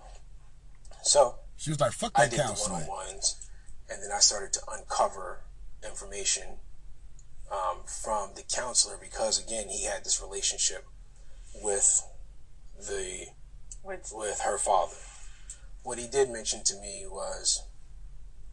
So 1.03 1.35
She 1.57 1.69
was 1.69 1.79
like, 1.79 1.91
fuck 1.91 2.13
that 2.13 2.21
I 2.21 2.25
that 2.25 2.31
did 2.31 2.39
the 2.39 2.69
one-on-ones, 2.69 3.49
and 3.89 4.01
then 4.03 4.11
I 4.13 4.19
started 4.19 4.53
to 4.53 4.61
uncover 4.71 5.41
information 5.85 6.57
um, 7.51 7.77
from 7.85 8.31
the 8.35 8.43
counselor 8.43 8.97
because 9.01 9.41
again 9.43 9.69
he 9.69 9.85
had 9.85 10.03
this 10.03 10.21
relationship 10.21 10.85
with 11.63 12.03
the 12.77 13.27
Which, 13.83 14.07
with 14.13 14.41
her 14.41 14.57
father. 14.57 14.95
What 15.83 15.97
he 15.97 16.07
did 16.07 16.29
mention 16.29 16.63
to 16.65 16.75
me 16.75 17.05
was, 17.09 17.63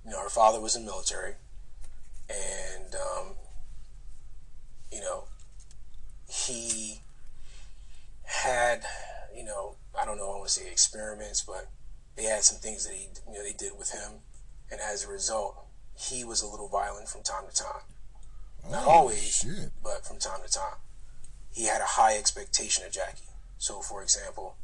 you 0.05 0.13
know, 0.13 0.23
her 0.23 0.29
father 0.29 0.61
was 0.61 0.77
in 0.77 0.85
the 0.85 0.91
military, 0.91 1.35
and 2.31 2.95
um, 2.95 3.35
you 4.93 5.01
know, 5.01 5.25
he 6.29 7.01
had, 8.25 8.83
you 9.35 9.45
know, 9.45 9.77
I 9.99 10.05
don't 10.05 10.17
know, 10.19 10.33
I 10.33 10.37
want 10.37 10.49
to 10.49 10.53
say 10.53 10.71
experiments, 10.71 11.43
but 11.43 11.67
they 12.17 12.25
had 12.25 12.43
some 12.43 12.59
things 12.59 12.87
that 12.87 12.95
he, 12.95 13.09
you 13.29 13.39
know, 13.39 13.43
they 13.43 13.53
did 13.53 13.73
with 13.79 13.91
him, 13.93 14.13
and 14.71 14.81
as 14.81 15.05
a 15.05 15.09
result, 15.09 15.67
he 15.97 16.25
was 16.25 16.43
a 16.43 16.47
little 16.47 16.69
violent 16.69 17.09
from 17.09 17.23
time 17.23 17.45
to 17.51 17.55
time. 17.55 17.83
Not 18.71 18.85
Oh, 18.87 18.91
always, 18.91 19.37
shit. 19.43 19.71
but 19.83 20.05
from 20.07 20.19
time 20.19 20.41
to 20.45 20.51
time. 20.53 20.77
He 21.53 21.67
had 21.67 21.81
a 21.81 21.85
high 21.87 22.17
expectation 22.17 22.85
of 22.85 22.93
Jackie. 22.93 23.29
So, 23.59 23.81
for 23.81 24.03
example, 24.03 24.57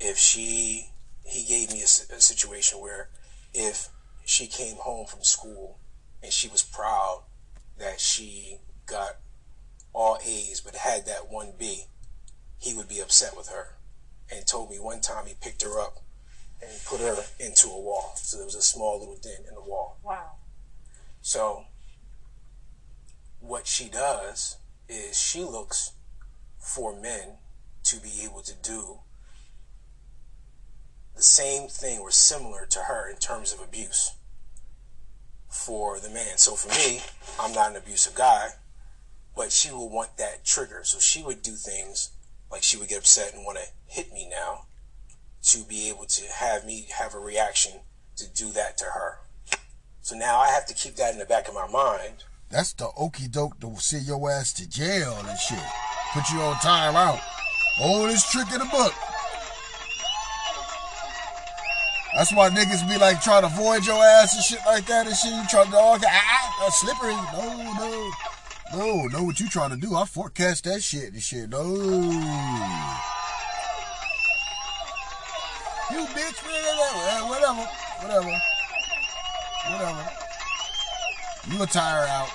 if 0.00 0.16
she, 0.18 0.88
he 1.24 1.44
gave 1.44 1.70
me 1.70 1.80
a, 1.82 1.84
a 2.16 2.20
situation 2.20 2.80
where 2.80 3.10
if 3.54 3.88
she 4.24 4.46
came 4.46 4.76
home 4.76 5.06
from 5.06 5.22
school 5.22 5.78
and 6.22 6.32
she 6.32 6.48
was 6.48 6.62
proud 6.62 7.22
that 7.78 8.00
she 8.00 8.58
got 8.86 9.16
all 9.92 10.18
A's 10.24 10.60
but 10.60 10.76
had 10.76 11.06
that 11.06 11.30
one 11.30 11.52
B, 11.58 11.84
he 12.58 12.74
would 12.74 12.88
be 12.88 13.00
upset 13.00 13.36
with 13.36 13.48
her. 13.48 13.76
And 14.30 14.46
told 14.46 14.70
me 14.70 14.78
one 14.78 15.00
time 15.00 15.26
he 15.26 15.34
picked 15.40 15.62
her 15.62 15.78
up 15.78 15.98
and 16.62 16.70
put 16.86 17.00
her 17.00 17.16
into 17.38 17.68
a 17.68 17.78
wall. 17.78 18.12
So 18.16 18.36
there 18.36 18.46
was 18.46 18.54
a 18.54 18.62
small 18.62 18.98
little 18.98 19.16
dent 19.16 19.46
in 19.48 19.54
the 19.54 19.60
wall. 19.60 19.98
wow. 20.02 20.32
So 21.20 21.64
what 23.40 23.66
she 23.66 23.88
does 23.88 24.56
is 24.88 25.20
she 25.20 25.44
looks 25.44 25.92
for 26.58 26.98
men 26.98 27.38
to 27.84 27.96
be 27.96 28.22
able 28.24 28.40
to 28.42 28.54
do 28.54 29.00
the 31.16 31.22
same 31.22 31.68
thing 31.68 31.98
or 31.98 32.10
similar 32.10 32.66
to 32.66 32.80
her 32.80 33.10
in 33.10 33.16
terms 33.16 33.52
of 33.52 33.60
abuse 33.60 34.14
for 35.48 36.00
the 36.00 36.08
man. 36.08 36.38
So 36.38 36.54
for 36.54 36.68
me, 36.68 37.00
I'm 37.38 37.52
not 37.52 37.70
an 37.70 37.76
abusive 37.76 38.14
guy, 38.14 38.50
but 39.36 39.52
she 39.52 39.70
will 39.70 39.88
want 39.88 40.16
that 40.18 40.44
trigger. 40.44 40.82
So 40.84 40.98
she 40.98 41.22
would 41.22 41.42
do 41.42 41.52
things 41.52 42.10
like 42.50 42.62
she 42.62 42.76
would 42.76 42.88
get 42.88 42.98
upset 42.98 43.34
and 43.34 43.44
want 43.44 43.58
to 43.58 43.64
hit 43.86 44.12
me 44.12 44.28
now 44.28 44.66
to 45.42 45.64
be 45.64 45.88
able 45.88 46.06
to 46.06 46.24
have 46.32 46.64
me 46.64 46.86
have 46.98 47.14
a 47.14 47.18
reaction 47.18 47.80
to 48.16 48.28
do 48.28 48.52
that 48.52 48.78
to 48.78 48.84
her. 48.84 49.18
So 50.02 50.16
now 50.16 50.38
I 50.38 50.48
have 50.48 50.66
to 50.66 50.74
keep 50.74 50.96
that 50.96 51.12
in 51.12 51.18
the 51.18 51.24
back 51.24 51.48
of 51.48 51.54
my 51.54 51.68
mind. 51.68 52.24
That's 52.50 52.72
the 52.74 52.88
okey 52.98 53.28
doke 53.28 53.58
to 53.60 53.74
send 53.78 54.06
your 54.06 54.30
ass 54.30 54.52
to 54.54 54.68
jail 54.68 55.16
and 55.26 55.38
shit. 55.38 55.58
Put 56.12 56.30
you 56.30 56.40
on 56.40 56.56
time 56.56 56.96
out. 56.96 57.20
Oldest 57.80 58.30
trick 58.30 58.52
in 58.52 58.58
the 58.58 58.66
book. 58.66 58.92
That's 62.14 62.32
why 62.34 62.50
niggas 62.50 62.86
be 62.86 62.98
like 62.98 63.22
trying 63.22 63.40
to 63.40 63.46
avoid 63.46 63.86
your 63.86 63.96
ass 63.96 64.34
and 64.34 64.44
shit 64.44 64.60
like 64.66 64.84
that 64.86 65.06
and 65.06 65.16
shit. 65.16 65.32
You 65.32 65.42
try 65.48 65.64
to 65.64 65.70
dog, 65.70 66.02
ah, 66.06 66.56
that's 66.60 66.80
slippery. 66.80 67.16
No, 67.32 67.72
no, 67.78 68.10
no, 68.74 69.06
know 69.08 69.24
what 69.24 69.38
you 69.38 69.48
trying 69.48 69.70
to 69.70 69.76
do. 69.76 69.94
I 69.94 70.04
forecast 70.04 70.64
that 70.64 70.82
shit 70.82 71.12
and 71.12 71.22
shit. 71.22 71.50
No. 71.50 71.62
You 75.90 76.06
bitch, 76.06 76.42
whatever, 76.42 76.86
uh, 77.10 77.28
whatever, 77.28 77.68
whatever, 78.00 78.40
whatever. 79.70 80.10
You 81.50 81.62
a 81.62 81.66
tire 81.66 82.06
out. 82.06 82.28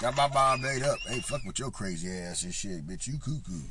Got 0.00 0.16
my 0.16 0.28
mind 0.28 0.62
made 0.62 0.82
up. 0.82 0.98
Hey, 1.08 1.20
fuck 1.20 1.42
with 1.44 1.58
your 1.58 1.70
crazy 1.70 2.10
ass 2.10 2.42
and 2.44 2.54
shit, 2.54 2.86
bitch. 2.86 3.08
You 3.08 3.18
cuckoo. 3.18 3.62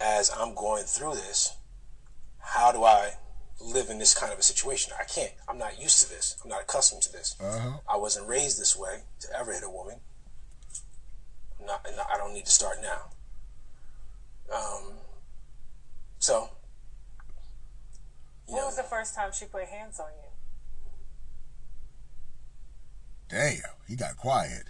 As 0.00 0.30
I'm 0.38 0.54
going 0.54 0.84
through 0.84 1.14
this. 1.14 1.54
How 2.38 2.72
do 2.72 2.84
I 2.84 3.12
live 3.60 3.90
in 3.90 3.98
this 3.98 4.14
kind 4.14 4.32
of 4.32 4.38
a 4.38 4.42
situation? 4.42 4.92
I 4.98 5.04
can't. 5.04 5.32
I'm 5.48 5.58
not 5.58 5.80
used 5.80 6.02
to 6.02 6.08
this. 6.08 6.36
I'm 6.42 6.48
not 6.50 6.62
accustomed 6.62 7.02
to 7.02 7.12
this. 7.12 7.36
Uh-huh. 7.40 7.78
I 7.88 7.96
wasn't 7.96 8.28
raised 8.28 8.60
this 8.60 8.76
way 8.76 9.02
to 9.20 9.28
ever 9.38 9.52
hit 9.52 9.62
a 9.64 9.70
woman. 9.70 9.96
I'm 11.60 11.66
not, 11.66 11.86
and 11.86 11.96
I 12.00 12.16
don't 12.16 12.32
need 12.34 12.46
to 12.46 12.50
start 12.50 12.78
now. 12.82 13.10
Um, 14.54 14.94
so, 16.18 16.50
When 18.46 18.64
was 18.64 18.76
the 18.76 18.82
first 18.82 19.14
time 19.14 19.30
she 19.32 19.44
put 19.44 19.64
hands 19.66 20.00
on 20.00 20.08
you? 20.22 20.28
Damn, 23.28 23.60
he 23.86 23.94
got 23.94 24.16
quiet. 24.16 24.64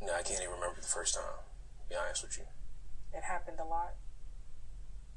no, 0.00 0.12
I 0.14 0.22
can't 0.22 0.40
even 0.42 0.52
remember 0.54 0.80
the 0.80 0.86
first 0.86 1.14
time. 1.14 1.24
To 1.24 1.88
be 1.88 1.96
honest 1.96 2.22
with 2.22 2.38
you. 2.38 2.44
It 3.16 3.24
happened 3.24 3.58
a 3.60 3.64
lot. 3.64 3.94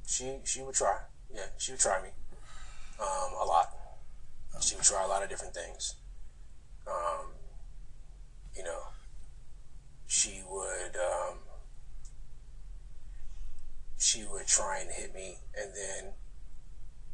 She 0.07 0.37
she 0.45 0.61
would 0.63 0.75
try. 0.75 1.01
Yeah, 1.33 1.45
she 1.57 1.71
would 1.71 1.79
try 1.79 2.01
me. 2.01 2.09
Um, 2.99 3.33
a 3.41 3.45
lot. 3.45 3.69
She 4.59 4.75
would 4.75 4.85
try 4.85 5.03
a 5.03 5.07
lot 5.07 5.23
of 5.23 5.29
different 5.29 5.53
things. 5.53 5.95
Um, 6.87 7.27
you 8.55 8.63
know, 8.63 8.79
she 10.07 10.41
would 10.49 10.95
um, 10.95 11.37
she 13.97 14.23
would 14.23 14.47
try 14.47 14.79
and 14.79 14.89
hit 14.89 15.13
me, 15.13 15.37
and 15.55 15.71
then 15.75 16.13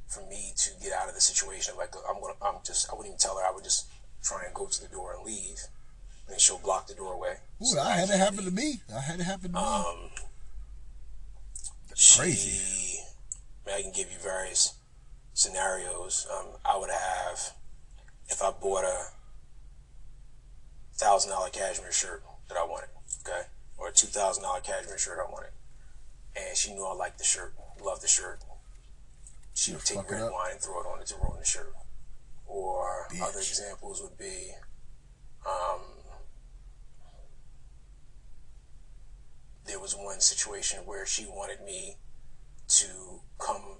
for 0.08 0.22
me 0.30 0.54
to 0.56 0.70
get 0.82 0.94
out 0.94 1.10
of 1.10 1.16
the 1.16 1.22
situation, 1.22 1.76
like 1.78 1.94
I'm 2.08 2.22
gonna, 2.22 2.34
I'm 2.42 2.62
just, 2.64 2.90
I 2.90 2.96
wouldn't 2.96 3.08
even 3.08 3.18
tell 3.18 3.38
her. 3.38 3.44
I 3.44 3.52
would 3.52 3.64
just 3.64 3.88
try 4.24 4.44
and 4.46 4.54
go 4.54 4.68
to 4.68 4.82
the 4.82 4.88
door 4.88 5.16
and 5.16 5.26
leave, 5.26 5.60
and 6.30 6.40
she'll 6.40 6.60
block 6.60 6.88
the 6.88 6.94
doorway. 6.94 7.38
Ooh, 7.62 7.80
I 7.80 7.92
had 7.98 8.10
it 8.10 8.18
happen 8.18 8.46
to 8.46 8.52
me. 8.52 8.82
I 8.96 9.02
had 9.02 9.20
it 9.20 9.24
happen 9.24 9.54
to 9.54 9.60
me. 9.60 9.64
Um, 9.66 10.10
crazy. 12.16 12.93
I, 13.66 13.70
mean, 13.70 13.78
I 13.78 13.82
can 13.82 13.92
give 13.92 14.12
you 14.12 14.18
various 14.22 14.76
scenarios. 15.34 16.28
Um, 16.32 16.58
I 16.66 16.78
would 16.78 16.90
have, 16.90 17.54
if 18.28 18.42
I 18.42 18.52
bought 18.52 18.84
a 18.84 19.08
thousand 20.96 21.32
dollar 21.32 21.50
cashmere 21.50 21.92
shirt 21.92 22.24
that 22.50 22.58
I 22.58 22.64
wanted, 22.66 22.90
okay, 23.28 23.48
or 23.78 23.90
a 23.90 23.92
two 23.92 24.08
thousand 24.08 24.44
dollar 24.44 24.60
cashmere 24.60 24.98
shirt 24.98 25.20
I 25.26 25.32
wanted, 25.32 25.52
and 26.36 26.56
she 26.58 26.74
knew 26.74 26.86
I 26.86 26.94
liked 26.94 27.18
the 27.18 27.24
shirt, 27.24 27.54
loved 27.84 28.04
the 28.04 28.08
shirt. 28.08 28.40
She 29.54 29.72
would 29.72 29.86
take 29.86 30.10
red 30.10 30.24
up. 30.24 30.34
wine 30.34 30.54
and 30.54 30.60
throw 30.62 30.80
it 30.82 30.88
on 30.88 31.02
it 31.02 31.14
on 31.22 31.40
the 31.40 31.46
shirt. 31.46 31.74
Or 32.46 33.08
other 33.22 33.40
examples 33.40 34.02
would 34.02 34.18
be, 34.18 34.52
um, 35.48 35.82
there 39.66 39.80
was 39.80 39.96
one 39.96 40.20
situation 40.20 40.80
where 40.86 41.06
she 41.06 41.26
wanted 41.26 41.64
me 41.64 41.98
to 42.68 43.22
come 43.46 43.78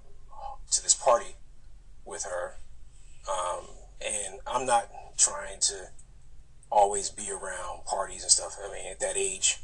to 0.72 0.84
this 0.84 0.94
party 0.94 1.36
with 2.06 2.24
her. 2.24 2.56
Um, 3.30 3.66
and 4.06 4.40
I'm 4.46 4.66
not 4.66 4.90
trying 5.18 5.60
to 5.62 5.90
always 6.72 7.10
be 7.10 7.30
around 7.32 7.86
parties 7.86 8.24
and 8.24 8.32
stuff. 8.32 8.58
I 8.64 8.72
mean, 8.72 8.92
at 8.92 9.00
that 9.00 9.16
age, 9.16 9.60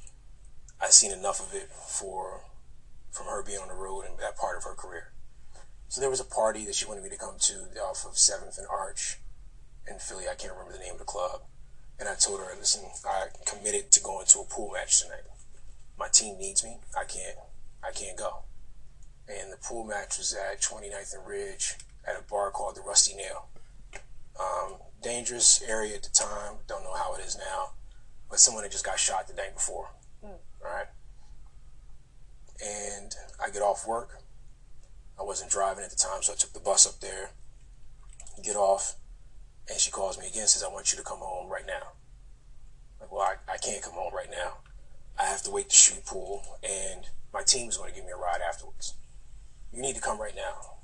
I've 0.82 0.92
seen 0.92 1.12
enough 1.12 1.40
of 1.40 1.54
it 1.54 1.70
for 1.70 2.42
from 3.12 3.26
her 3.26 3.44
being 3.44 3.60
on 3.60 3.68
the 3.68 3.74
road 3.74 4.06
and 4.08 4.18
that 4.20 4.38
part 4.38 4.58
of 4.58 4.64
her 4.64 4.76
career. 4.76 5.12
So 5.90 6.00
there 6.00 6.10
was 6.10 6.20
a 6.20 6.24
party 6.24 6.66
that 6.66 6.76
she 6.76 6.86
wanted 6.86 7.04
me 7.04 7.10
to 7.10 7.18
come 7.18 7.36
to 7.40 7.82
off 7.82 8.06
of 8.06 8.18
Seventh 8.18 8.58
and 8.58 8.68
Arch 8.68 9.18
in 9.90 9.98
Philly. 9.98 10.26
I 10.32 10.36
can't 10.36 10.54
remember 10.54 10.74
the 10.74 10.80
name 10.84 10.94
of 10.94 11.00
the 11.00 11.06
club. 11.06 11.42
And 12.00 12.08
I 12.08 12.16
told 12.16 12.40
her, 12.40 12.46
listen, 12.58 12.84
I 13.06 13.28
committed 13.46 13.92
to 13.92 14.02
going 14.02 14.26
to 14.28 14.40
a 14.40 14.46
pool 14.46 14.72
match 14.72 15.02
tonight. 15.02 15.24
My 15.98 16.08
team 16.08 16.38
needs 16.38 16.64
me. 16.64 16.78
I 16.98 17.04
can't, 17.04 17.38
I 17.84 17.92
can't 17.92 18.18
go. 18.18 18.44
And 19.30 19.54
the 19.54 19.58
pool 19.58 19.84
match 19.86 20.18
was 20.18 20.34
at 20.34 20.62
29th 20.62 21.16
and 21.16 21.28
Ridge 21.28 21.76
at 22.06 22.20
a 22.20 22.24
bar 22.30 22.50
called 22.50 22.76
the 22.76 22.82
Rusty 22.82 23.16
Nail. 23.16 23.48
Um, 24.40 24.78
dangerous 25.04 25.62
area 25.62 25.96
at 25.96 26.04
the 26.04 26.10
time. 26.10 26.56
Don't 26.68 26.84
know 26.84 26.96
how 26.96 27.14
it 27.16 27.22
is 27.22 27.38
now. 27.38 27.72
But 28.30 28.40
someone 28.40 28.64
had 28.64 28.72
just 28.72 28.86
got 28.86 29.00
shot 29.00 29.28
the 29.28 29.34
night 29.36 29.54
before. 29.54 29.92
All 30.66 30.72
right. 30.72 30.88
And 32.66 33.16
I 33.44 33.50
get 33.50 33.62
off 33.62 33.88
work. 33.88 34.22
I 35.20 35.24
wasn't 35.24 35.52
driving 35.52 35.84
at 35.84 35.90
the 35.90 35.96
time, 35.96 36.22
so 36.22 36.34
I 36.34 36.36
took 36.36 36.54
the 36.54 36.60
bus 36.60 36.88
up 36.88 37.02
there, 37.02 37.32
get 38.42 38.56
off, 38.56 38.96
and 39.70 39.78
she 39.78 39.92
calls 39.92 40.18
me 40.18 40.28
again, 40.28 40.48
says, 40.48 40.64
I 40.64 40.72
want 40.72 40.94
you 40.94 40.98
to 40.98 41.04
come 41.04 41.20
home 41.20 41.50
right 41.50 41.66
now. 41.68 41.92
Like, 43.02 43.12
well, 43.12 43.22
I, 43.22 43.36
I 43.52 43.58
can't 43.58 43.84
come 43.84 43.94
home 43.94 44.14
right 44.14 44.32
now. 44.32 44.60
I 45.20 45.26
have 45.26 45.44
to 45.44 45.52
wait 45.52 45.70
to 45.70 45.76
shoot 45.76 46.06
pool, 46.06 46.42
and 46.64 47.06
my 47.34 47.42
team 47.44 47.68
is 47.68 47.76
going 47.78 47.90
to 47.90 47.96
give 47.96 48.06
me 48.06 48.12
a 48.12 48.18
ride 48.18 48.40
afterwards. 48.48 48.94
You 49.74 49.82
need 49.82 49.96
to 49.96 50.02
come 50.02 50.20
right 50.20 50.36
now. 50.36 50.76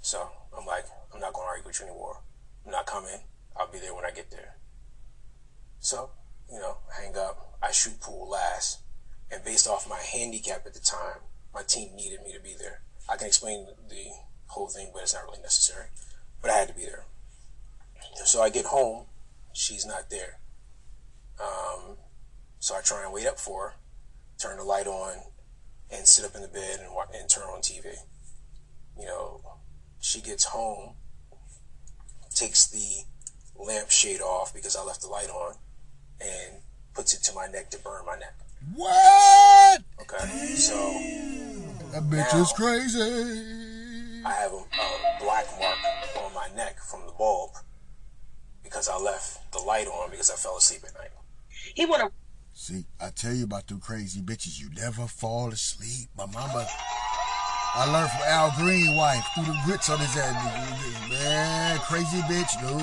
So 0.00 0.30
I'm 0.56 0.66
like, 0.66 0.84
I'm 1.12 1.20
not 1.20 1.32
going 1.32 1.46
to 1.46 1.50
argue 1.50 1.66
with 1.66 1.80
you 1.80 1.86
anymore. 1.86 2.20
I'm 2.64 2.72
not 2.72 2.86
coming. 2.86 3.20
I'll 3.56 3.70
be 3.70 3.78
there 3.78 3.94
when 3.94 4.04
I 4.04 4.10
get 4.10 4.30
there. 4.30 4.56
So, 5.80 6.10
you 6.50 6.58
know, 6.58 6.78
hang 7.00 7.16
up. 7.16 7.58
I 7.62 7.70
shoot 7.70 8.00
pool 8.00 8.28
last. 8.28 8.80
And 9.30 9.42
based 9.44 9.66
off 9.66 9.88
my 9.88 9.98
handicap 9.98 10.66
at 10.66 10.74
the 10.74 10.80
time, 10.80 11.20
my 11.54 11.62
team 11.62 11.94
needed 11.96 12.22
me 12.22 12.32
to 12.32 12.40
be 12.40 12.54
there. 12.58 12.82
I 13.08 13.16
can 13.16 13.26
explain 13.26 13.66
the 13.88 14.06
whole 14.46 14.68
thing, 14.68 14.90
but 14.92 15.02
it's 15.02 15.14
not 15.14 15.24
really 15.24 15.42
necessary. 15.42 15.86
But 16.42 16.50
I 16.50 16.54
had 16.58 16.68
to 16.68 16.74
be 16.74 16.82
there. 16.82 17.04
So 18.24 18.42
I 18.42 18.50
get 18.50 18.66
home. 18.66 19.06
She's 19.52 19.86
not 19.86 20.10
there. 20.10 20.38
Um, 21.40 21.96
so 22.58 22.74
I 22.74 22.80
try 22.80 23.04
and 23.04 23.12
wait 23.12 23.26
up 23.26 23.38
for 23.38 23.68
her, 23.68 23.74
turn 24.38 24.56
the 24.58 24.64
light 24.64 24.86
on, 24.86 25.18
and 25.90 26.06
sit 26.06 26.24
up 26.24 26.34
in 26.34 26.42
the 26.42 26.48
bed 26.48 26.80
and, 26.82 26.94
wa- 26.94 27.06
and 27.18 27.28
turn 27.28 27.44
on 27.44 27.60
TV. 27.60 27.84
You 28.98 29.06
know, 29.06 29.40
she 30.00 30.20
gets 30.20 30.44
home, 30.44 30.94
takes 32.34 32.66
the 32.66 33.04
lampshade 33.58 34.20
off 34.20 34.52
because 34.54 34.76
I 34.76 34.82
left 34.82 35.00
the 35.02 35.08
light 35.08 35.28
on, 35.30 35.54
and 36.20 36.62
puts 36.94 37.14
it 37.14 37.22
to 37.24 37.34
my 37.34 37.46
neck 37.46 37.70
to 37.70 37.78
burn 37.78 38.04
my 38.06 38.16
neck. 38.18 38.34
What? 38.74 39.82
Okay, 40.00 40.26
so 40.56 40.74
That 41.92 42.02
bitch 42.04 42.32
Now- 42.32 42.40
is 42.42 42.52
crazy. 42.52 44.22
I 44.24 44.32
have 44.32 44.52
a, 44.52 44.56
a 44.56 45.18
black 45.20 45.46
mark 45.60 45.78
on 46.24 46.34
my 46.34 46.48
neck 46.56 46.80
from 46.80 47.06
the 47.06 47.12
bulb 47.12 47.50
because 48.64 48.88
I 48.88 48.96
left 48.98 49.52
the 49.52 49.60
light 49.60 49.86
on 49.86 50.10
because 50.10 50.30
I 50.30 50.34
fell 50.34 50.56
asleep 50.56 50.80
at 50.84 50.94
night. 50.94 51.10
He 51.74 51.86
would 51.86 52.00
have. 52.00 52.10
See, 52.58 52.86
I 52.98 53.10
tell 53.10 53.34
you 53.34 53.44
about 53.44 53.66
them 53.66 53.80
crazy 53.80 54.22
bitches. 54.22 54.58
You 54.58 54.70
never 54.74 55.06
fall 55.06 55.50
asleep. 55.50 56.08
My 56.16 56.24
mama, 56.24 56.66
I 57.74 57.84
learned 57.92 58.10
from 58.10 58.22
Al 58.22 58.50
Green 58.56 58.96
wife 58.96 59.22
through 59.34 59.44
the 59.44 59.58
grits 59.66 59.90
on 59.90 59.98
his 59.98 60.14
head. 60.14 60.32
Man, 61.10 61.78
crazy 61.80 62.22
bitch. 62.22 62.56
No, 62.62 62.78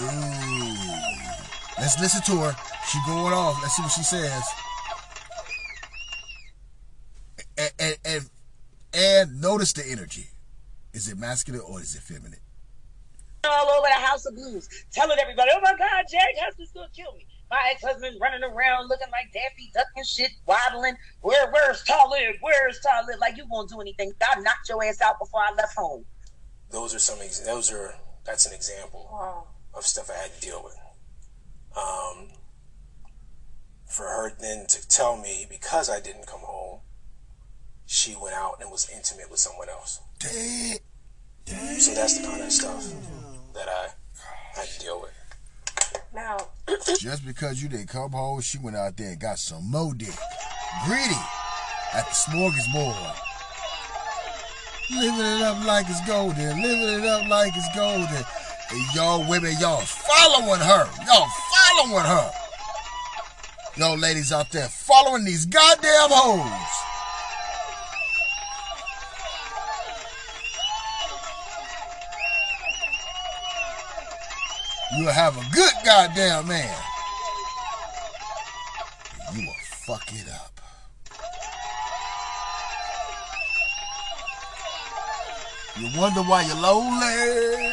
no. 0.00 0.08
Let's 1.78 2.00
listen 2.00 2.22
to 2.22 2.40
her. 2.40 2.56
She 2.88 2.98
going 3.06 3.34
off. 3.34 3.58
Let's 3.60 3.76
see 3.76 3.82
what 3.82 3.92
she 3.92 4.02
says. 4.02 4.44
And, 7.58 7.72
and, 7.78 7.96
and, 8.06 8.30
and 8.94 9.40
notice 9.42 9.74
the 9.74 9.86
energy. 9.86 10.26
Is 10.94 11.06
it 11.06 11.18
masculine 11.18 11.60
or 11.68 11.82
is 11.82 11.94
it 11.94 12.00
feminine? 12.00 12.40
all 13.44 13.68
over 13.68 13.88
the 13.88 14.00
House 14.06 14.26
of 14.26 14.34
Blues, 14.34 14.68
telling 14.92 15.18
everybody, 15.18 15.50
"Oh 15.54 15.60
my 15.62 15.72
God, 15.72 16.04
Jack 16.10 16.28
Husband's 16.38 16.72
gonna 16.72 16.88
kill 16.94 17.12
me." 17.14 17.26
My 17.50 17.58
ex-husband 17.72 18.16
running 18.20 18.44
around 18.44 18.88
looking 18.88 19.08
like 19.10 19.32
Daffy 19.32 19.70
Duck 19.74 19.86
and 19.96 20.06
shit, 20.06 20.30
waddling. 20.46 20.94
Where, 21.20 21.50
where's 21.50 21.82
Talib? 21.82 22.36
Where's 22.40 22.78
Talib? 22.80 23.18
Like 23.20 23.36
you 23.36 23.44
won't 23.50 23.68
do 23.70 23.80
anything. 23.80 24.12
I 24.22 24.40
knocked 24.40 24.68
your 24.68 24.84
ass 24.84 25.00
out 25.00 25.18
before 25.18 25.40
I 25.40 25.52
left 25.56 25.76
home. 25.76 26.04
Those 26.70 26.94
are 26.94 27.00
some. 27.00 27.18
Ex- 27.20 27.40
those 27.40 27.72
are. 27.72 27.94
That's 28.24 28.46
an 28.46 28.52
example 28.54 29.08
Wow. 29.10 29.46
of 29.74 29.84
stuff 29.84 30.10
I 30.10 30.14
had 30.22 30.32
to 30.34 30.40
deal 30.40 30.62
with. 30.62 30.76
Um, 31.76 32.28
for 33.86 34.04
her 34.04 34.30
then 34.38 34.66
to 34.68 34.86
tell 34.88 35.16
me 35.16 35.46
because 35.50 35.90
I 35.90 36.00
didn't 36.00 36.26
come 36.26 36.40
home, 36.40 36.80
she 37.86 38.14
went 38.14 38.36
out 38.36 38.58
and 38.60 38.70
was 38.70 38.88
intimate 38.94 39.28
with 39.30 39.40
someone 39.40 39.68
else. 39.68 40.00
So 40.20 41.94
that's 41.94 42.18
the 42.20 42.26
kind 42.28 42.42
of 42.42 42.52
stuff 42.52 42.84
that 43.54 43.68
I 43.68 43.88
had 44.54 44.68
to 44.68 44.78
deal 44.80 45.00
with. 45.00 45.10
Now, 46.12 46.38
Just 46.98 47.24
because 47.24 47.62
you 47.62 47.68
didn't 47.68 47.88
come 47.88 48.12
home, 48.12 48.40
she 48.40 48.58
went 48.58 48.76
out 48.76 48.96
there 48.96 49.10
and 49.10 49.20
got 49.20 49.38
some 49.38 49.70
more 49.70 49.94
dick. 49.94 50.14
Greedy 50.86 51.14
at 51.94 52.06
the 52.06 52.14
smorgasbord. 52.14 53.16
Living 54.90 55.20
it 55.20 55.42
up 55.42 55.64
like 55.64 55.86
it's 55.88 56.04
golden. 56.06 56.62
Living 56.62 57.00
it 57.00 57.06
up 57.06 57.28
like 57.28 57.52
it's 57.54 57.76
golden. 57.76 58.24
And 58.70 58.94
y'all 58.94 59.28
women, 59.28 59.54
y'all 59.60 59.80
following 59.80 60.60
her. 60.60 60.88
Y'all 61.06 61.28
following 61.54 62.04
her. 62.04 62.30
Y'all 63.76 63.96
ladies 63.96 64.32
out 64.32 64.50
there 64.50 64.68
following 64.68 65.24
these 65.24 65.46
goddamn 65.46 66.10
hoes. 66.10 66.79
You'll 74.96 75.12
have 75.12 75.36
a 75.36 75.44
good 75.54 75.72
goddamn 75.84 76.48
man. 76.48 76.76
You 79.32 79.46
will 79.46 79.54
fuck 79.62 80.12
it 80.12 80.28
up. 80.28 80.60
You 85.78 85.88
wonder 85.98 86.20
why 86.22 86.42
you're 86.42 86.56
lonely. 86.56 87.70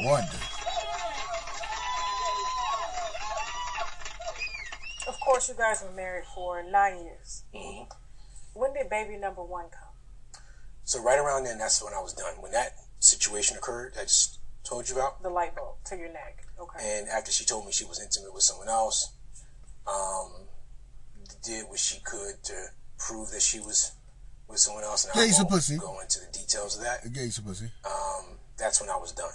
You 0.00 0.08
wonder. 0.08 0.36
Of 5.06 5.20
course, 5.20 5.48
you 5.48 5.54
guys 5.54 5.82
were 5.82 5.94
married 5.94 6.24
for 6.34 6.62
nine 6.64 7.04
years. 7.04 7.44
When 8.54 8.74
did 8.74 8.90
baby 8.90 9.16
number 9.16 9.44
one 9.44 9.66
come? 9.70 10.42
So 10.82 11.00
right 11.00 11.20
around 11.20 11.44
then, 11.44 11.58
that's 11.58 11.80
when 11.82 11.94
I 11.94 12.00
was 12.00 12.12
done. 12.12 12.34
When 12.40 12.50
that 12.50 12.72
situation 12.98 13.56
occurred, 13.56 13.94
I 13.96 14.02
just 14.02 14.39
told 14.64 14.88
you 14.88 14.94
about. 14.96 15.22
The 15.22 15.30
light 15.30 15.54
bulb 15.56 15.76
to 15.86 15.96
your 15.96 16.12
neck. 16.12 16.46
Okay. 16.60 16.98
And 17.00 17.08
after 17.08 17.32
she 17.32 17.44
told 17.44 17.66
me 17.66 17.72
she 17.72 17.84
was 17.84 18.00
intimate 18.00 18.32
with 18.34 18.42
someone 18.42 18.68
else, 18.68 19.12
um, 19.86 20.30
did 21.42 21.64
what 21.68 21.78
she 21.78 22.00
could 22.00 22.42
to 22.44 22.66
prove 22.98 23.30
that 23.30 23.40
she 23.42 23.60
was 23.60 23.92
with 24.48 24.58
someone 24.58 24.84
else. 24.84 25.04
And 25.04 25.12
I 25.18 25.24
Gave 25.26 25.34
some 25.34 25.44
won't 25.44 25.50
pussy. 25.54 25.76
go 25.78 26.00
into 26.00 26.18
the 26.20 26.26
details 26.38 26.76
of 26.76 26.82
that. 26.82 27.10
Gave 27.12 27.32
some 27.32 27.44
pussy. 27.44 27.70
Um, 27.86 28.36
that's 28.58 28.80
when 28.80 28.90
I 28.90 28.96
was 28.96 29.12
done. 29.12 29.32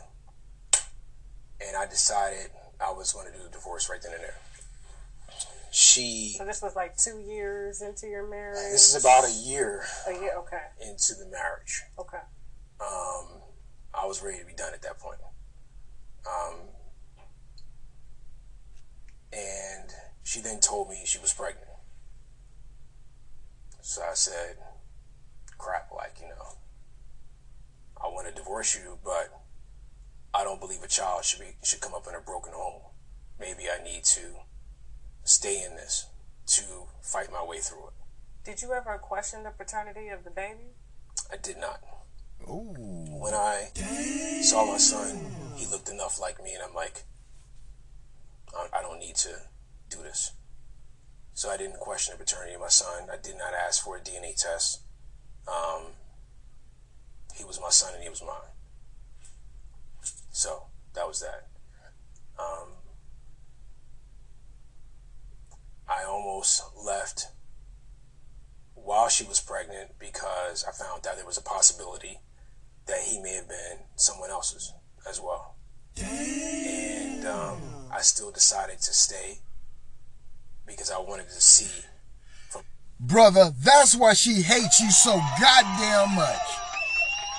And 1.65 1.75
I 1.77 1.85
decided 1.87 2.51
I 2.79 2.91
was 2.91 3.13
going 3.13 3.31
to 3.31 3.37
do 3.37 3.45
a 3.45 3.49
divorce 3.49 3.89
right 3.89 4.01
then 4.01 4.13
and 4.13 4.21
there. 4.21 4.35
She, 5.71 6.35
So 6.37 6.45
this 6.45 6.61
was 6.61 6.75
like 6.75 6.95
two 6.95 7.19
years 7.19 7.81
into 7.81 8.07
your 8.07 8.29
marriage. 8.29 8.71
this 8.71 8.93
is 8.95 9.03
about 9.03 9.25
a 9.25 9.31
year 9.31 9.83
A 10.07 10.13
year. 10.13 10.31
Okay. 10.37 10.61
into 10.87 11.15
the 11.15 11.25
marriage. 11.25 11.83
Okay. 11.99 12.19
Um, 12.79 13.27
I 13.97 14.05
was 14.05 14.21
ready 14.21 14.39
to 14.39 14.45
be 14.45 14.53
done 14.53 14.73
at 14.73 14.81
that 14.81 14.99
point. 14.99 15.19
Um, 16.25 16.55
and 19.31 19.89
she 20.23 20.41
then 20.41 20.59
told 20.59 20.89
me 20.89 21.01
she 21.05 21.19
was 21.19 21.33
pregnant. 21.33 21.67
So 23.81 24.01
I 24.01 24.13
said, 24.15 24.57
crap, 25.57 25.91
like, 25.95 26.17
you 26.21 26.27
know, 26.27 26.57
I 28.03 28.07
want 28.07 28.27
to 28.27 28.33
divorce 28.33 28.75
you, 28.75 28.97
but 29.03 29.41
I 30.33 30.43
don't 30.43 30.59
believe 30.59 30.83
a 30.83 30.87
child 30.87 31.23
should 31.23 31.39
be 31.39 31.55
should 31.63 31.81
come 31.81 31.93
up 31.93 32.07
in 32.07 32.15
a 32.15 32.19
broken 32.19 32.53
home. 32.53 32.81
Maybe 33.39 33.63
I 33.69 33.83
need 33.83 34.03
to 34.05 34.21
stay 35.23 35.63
in 35.63 35.75
this 35.75 36.07
to 36.47 36.63
fight 37.01 37.31
my 37.31 37.43
way 37.43 37.59
through 37.59 37.87
it. 37.87 37.93
Did 38.43 38.61
you 38.61 38.73
ever 38.73 38.97
question 38.97 39.43
the 39.43 39.51
paternity 39.51 40.09
of 40.09 40.23
the 40.23 40.29
baby? 40.29 40.75
I 41.31 41.37
did 41.37 41.57
not. 41.57 41.81
Ooh. 42.43 42.73
When 43.19 43.33
I 43.33 43.69
saw 44.41 44.65
my 44.65 44.77
son, 44.77 45.19
he 45.55 45.65
looked 45.65 45.89
enough 45.89 46.19
like 46.19 46.43
me, 46.43 46.53
and 46.53 46.63
I'm 46.63 46.73
like, 46.73 47.03
I, 48.73 48.81
don't 48.81 48.99
need 48.99 49.15
to 49.17 49.35
do 49.89 49.97
this. 49.97 50.31
So 51.33 51.49
I 51.49 51.57
didn't 51.57 51.79
question 51.79 52.13
the 52.13 52.23
paternity 52.23 52.53
of 52.53 52.61
my 52.61 52.69
son. 52.69 53.09
I 53.11 53.17
did 53.21 53.37
not 53.37 53.53
ask 53.53 53.83
for 53.83 53.97
a 53.97 53.99
DNA 53.99 54.35
test. 54.35 54.81
Um, 55.47 55.93
he 57.35 57.43
was 57.43 57.59
my 57.59 57.69
son, 57.69 57.93
and 57.93 58.03
he 58.03 58.09
was 58.09 58.21
mine. 58.21 58.53
So 60.31 60.63
that 60.93 61.07
was 61.07 61.19
that. 61.21 61.47
Um, 62.39 62.69
I 65.87 66.03
almost 66.03 66.63
left 66.83 67.27
while 68.73 69.09
she 69.09 69.23
was 69.23 69.39
pregnant 69.39 69.97
because 69.99 70.63
I 70.63 70.71
found 70.71 71.07
out 71.07 71.15
there 71.15 71.25
was 71.25 71.37
a 71.37 71.41
possibility 71.41 72.19
that 72.87 72.99
he 72.99 73.19
may 73.21 73.35
have 73.35 73.47
been 73.47 73.79
someone 73.95 74.29
else's 74.29 74.73
as 75.09 75.21
well. 75.21 75.55
And 75.97 77.25
um, 77.25 77.61
I 77.91 78.01
still 78.01 78.31
decided 78.31 78.79
to 78.79 78.93
stay 78.93 79.39
because 80.65 80.91
I 80.91 80.99
wanted 80.99 81.29
to 81.29 81.41
see. 81.41 81.85
Brother, 82.99 83.51
that's 83.57 83.95
why 83.95 84.13
she 84.13 84.41
hates 84.41 84.79
you 84.79 84.89
so 84.91 85.19
goddamn 85.39 86.15
much. 86.15 86.47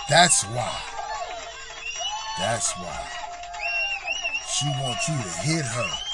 That's 0.09 0.45
why. 0.45 0.79
That's 2.39 2.73
why. 2.79 3.09
She 4.49 4.67
wants 4.81 5.09
you 5.09 5.17
to 5.17 5.31
hit 5.41 5.65
her. 5.65 6.06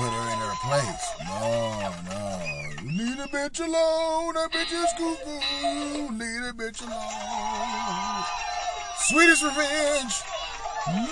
Put 0.00 0.08
her 0.08 0.28
in 0.32 0.38
her 0.38 0.56
place. 0.64 1.06
No, 1.28 1.92
no. 2.08 2.24
Leave 2.84 3.20
a 3.20 3.28
bitch 3.28 3.60
alone. 3.60 4.32
That 4.32 4.50
bitch 4.50 4.72
is 4.72 4.92
cuckoo. 4.96 6.08
Leave 6.16 6.42
a 6.42 6.52
bitch 6.56 6.80
alone. 6.80 8.24
Sweetest 8.96 9.42
revenge. 9.42 10.22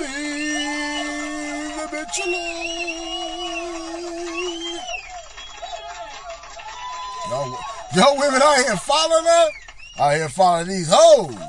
Leave 0.01 1.77
the 1.77 1.87
bitch 1.95 2.17
alone. 2.25 2.79
Y'all, 7.29 7.59
y'all 7.95 8.17
women 8.19 8.41
out 8.41 8.57
here 8.57 8.77
following 8.77 9.27
her? 9.27 9.51
Out 10.01 10.15
here 10.15 10.31
following 10.31 10.69
these 10.69 10.89
hoes. 10.91 11.48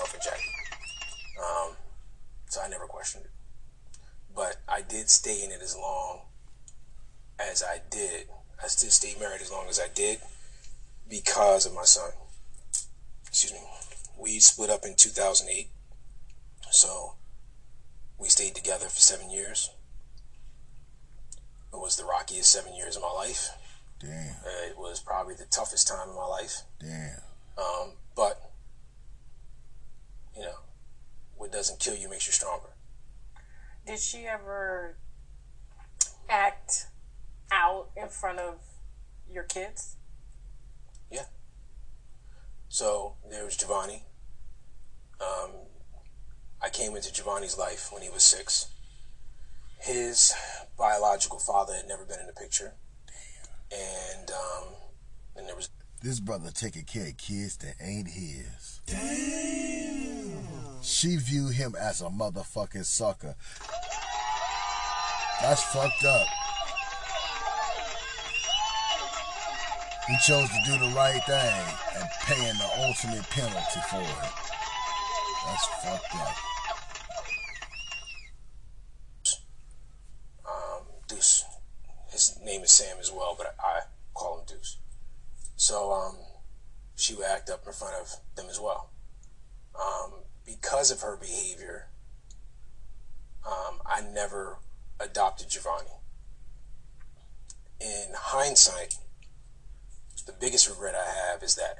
Myself 0.00 0.24
Jackie. 0.24 0.50
Um, 1.38 1.76
so 2.46 2.60
I 2.60 2.68
never 2.68 2.86
questioned 2.86 3.24
it. 3.24 3.30
But 4.34 4.56
I 4.68 4.82
did 4.82 5.10
stay 5.10 5.42
in 5.44 5.50
it 5.50 5.60
as 5.62 5.76
long 5.76 6.20
as 7.38 7.62
I 7.62 7.80
did. 7.90 8.28
I 8.62 8.68
still 8.68 8.90
stayed 8.90 9.18
married 9.18 9.40
as 9.40 9.50
long 9.50 9.66
as 9.68 9.80
I 9.80 9.88
did 9.94 10.18
because 11.08 11.66
of 11.66 11.74
my 11.74 11.84
son. 11.84 12.10
Excuse 13.26 13.52
me. 13.52 13.60
We 14.18 14.38
split 14.38 14.70
up 14.70 14.84
in 14.84 14.94
2008. 14.96 15.68
So 16.70 17.14
we 18.18 18.28
stayed 18.28 18.54
together 18.54 18.86
for 18.86 19.00
seven 19.00 19.30
years. 19.30 19.70
It 21.72 21.76
was 21.76 21.96
the 21.96 22.04
rockiest 22.04 22.52
seven 22.52 22.74
years 22.74 22.96
of 22.96 23.02
my 23.02 23.12
life. 23.12 23.50
Damn. 24.00 24.10
Uh, 24.10 24.68
it 24.68 24.78
was 24.78 25.00
probably 25.00 25.34
the 25.34 25.46
toughest 25.46 25.88
time 25.88 26.08
of 26.08 26.14
my 26.14 26.26
life. 26.26 26.62
Damn. 26.80 27.20
Um, 27.58 27.92
but, 28.16 28.49
you 30.36 30.42
know, 30.42 30.58
what 31.36 31.52
doesn't 31.52 31.80
kill 31.80 31.96
you 31.96 32.08
makes 32.08 32.26
you 32.26 32.32
stronger. 32.32 32.70
Did 33.86 33.98
she 33.98 34.26
ever 34.26 34.96
act 36.28 36.86
out 37.50 37.88
in 37.96 38.08
front 38.08 38.38
of 38.38 38.60
your 39.30 39.44
kids? 39.44 39.96
Yeah. 41.10 41.24
So 42.68 43.16
there 43.30 43.44
was 43.44 43.56
Giovanni. 43.56 44.04
Um, 45.20 45.50
I 46.62 46.68
came 46.68 46.94
into 46.94 47.12
Giovanni's 47.12 47.58
life 47.58 47.90
when 47.92 48.02
he 48.02 48.10
was 48.10 48.22
six. 48.22 48.68
His 49.78 50.34
biological 50.78 51.38
father 51.38 51.74
had 51.74 51.88
never 51.88 52.04
been 52.04 52.20
in 52.20 52.26
the 52.26 52.32
picture. 52.32 52.74
And, 53.72 54.30
um, 54.30 54.68
and 55.36 55.48
there 55.48 55.56
was 55.56 55.70
This 56.02 56.18
brother 56.18 56.50
taking 56.50 56.84
care 56.84 57.08
of 57.08 57.16
kids 57.18 57.58
that 57.58 57.74
ain't 57.78 58.08
his. 58.08 58.80
Damn. 58.86 60.80
She 60.80 61.16
viewed 61.16 61.52
him 61.52 61.74
as 61.78 62.00
a 62.00 62.06
motherfucking 62.06 62.86
sucker. 62.86 63.34
That's 65.42 65.62
fucked 65.62 66.04
up. 66.04 66.26
He 70.08 70.16
chose 70.26 70.48
to 70.48 70.60
do 70.64 70.78
the 70.78 70.90
right 70.96 71.22
thing 71.24 71.64
and 71.96 72.08
paying 72.22 72.56
the 72.56 72.70
ultimate 72.86 73.28
penalty 73.28 73.80
for 73.90 74.00
it. 74.00 74.32
That's 75.46 75.66
fucked 75.84 76.14
up. 76.16 76.36
um, 80.46 80.82
Deuce. 81.08 81.44
His 82.10 82.38
name 82.42 82.62
is 82.62 82.72
Sam 82.72 82.96
as 82.98 83.12
well, 83.12 83.34
but 83.36 83.54
I 83.62 83.80
call 84.14 84.38
him 84.40 84.46
Deuce. 84.46 84.78
So 85.60 85.92
um, 85.92 86.16
she 86.96 87.14
would 87.14 87.26
act 87.26 87.50
up 87.50 87.66
in 87.66 87.74
front 87.74 87.94
of 88.00 88.16
them 88.34 88.46
as 88.48 88.58
well. 88.58 88.88
Um, 89.78 90.22
because 90.46 90.90
of 90.90 91.02
her 91.02 91.18
behavior, 91.18 91.88
um, 93.46 93.78
I 93.84 94.00
never 94.00 94.56
adopted 94.98 95.50
Giovanni. 95.50 95.90
In 97.78 98.14
hindsight, 98.14 98.94
the 100.24 100.32
biggest 100.32 100.66
regret 100.66 100.94
I 100.94 101.04
have 101.04 101.42
is 101.42 101.56
that. 101.56 101.76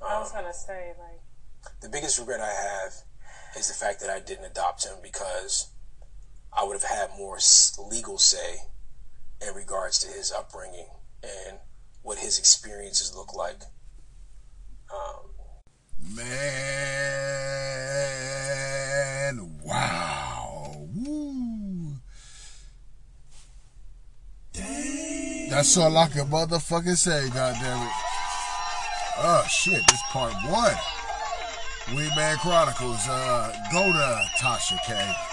I 0.00 0.18
was 0.18 0.30
Um, 0.30 0.36
gonna 0.36 0.54
say 0.54 0.94
like 0.98 1.20
the 1.80 1.90
biggest 1.90 2.18
regret 2.18 2.40
I 2.40 2.50
have 2.50 2.94
is 3.56 3.68
the 3.68 3.74
fact 3.74 4.00
that 4.00 4.08
I 4.08 4.20
didn't 4.20 4.46
adopt 4.46 4.84
him 4.84 4.96
because 5.02 5.66
I 6.50 6.64
would 6.64 6.80
have 6.80 6.90
had 6.90 7.10
more 7.18 7.38
legal 7.76 8.16
say 8.16 8.70
in 9.42 9.52
regards 9.52 9.98
to 9.98 10.08
his 10.08 10.32
upbringing 10.32 10.88
and 11.22 11.60
what 12.02 12.18
his 12.18 12.38
experiences 12.38 13.14
look 13.14 13.34
like. 13.34 13.62
Um, 14.92 15.32
Man, 16.04 16.28
wow. 19.62 20.88
Woo. 20.94 21.94
That's 24.52 25.76
all 25.78 25.96
I 25.96 26.08
can 26.08 26.26
motherfucking 26.26 26.96
say, 26.96 27.28
goddammit. 27.28 27.90
Oh 29.18 29.44
shit, 29.48 29.82
this 29.88 30.02
part 30.10 30.32
one. 30.48 30.74
Wingman 31.96 32.38
Chronicles, 32.38 33.06
uh, 33.08 33.52
go 33.70 33.92
to 33.92 34.24
Tasha 34.38 34.78
K. 34.84 35.31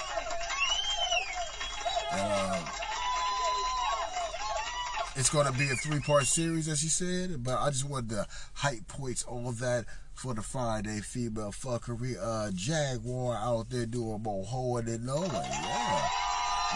it's 5.20 5.30
gonna 5.30 5.52
be 5.52 5.70
a 5.70 5.76
three 5.76 6.00
part 6.00 6.26
series, 6.26 6.70
as 6.70 6.80
she 6.80 6.88
said, 6.88 7.44
but 7.44 7.60
I 7.60 7.70
just 7.72 7.84
wanted 7.84 8.12
to 8.12 8.26
hype 8.54 8.88
points 8.88 9.24
all 9.24 9.52
that 9.52 9.86
for 10.14 10.34
the 10.34 10.42
Friday 10.42 11.02
female 11.02 11.52
fuckery. 11.52 12.16
Uh, 12.20 12.52
Jaguar 12.56 13.36
out 13.36 13.70
there 13.70 13.86
doing 13.86 14.24
more 14.24 14.46
hoeing 14.46 14.86
than 14.86 15.06
no 15.06 15.18
one. 15.18 15.30
Yeah. 15.34 16.10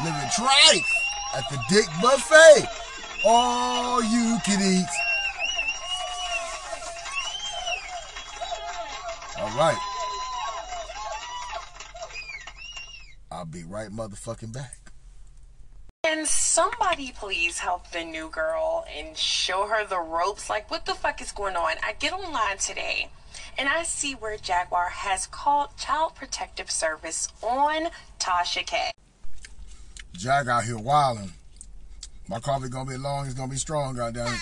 Living 0.04 0.30
trife 0.36 0.84
at 1.36 1.50
the 1.50 1.58
Dick 1.70 1.86
Buffet. 2.02 2.68
All 3.26 4.04
you 4.04 4.38
can 4.46 4.62
eat. 4.62 4.90
All 9.40 9.58
right. 9.58 9.78
I'll 13.32 13.46
be 13.46 13.64
right 13.64 13.90
motherfucking 13.90 14.54
back. 14.54 14.83
Can 16.04 16.26
somebody 16.26 17.14
please 17.18 17.60
help 17.60 17.90
the 17.92 18.04
new 18.04 18.28
girl 18.30 18.84
and 18.94 19.18
show 19.18 19.68
her 19.68 19.86
the 19.86 20.00
ropes? 20.00 20.50
Like, 20.50 20.70
what 20.70 20.86
the 20.86 20.94
fuck 20.94 21.22
is 21.22 21.32
going 21.32 21.56
on? 21.56 21.76
I 21.82 21.94
get 21.94 22.12
online 22.12 22.58
today 22.58 23.08
and 23.58 23.70
I 23.70 23.84
see 23.84 24.12
where 24.12 24.36
Jaguar 24.36 24.90
has 24.90 25.28
called 25.28 25.78
Child 25.78 26.16
Protective 26.16 26.70
Service 26.70 27.30
on 27.42 27.88
Tasha 28.20 28.66
K. 28.66 28.92
Jag 30.12 30.50
out 30.50 30.66
here 30.66 30.78
wilding. 30.78 31.32
My 32.28 32.42
coffee 32.42 32.68
gonna 32.68 32.90
be 32.90 32.98
long, 32.98 33.26
it's 33.26 33.34
gonna 33.34 33.50
be 33.50 33.56
strong, 33.56 33.96
goddamn 33.96 34.28
it. 34.28 34.40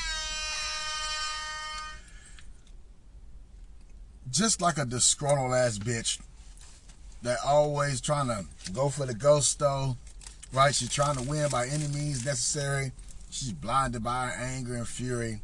Just 4.32 4.62
like 4.62 4.80
a 4.80 4.86
disgruntled 4.86 5.54
ass 5.54 5.78
bitch 5.78 6.20
that 7.22 7.38
always 7.46 8.02
trying 8.02 8.30
to 8.30 8.46
go 8.72 8.90
for 8.90 9.06
the 9.06 9.14
ghost 9.14 9.60
though, 9.60 9.96
right? 10.54 10.74
She's 10.74 10.90
trying 10.90 11.16
to 11.16 11.24
win 11.24 11.50
by 11.50 11.68
any 11.68 11.88
means 11.88 12.26
necessary. 12.26 12.92
She's 13.30 13.54
blinded 13.54 14.04
by 14.04 14.28
her 14.28 14.44
anger 14.44 14.76
and 14.76 14.88
fury. 14.88 15.42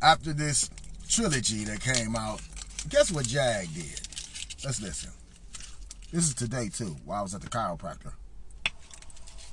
After 0.00 0.32
this 0.32 0.70
trilogy 1.08 1.64
that 1.64 1.80
came 1.80 2.16
out, 2.16 2.40
guess 2.88 3.10
what 3.10 3.26
Jag 3.26 3.72
did? 3.74 4.00
Let's 4.64 4.80
listen. 4.80 5.10
This 6.12 6.24
is 6.28 6.34
today 6.34 6.68
too, 6.68 6.96
while 7.04 7.20
I 7.20 7.22
was 7.22 7.34
at 7.34 7.42
the 7.42 7.48
chiropractor. 7.48 8.12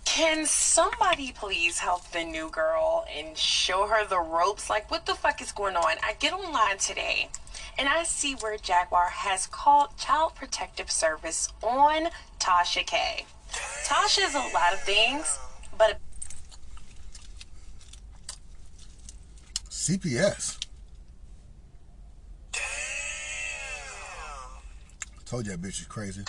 Can 0.06 0.46
somebody 0.46 1.34
please 1.34 1.80
help 1.80 2.10
the 2.12 2.24
new 2.24 2.50
girl 2.50 3.06
and 3.14 3.38
show 3.38 3.88
her 3.88 4.06
the 4.08 4.20
ropes? 4.20 4.70
Like, 4.70 4.90
what 4.90 5.06
the 5.06 5.16
fuck 5.16 5.42
is 5.42 5.52
going 5.52 5.76
on? 5.76 5.98
I 6.02 6.14
get 6.20 6.32
online 6.32 6.78
today 6.78 7.30
and 7.78 7.90
I 7.90 8.04
see 8.04 8.36
where 8.36 8.58
Jaguar 8.58 9.10
has 9.10 9.48
called 9.48 9.98
Child 9.98 10.36
Protective 10.36 10.90
Service 10.90 11.50
on 11.62 12.10
Tasha 12.40 12.86
K. 12.86 13.26
Tasha 13.86 14.26
is 14.26 14.36
a 14.36 14.40
lot 14.54 14.74
of 14.74 14.82
things, 14.82 15.38
but 15.78 16.00
CPS. 19.70 20.58
Damn! 22.52 22.62
Told 25.26 25.46
you 25.46 25.52
that 25.52 25.62
bitch 25.62 25.82
is 25.82 25.88
crazy. 25.88 26.24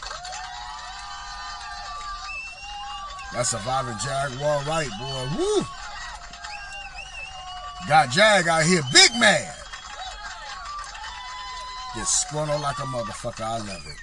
That 3.33 3.47
surviving 3.47 3.97
Jaguar 3.99 4.63
Wright, 4.65 4.89
boy. 4.99 5.29
Woo! 5.39 5.65
Got 7.89 8.11
Jag 8.11 8.49
out 8.49 8.65
here, 8.65 8.83
big 8.93 9.11
man. 9.19 9.53
Disgruntled 11.97 12.61
like 12.61 12.79
a 12.79 12.83
motherfucker. 12.83 13.43
I 13.43 13.59
love 13.59 13.87
it. 13.87 13.97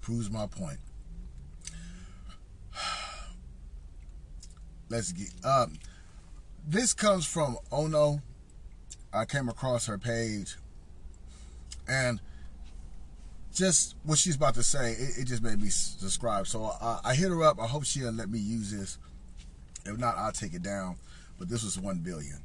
Proves 0.00 0.30
my 0.30 0.46
point. 0.46 0.78
Let's 4.88 5.12
get 5.12 5.28
um 5.44 5.78
this 6.66 6.94
comes 6.94 7.26
from 7.26 7.56
Ono. 7.70 8.22
I 9.12 9.24
came 9.24 9.48
across 9.48 9.86
her 9.86 9.98
page 9.98 10.56
and 11.88 12.20
just 13.52 13.96
what 14.04 14.18
she's 14.18 14.36
about 14.36 14.54
to 14.54 14.62
say, 14.62 14.92
it, 14.92 15.18
it 15.18 15.24
just 15.24 15.42
made 15.42 15.60
me 15.60 15.68
subscribe. 15.68 16.46
So 16.46 16.64
I, 16.80 17.00
I, 17.04 17.14
hit 17.14 17.28
her 17.28 17.42
up. 17.42 17.60
I 17.60 17.66
hope 17.66 17.84
she'll 17.84 18.12
let 18.12 18.30
me 18.30 18.38
use 18.38 18.70
this. 18.70 18.98
If 19.84 19.98
not, 19.98 20.16
I'll 20.16 20.32
take 20.32 20.54
it 20.54 20.62
down. 20.62 20.96
But 21.38 21.48
this 21.48 21.64
was 21.64 21.78
one 21.78 21.98
billion. 21.98 22.38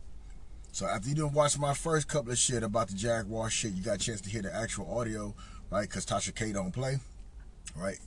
So 0.76 0.86
after 0.88 1.08
you 1.08 1.16
didn't 1.16 1.32
watch 1.32 1.58
my 1.58 1.74
first 1.74 2.10
couple 2.10 2.34
of 2.34 2.38
shit 2.38 2.62
about 2.62 2.90
the 2.90 2.96
Jaguar 2.96 3.50
shit, 3.50 3.72
you 3.72 3.82
got 3.82 3.96
a 3.96 3.98
chance 3.98 4.20
to 4.20 4.30
hear 4.30 4.42
the 4.42 4.54
actual 4.54 4.94
audio, 5.00 5.34
right? 5.72 5.88
Because 5.88 6.06
Tasha 6.06 6.36
K 6.36 6.52
don't 6.52 6.74
play, 6.74 6.98
right? 7.78 7.98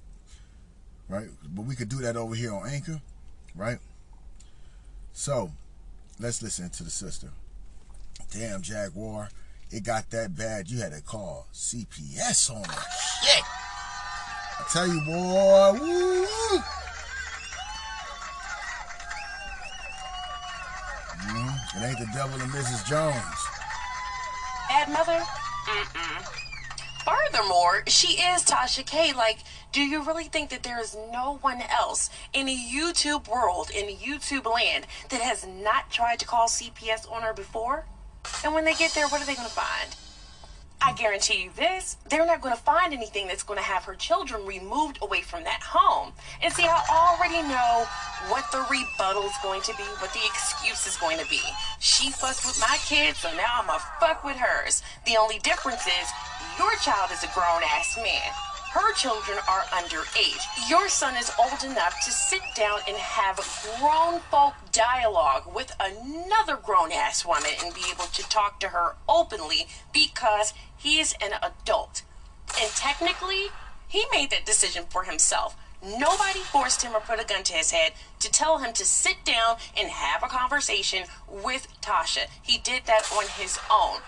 Right? 1.08 1.28
But 1.48 1.62
we 1.62 1.74
could 1.74 1.88
do 1.88 1.96
that 2.00 2.14
over 2.14 2.34
here 2.34 2.52
on 2.52 2.68
Anchor, 2.68 3.00
right? 3.56 3.78
So 5.14 5.50
let's 6.20 6.42
listen 6.42 6.68
to 6.68 6.84
the 6.84 6.90
sister. 6.90 7.28
Damn 8.32 8.60
Jaguar 8.60 9.30
it 9.70 9.82
got 9.82 10.10
that 10.10 10.36
bad, 10.36 10.70
you 10.70 10.80
had 10.80 10.92
to 10.92 11.00
call 11.00 11.46
CPS 11.54 12.50
on 12.50 12.64
it. 12.64 12.70
Shit. 13.22 13.44
I 14.58 14.64
tell 14.70 14.86
you, 14.86 15.00
boy, 15.06 15.72
woo, 15.80 16.62
It 21.76 21.84
ain't 21.84 21.98
the 21.98 22.08
devil 22.14 22.40
and 22.40 22.50
Mrs. 22.50 22.86
Jones. 22.86 23.48
Bad 24.68 24.88
mother? 24.90 25.22
Mm-mm. 25.66 26.38
Furthermore, 27.04 27.84
she 27.86 28.20
is 28.20 28.44
Tasha 28.44 28.84
K. 28.84 29.12
Like, 29.12 29.38
do 29.72 29.82
you 29.82 30.02
really 30.02 30.24
think 30.24 30.50
that 30.50 30.62
there 30.62 30.80
is 30.80 30.96
no 31.12 31.38
one 31.42 31.62
else 31.62 32.10
in 32.32 32.46
the 32.46 32.56
YouTube 32.56 33.28
world, 33.28 33.70
in 33.70 33.94
YouTube 33.96 34.52
land, 34.52 34.86
that 35.10 35.20
has 35.20 35.46
not 35.46 35.90
tried 35.90 36.18
to 36.20 36.26
call 36.26 36.48
CPS 36.48 37.10
on 37.10 37.22
her 37.22 37.32
before? 37.34 37.86
And 38.44 38.54
when 38.54 38.64
they 38.64 38.74
get 38.74 38.92
there, 38.92 39.08
what 39.08 39.22
are 39.22 39.26
they 39.26 39.34
going 39.34 39.48
to 39.48 39.54
find? 39.54 39.94
I 40.80 40.92
guarantee 40.92 41.42
you 41.42 41.50
this, 41.56 41.96
they're 42.08 42.24
not 42.24 42.40
going 42.40 42.54
to 42.54 42.62
find 42.62 42.92
anything 42.92 43.26
that's 43.26 43.42
going 43.42 43.58
to 43.58 43.64
have 43.64 43.84
her 43.84 43.94
children 43.94 44.46
removed 44.46 44.98
away 45.02 45.22
from 45.22 45.42
that 45.44 45.60
home. 45.62 46.12
And 46.40 46.52
see, 46.52 46.64
I 46.64 46.82
already 46.88 47.42
know 47.48 47.84
what 48.30 48.44
the 48.52 48.64
rebuttal 48.70 49.24
is 49.24 49.34
going 49.42 49.62
to 49.62 49.74
be, 49.76 49.82
what 49.98 50.12
the 50.12 50.24
excuse 50.24 50.86
is 50.86 50.96
going 50.96 51.18
to 51.18 51.26
be. 51.28 51.40
She 51.80 52.10
fucked 52.10 52.46
with 52.46 52.60
my 52.60 52.78
kids, 52.86 53.18
so 53.18 53.30
now 53.36 53.58
I'm 53.58 53.66
going 53.66 53.78
to 53.80 53.86
fuck 53.98 54.24
with 54.24 54.36
hers. 54.36 54.82
The 55.04 55.16
only 55.16 55.40
difference 55.40 55.86
is 55.86 56.08
your 56.58 56.74
child 56.76 57.10
is 57.12 57.24
a 57.24 57.30
grown 57.34 57.62
ass 57.64 57.96
man. 57.96 58.30
Her 58.72 58.92
children 58.92 59.38
are 59.48 59.62
underage. 59.72 60.44
Your 60.68 60.88
son 60.88 61.16
is 61.16 61.32
old 61.40 61.64
enough 61.64 62.04
to 62.04 62.10
sit 62.10 62.42
down 62.54 62.80
and 62.86 62.96
have 62.98 63.36
grown 63.80 64.20
folk 64.30 64.54
dialogue 64.72 65.44
with 65.54 65.74
another 65.80 66.56
grown 66.56 66.92
ass 66.92 67.24
woman 67.24 67.50
and 67.64 67.74
be 67.74 67.80
able 67.90 68.04
to 68.04 68.22
talk 68.28 68.60
to 68.60 68.68
her 68.68 68.94
openly 69.08 69.68
because 69.92 70.52
he's 70.78 71.14
an 71.20 71.32
adult. 71.42 72.02
And 72.60 72.70
technically, 72.70 73.46
he 73.86 74.04
made 74.12 74.30
that 74.30 74.46
decision 74.46 74.84
for 74.88 75.04
himself. 75.04 75.56
Nobody 75.82 76.40
forced 76.40 76.82
him 76.82 76.94
or 76.94 77.00
put 77.00 77.20
a 77.20 77.24
gun 77.24 77.44
to 77.44 77.52
his 77.52 77.70
head 77.70 77.92
to 78.18 78.30
tell 78.30 78.58
him 78.58 78.72
to 78.72 78.84
sit 78.84 79.24
down 79.24 79.56
and 79.76 79.88
have 79.88 80.22
a 80.22 80.26
conversation 80.26 81.04
with 81.28 81.68
Tasha. 81.80 82.26
He 82.42 82.58
did 82.58 82.86
that 82.86 83.10
on 83.12 83.26
his 83.28 83.58
own. 83.70 84.00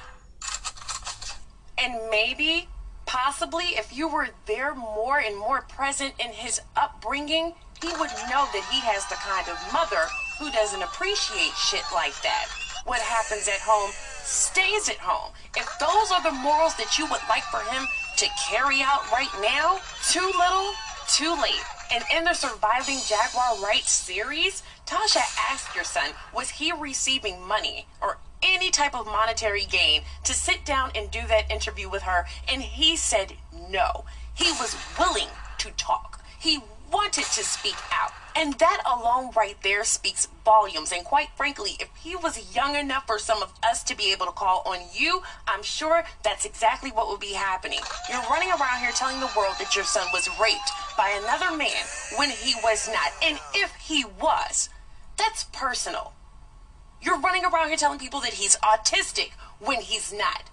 And 1.79 2.11
maybe 2.11 2.69
Possibly, 3.11 3.75
if 3.75 3.93
you 3.93 4.07
were 4.07 4.29
there 4.47 4.73
more 4.73 5.19
and 5.19 5.37
more 5.37 5.63
present 5.63 6.15
in 6.21 6.31
his 6.31 6.61
upbringing, 6.77 7.55
he 7.83 7.89
would 7.89 8.13
know 8.31 8.47
that 8.55 8.69
he 8.71 8.79
has 8.87 9.05
the 9.07 9.17
kind 9.17 9.49
of 9.49 9.59
mother 9.73 10.07
who 10.39 10.49
doesn't 10.53 10.81
appreciate 10.81 11.51
shit 11.57 11.83
like 11.93 12.15
that. 12.23 12.47
What 12.85 13.01
happens 13.01 13.49
at 13.49 13.61
home 13.61 13.91
stays 14.23 14.89
at 14.89 14.99
home. 14.99 15.33
If 15.57 15.69
those 15.79 16.11
are 16.11 16.23
the 16.23 16.37
morals 16.39 16.77
that 16.77 16.99
you 16.99 17.07
would 17.07 17.21
like 17.29 17.45
for 17.45 17.61
him 17.61 17.87
to 18.17 18.27
carry 18.49 18.81
out 18.83 19.11
right 19.11 19.31
now, 19.43 19.81
too 20.09 20.27
little, 20.39 20.73
too 21.09 21.35
late. 21.43 21.65
And 21.93 22.05
in 22.15 22.25
the 22.25 22.35
Surviving 22.35 22.99
Jaguar 23.07 23.63
Wright's 23.63 23.91
series, 23.91 24.63
Tasha 24.87 25.23
asked 25.51 25.75
your 25.75 25.85
son, 25.85 26.11
was 26.35 26.51
he 26.51 26.73
receiving 26.73 27.47
money 27.47 27.87
or 28.01 28.19
any 28.43 28.71
type 28.71 28.95
of 28.95 29.07
monetary 29.07 29.65
gain 29.65 30.03
to 30.25 30.33
sit 30.33 30.65
down 30.65 30.91
and 30.95 31.11
do 31.11 31.27
that 31.29 31.51
interview 31.51 31.89
with 31.89 32.03
her. 32.03 32.27
And 32.49 32.63
he 32.63 32.97
said 32.97 33.35
no. 33.69 34.05
He 34.35 34.51
was 34.53 34.77
willing 34.99 35.29
to 35.59 35.71
talk. 35.73 36.23
He 36.39 36.61
wanted 36.91 37.25
to 37.25 37.45
speak 37.45 37.77
out. 37.93 38.13
And 38.37 38.55
that 38.55 38.83
alone 38.87 39.31
right 39.37 39.57
there 39.63 39.85
speaks 39.85 40.29
volumes. 40.45 40.93
And 40.93 41.05
quite 41.05 41.29
frankly, 41.37 41.73
if 41.81 41.89
he 42.01 42.15
was 42.17 42.55
young 42.55 42.77
enough 42.77 43.07
for 43.07 43.19
some 43.19 43.43
of 43.43 43.53
us 43.63 43.83
to 43.85 43.97
be 43.97 44.13
able 44.13 44.27
to 44.27 44.33
call 44.33 44.63
on 44.67 44.79
you, 44.95 45.23
I'm 45.49 45.63
sure 45.63 46.05
that's 46.23 46.45
exactly 46.45 46.91
what 46.91 47.09
would 47.09 47.21
be 47.21 47.33
happening. 47.33 47.81
You're 48.09 48.23
running 48.31 48.51
around 48.51 48.81
here 48.81 48.93
telling 48.93 49.21
the 49.21 49.31
world 49.37 49.57
that 49.59 49.75
your 49.75 49.85
son 49.85 50.07
was 50.13 50.29
raped 50.41 50.71
by 50.97 51.11
another 51.23 51.57
man 51.57 51.85
when 52.17 52.31
he 52.31 52.55
was 52.63 52.89
not. 52.89 53.13
And 53.23 53.39
if 53.55 53.75
he 53.75 54.05
was, 54.21 54.69
that's 55.17 55.45
personal. 55.45 56.13
You're 57.03 57.21
running 57.21 57.45
around 57.45 57.69
here 57.69 57.77
telling 57.77 57.99
people 57.99 58.21
that 58.21 58.35
he's 58.35 58.57
autistic 58.57 59.31
when 59.59 59.81
he's 59.81 60.13
not. 60.13 60.49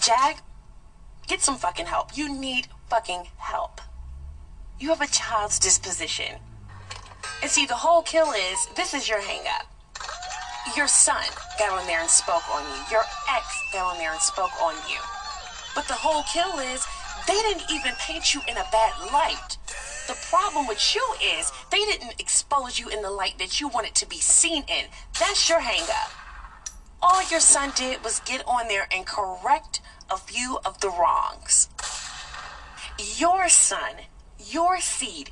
Jag, 0.00 0.36
get 1.26 1.40
some 1.40 1.56
fucking 1.56 1.86
help. 1.86 2.16
You 2.16 2.34
need 2.34 2.68
fucking 2.88 3.28
help. 3.36 3.80
You 4.78 4.90
have 4.90 5.00
a 5.00 5.06
child's 5.06 5.58
disposition. 5.58 6.36
And 7.40 7.50
see, 7.50 7.64
the 7.64 7.74
whole 7.74 8.02
kill 8.02 8.32
is 8.32 8.68
this 8.76 8.92
is 8.92 9.08
your 9.08 9.20
hang 9.20 9.46
up. 9.48 9.66
Your 10.76 10.86
son 10.86 11.24
got 11.58 11.72
on 11.72 11.86
there 11.86 12.00
and 12.00 12.10
spoke 12.10 12.46
on 12.54 12.62
you. 12.62 12.82
Your 12.90 13.04
ex 13.30 13.46
got 13.72 13.94
on 13.94 13.98
there 13.98 14.12
and 14.12 14.20
spoke 14.20 14.52
on 14.62 14.74
you. 14.90 14.98
But 15.74 15.88
the 15.88 15.94
whole 15.94 16.24
kill 16.24 16.58
is 16.58 16.86
they 17.26 17.34
didn't 17.34 17.70
even 17.70 17.92
paint 17.98 18.34
you 18.34 18.42
in 18.46 18.58
a 18.58 18.66
bad 18.70 18.92
light. 19.12 19.56
The 20.08 20.16
problem 20.30 20.66
with 20.66 20.94
you 20.94 21.02
is 21.22 21.52
they 21.70 21.84
didn't 21.84 22.20
expose 22.20 22.78
you 22.78 22.88
in 22.88 23.00
the 23.00 23.10
light 23.10 23.38
that 23.38 23.60
you 23.60 23.68
wanted 23.68 23.94
to 23.96 24.08
be 24.08 24.16
seen 24.16 24.64
in. 24.68 24.86
That's 25.18 25.48
your 25.48 25.60
hang 25.60 25.84
up. 25.84 26.10
All 27.00 27.22
your 27.30 27.40
son 27.40 27.72
did 27.74 28.04
was 28.04 28.20
get 28.20 28.46
on 28.46 28.68
there 28.68 28.88
and 28.92 29.06
correct 29.06 29.80
a 30.10 30.18
few 30.18 30.58
of 30.66 30.80
the 30.80 30.90
wrongs. 30.90 31.68
Your 32.98 33.48
son, 33.48 33.96
your 34.52 34.80
seed, 34.80 35.30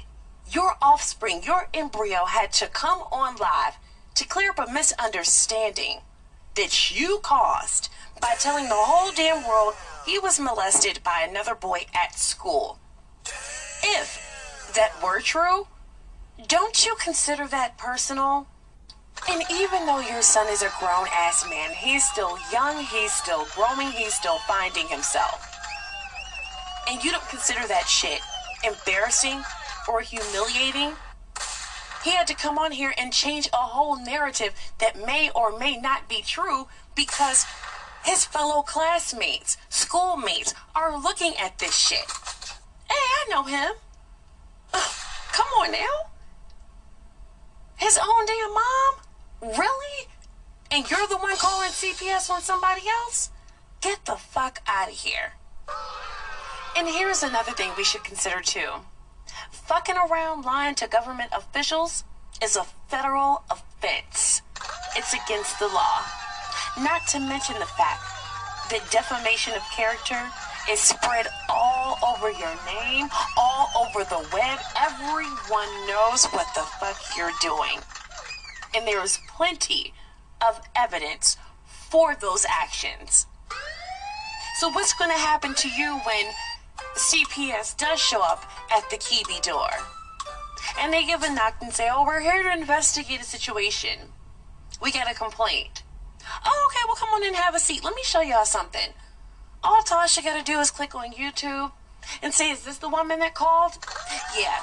your 0.51 0.77
offspring, 0.83 1.43
your 1.45 1.69
embryo 1.73 2.25
had 2.25 2.53
to 2.55 2.67
come 2.67 3.01
on 3.13 3.37
live 3.37 3.75
to 4.15 4.27
clear 4.27 4.51
up 4.51 4.59
a 4.59 4.73
misunderstanding 4.73 6.01
that 6.55 6.97
you 6.97 7.19
caused 7.23 7.89
by 8.21 8.35
telling 8.39 8.69
the 8.69 8.75
whole 8.75 9.13
damn 9.13 9.47
world 9.47 9.75
he 10.07 10.19
was 10.19 10.39
molested 10.39 11.01
by 11.03 11.27
another 11.29 11.55
boy 11.55 11.87
at 11.95 12.19
school. 12.19 12.79
If 13.83 14.73
that 14.75 15.03
were 15.03 15.21
true, 15.21 15.67
don't 16.47 16.85
you 16.85 16.95
consider 17.03 17.47
that 17.49 17.79
personal? 17.79 18.47
And 19.31 19.43
even 19.51 19.87
though 19.87 20.01
your 20.01 20.23
son 20.23 20.49
is 20.49 20.63
a 20.63 20.71
grown 20.79 21.07
ass 21.13 21.49
man, 21.49 21.71
he's 21.73 22.05
still 22.05 22.37
young, 22.53 22.85
he's 22.85 23.13
still 23.13 23.47
growing, 23.55 23.91
he's 23.91 24.15
still 24.15 24.39
finding 24.39 24.87
himself. 24.89 25.51
And 26.89 27.03
you 27.03 27.11
don't 27.11 27.29
consider 27.29 27.67
that 27.67 27.89
shit 27.89 28.21
embarrassing 28.65 29.43
or 29.89 30.01
humiliating? 30.01 30.97
He 32.05 32.11
had 32.11 32.27
to 32.27 32.35
come 32.35 32.59
on 32.59 32.73
here 32.73 32.93
and 32.99 33.13
change 33.13 33.49
a 33.53 33.57
whole 33.57 33.97
narrative 33.97 34.55
that 34.79 35.07
may 35.07 35.31
or 35.35 35.59
may 35.59 35.77
not 35.77 36.09
be 36.09 36.21
true 36.21 36.69
because 36.95 37.47
his 38.05 38.27
fellow 38.27 38.63
classmates, 38.63 39.57
schoolmates 39.71 40.53
are 40.75 41.01
looking 41.01 41.35
at 41.37 41.59
this 41.59 41.75
shit. 41.75 42.05
Hey, 42.89 42.95
I 42.95 43.27
know 43.31 43.45
him. 43.45 43.73
Ugh, 44.75 44.93
come 45.33 45.47
on 45.61 45.73
now. 45.73 46.11
His 47.77 47.99
own 47.99 48.27
damn 48.27 48.55
mom? 48.55 49.57
Really? 49.59 50.09
And 50.71 50.91
you're 50.91 51.07
the 51.09 51.17
one 51.17 51.37
calling 51.37 51.71
CPS 51.71 52.29
on 52.31 52.43
somebody 52.43 52.83
else? 52.89 53.31
Get 53.81 54.05
the 54.05 54.17
fuck 54.17 54.61
out 54.67 54.89
of 54.89 54.95
here. 54.95 55.35
And 56.77 56.89
here's 56.89 57.23
another 57.23 57.53
thing 57.53 57.71
we 57.77 57.85
should 57.85 58.03
consider 58.03 58.41
too. 58.41 58.69
Fucking 59.51 59.97
around 59.97 60.45
lying 60.45 60.75
to 60.77 60.89
government 60.89 61.31
officials 61.33 62.05
is 62.43 62.57
a 62.57 62.65
federal 62.89 63.45
offense. 63.49 64.43
It's 64.97 65.15
against 65.15 65.59
the 65.59 65.69
law. 65.69 66.03
Not 66.81 67.07
to 67.09 67.21
mention 67.21 67.55
the 67.61 67.67
fact 67.67 68.03
that 68.71 68.91
defamation 68.91 69.55
of 69.55 69.63
character 69.71 70.21
is 70.69 70.81
spread 70.81 71.27
all 71.49 71.99
over 72.07 72.31
your 72.31 72.55
name, 72.67 73.09
all 73.37 73.69
over 73.79 74.03
the 74.05 74.27
web. 74.33 74.59
Everyone 74.77 75.69
knows 75.87 76.27
what 76.27 76.47
the 76.55 76.63
fuck 76.81 76.97
you're 77.17 77.33
doing. 77.41 77.79
And 78.75 78.87
there 78.87 79.03
is 79.03 79.21
plenty 79.29 79.95
of 80.47 80.61
evidence 80.75 81.37
for 81.67 82.17
those 82.17 82.45
actions. 82.49 83.27
So, 84.59 84.71
what's 84.71 84.95
going 84.95 85.11
to 85.11 85.17
happen 85.17 85.55
to 85.55 85.69
you 85.69 86.01
when 86.05 86.27
CPS 86.95 87.77
does 87.77 88.01
show 88.01 88.23
up 88.23 88.45
at 88.71 88.89
the 88.91 88.97
Kiwi 88.97 89.41
door? 89.41 89.69
And 90.81 90.93
they 90.93 91.05
give 91.05 91.23
a 91.23 91.33
knock 91.33 91.57
and 91.61 91.73
say, 91.73 91.89
Oh, 91.91 92.05
we're 92.05 92.21
here 92.21 92.43
to 92.43 92.53
investigate 92.53 93.21
a 93.21 93.25
situation. 93.25 94.13
We 94.81 94.93
got 94.93 95.11
a 95.11 95.15
complaint. 95.15 95.83
Oh, 96.45 96.69
okay, 96.71 96.85
well, 96.87 96.97
come 96.97 97.11
on 97.11 97.23
in 97.23 97.29
and 97.29 97.37
have 97.37 97.55
a 97.55 97.61
seat. 97.61 97.85
Let 97.85 97.95
me 97.95 98.03
show 98.05 98.21
y'all 98.21 98.45
something. 98.45 98.91
All 99.63 99.83
Tasha 99.83 100.23
got 100.25 100.39
to 100.39 100.45
do 100.45 100.59
is 100.61 100.71
click 100.71 100.95
on 100.95 101.13
YouTube 101.13 101.73
and 102.23 102.33
say, 102.33 102.51
Is 102.51 102.65
this 102.65 102.79
the 102.79 102.89
woman 102.89 103.19
that 103.21 103.35
called? 103.35 103.73
Yeah. 104.39 104.61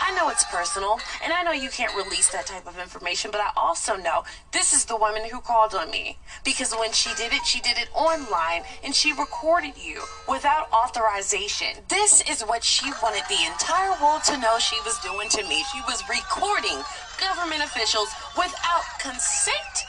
I 0.00 0.14
know 0.14 0.28
it's 0.28 0.44
personal, 0.44 0.98
and 1.22 1.32
I 1.32 1.42
know 1.42 1.52
you 1.52 1.70
can't 1.70 1.94
release 1.96 2.28
that 2.30 2.46
type 2.46 2.66
of 2.66 2.78
information, 2.78 3.30
but 3.30 3.40
I 3.40 3.50
also 3.56 3.96
know 3.96 4.24
this 4.52 4.72
is 4.72 4.84
the 4.84 4.96
woman 4.96 5.22
who 5.30 5.40
called 5.40 5.74
on 5.74 5.90
me. 5.90 6.18
Because 6.44 6.72
when 6.74 6.92
she 6.92 7.14
did 7.14 7.32
it, 7.32 7.44
she 7.46 7.60
did 7.60 7.78
it 7.78 7.88
online, 7.94 8.62
and 8.84 8.94
she 8.94 9.12
recorded 9.12 9.74
you 9.76 10.02
without 10.28 10.70
authorization. 10.72 11.82
This 11.88 12.22
is 12.28 12.42
what 12.42 12.62
she 12.62 12.90
wanted 13.02 13.22
the 13.28 13.44
entire 13.46 13.94
world 14.02 14.24
to 14.24 14.38
know 14.38 14.58
she 14.58 14.76
was 14.84 14.98
doing 15.00 15.28
to 15.30 15.42
me. 15.48 15.64
She 15.72 15.80
was 15.82 16.02
recording 16.08 16.82
government 17.20 17.62
officials 17.64 18.08
without 18.36 18.84
consent 19.00 19.86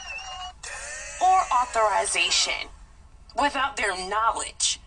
or 1.20 1.40
authorization, 1.52 2.68
without 3.38 3.76
their 3.76 3.96
knowledge, 4.08 4.80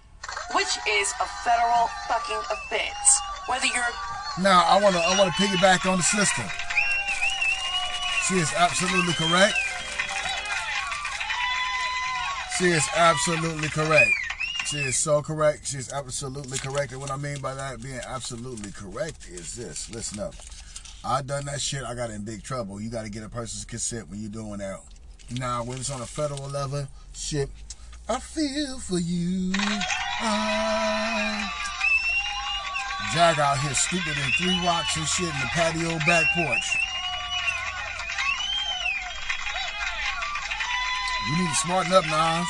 which 0.55 0.78
is 0.88 1.13
a 1.22 1.26
federal 1.43 1.89
fucking 2.07 2.41
offense. 2.49 3.22
Whether 3.47 3.67
you're 3.67 3.93
Now 4.39 4.63
I 4.65 4.79
wanna 4.82 4.99
I 4.99 5.17
wanna 5.17 5.32
piggyback 5.32 5.89
on 5.89 5.97
the 5.97 6.03
sister. 6.03 6.43
She 8.27 8.36
is 8.36 8.53
absolutely 8.53 9.13
correct. 9.13 9.57
She 12.57 12.65
is 12.65 12.88
absolutely 12.95 13.69
correct. 13.69 14.11
She 14.65 14.77
is 14.77 14.97
so 14.97 15.21
correct. 15.21 15.67
She 15.67 15.77
is 15.77 15.91
absolutely 15.91 16.57
correct. 16.59 16.91
And 16.93 17.01
what 17.01 17.11
I 17.11 17.17
mean 17.17 17.41
by 17.41 17.53
that 17.55 17.82
being 17.82 17.99
absolutely 18.07 18.71
correct 18.71 19.27
is 19.29 19.55
this. 19.55 19.89
Listen 19.89 20.19
up. 20.19 20.36
I 21.03 21.21
done 21.23 21.45
that 21.45 21.59
shit. 21.59 21.84
I 21.84 21.95
got 21.95 22.09
in 22.09 22.23
big 22.23 22.43
trouble. 22.43 22.79
You 22.79 22.89
got 22.89 23.03
to 23.03 23.09
get 23.09 23.23
a 23.23 23.29
person's 23.29 23.65
consent 23.65 24.09
when 24.09 24.21
you're 24.21 24.29
doing 24.29 24.59
that. 24.59 24.79
Now, 25.32 25.63
when 25.63 25.79
it's 25.79 25.89
on 25.89 26.01
a 26.01 26.05
federal 26.05 26.47
level, 26.47 26.88
shit, 27.13 27.49
I 28.07 28.19
feel 28.19 28.79
for 28.79 28.99
you. 28.99 29.53
I... 30.21 31.70
Jag 33.14 33.39
out 33.39 33.58
here 33.60 33.74
stupid 33.74 34.18
in 34.18 34.32
three 34.39 34.58
rocks 34.66 34.95
and 34.95 35.06
shit 35.08 35.28
in 35.28 35.39
the 35.41 35.49
patio 35.52 35.97
back 36.06 36.26
porch. 36.34 36.78
You 41.30 41.38
need 41.38 41.49
to 41.49 41.56
smarten 41.56 41.93
up, 41.93 42.06
Nas. 42.06 42.47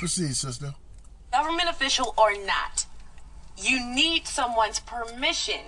Proceed, 0.00 0.34
sister. 0.36 0.74
government 1.32 1.68
official 1.68 2.14
or 2.18 2.32
not, 2.44 2.86
you 3.56 3.84
need 3.94 4.26
someone's 4.26 4.80
permission 4.80 5.60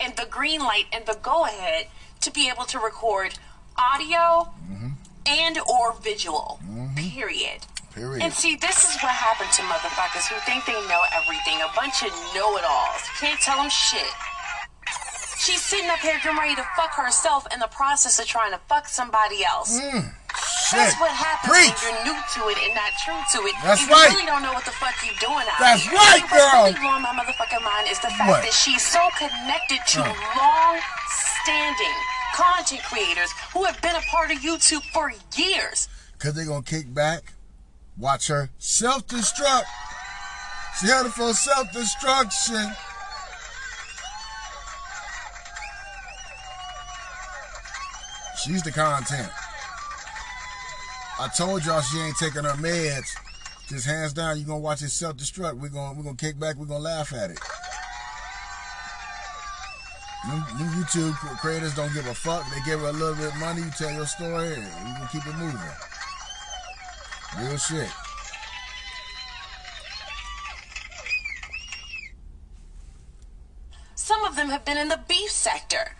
and 0.00 0.16
the 0.16 0.26
green 0.30 0.60
light 0.60 0.86
and 0.92 1.06
the 1.06 1.18
go 1.22 1.44
ahead 1.44 1.86
to 2.20 2.30
be 2.32 2.48
able 2.48 2.64
to 2.64 2.78
record 2.78 3.38
audio 3.78 4.52
mm-hmm. 4.70 4.88
and 5.26 5.58
or 5.60 5.94
visual. 6.00 6.58
Mm-hmm. 6.64 6.94
Period. 6.96 7.66
Period. 7.94 8.22
And 8.22 8.32
see, 8.32 8.56
this 8.56 8.82
is 8.90 8.98
what 9.02 9.12
happened 9.14 9.50
to 9.54 9.62
motherfuckers 9.70 10.26
who 10.26 10.34
think 10.42 10.66
they 10.66 10.74
know 10.90 11.02
everything. 11.14 11.62
A 11.62 11.70
bunch 11.78 12.02
of 12.02 12.10
know-it-alls. 12.34 13.02
Can't 13.22 13.38
tell 13.40 13.58
them 13.62 13.70
shit. 13.70 14.10
She's 15.38 15.60
sitting 15.62 15.90
up 15.90 15.98
here 15.98 16.18
getting 16.22 16.38
ready 16.38 16.54
to 16.56 16.66
fuck 16.74 16.94
herself 16.94 17.46
in 17.52 17.60
the 17.60 17.68
process 17.68 18.18
of 18.18 18.26
trying 18.26 18.52
to 18.52 18.58
fuck 18.68 18.88
somebody 18.88 19.44
else. 19.44 19.78
Hmm. 19.78 20.10
That's 20.72 20.98
what 20.98 21.12
happens 21.12 21.52
Preach. 21.52 21.76
when 21.86 21.94
you're 22.02 22.16
new 22.16 22.18
to 22.18 22.40
it 22.50 22.58
and 22.66 22.74
not 22.74 22.90
true 23.04 23.14
to 23.14 23.38
it. 23.46 23.54
That's 23.62 23.86
you 23.86 23.92
right. 23.92 24.10
really 24.10 24.26
don't 24.26 24.42
know 24.42 24.50
what 24.56 24.64
the 24.64 24.72
fuck 24.74 24.96
you're 25.04 25.14
doing 25.20 25.44
out 25.46 25.60
That's 25.60 25.82
here. 25.84 25.92
right, 25.94 26.18
And 26.18 26.30
What's 26.32 26.50
really 26.50 26.72
blowing 26.80 27.02
my 27.04 27.14
motherfucking 27.14 27.62
mind 27.62 27.86
is 27.92 28.00
the 28.00 28.08
fact 28.10 28.26
What? 28.26 28.42
that 28.42 28.50
she's 28.56 28.82
so 28.82 28.98
connected 29.20 29.78
to 29.94 30.00
long-standing 30.02 31.94
content 32.34 32.82
creators 32.90 33.30
who 33.52 33.62
have 33.64 33.80
been 33.82 33.94
a 33.94 34.02
part 34.10 34.32
of 34.32 34.38
YouTube 34.38 34.82
for 34.90 35.12
years. 35.36 35.86
Because 36.18 36.34
they're 36.34 36.46
going 36.48 36.62
to 36.64 36.70
kick 36.70 36.92
back, 36.92 37.33
watch 37.96 38.28
her 38.28 38.50
self 38.58 39.06
destruct. 39.06 39.64
She 40.80 40.86
headed 40.86 41.12
for 41.12 41.32
self 41.32 41.72
destruction. 41.72 42.72
She's 48.44 48.62
the 48.62 48.72
content. 48.72 49.30
I 51.18 51.28
told 51.28 51.64
y'all 51.64 51.80
she 51.80 51.98
ain't 51.98 52.16
taking 52.16 52.44
her 52.44 52.56
meds. 52.60 53.14
Just 53.68 53.86
hands 53.86 54.12
down, 54.12 54.36
you're 54.36 54.46
gonna 54.46 54.58
watch 54.58 54.82
it 54.82 54.90
self 54.90 55.16
destruct. 55.16 55.54
We're 55.58 55.68
gonna 55.68 55.96
we're 55.96 56.04
gonna 56.04 56.16
kick 56.16 56.38
back, 56.38 56.56
we're 56.56 56.66
gonna 56.66 56.80
laugh 56.80 57.12
at 57.14 57.30
it. 57.30 57.40
Them, 60.26 60.44
them 60.58 60.68
YouTube 60.82 61.14
creators 61.38 61.74
don't 61.74 61.92
give 61.94 62.06
a 62.06 62.14
fuck. 62.14 62.44
They 62.50 62.60
give 62.64 62.80
her 62.80 62.88
a 62.88 62.92
little 62.92 63.14
bit 63.14 63.32
of 63.32 63.36
money, 63.36 63.62
you 63.62 63.70
tell 63.76 63.92
your 63.92 64.06
story, 64.06 64.54
and 64.54 64.96
can 64.96 65.08
keep 65.12 65.26
it 65.26 65.36
moving. 65.36 65.60
Real 67.38 67.56
shit. 67.56 67.90
Some 73.96 74.24
of 74.24 74.36
them 74.36 74.48
have 74.50 74.64
been 74.64 74.78
in 74.78 74.88
the 74.88 75.00
beef 75.08 75.30
sector. 75.30 75.96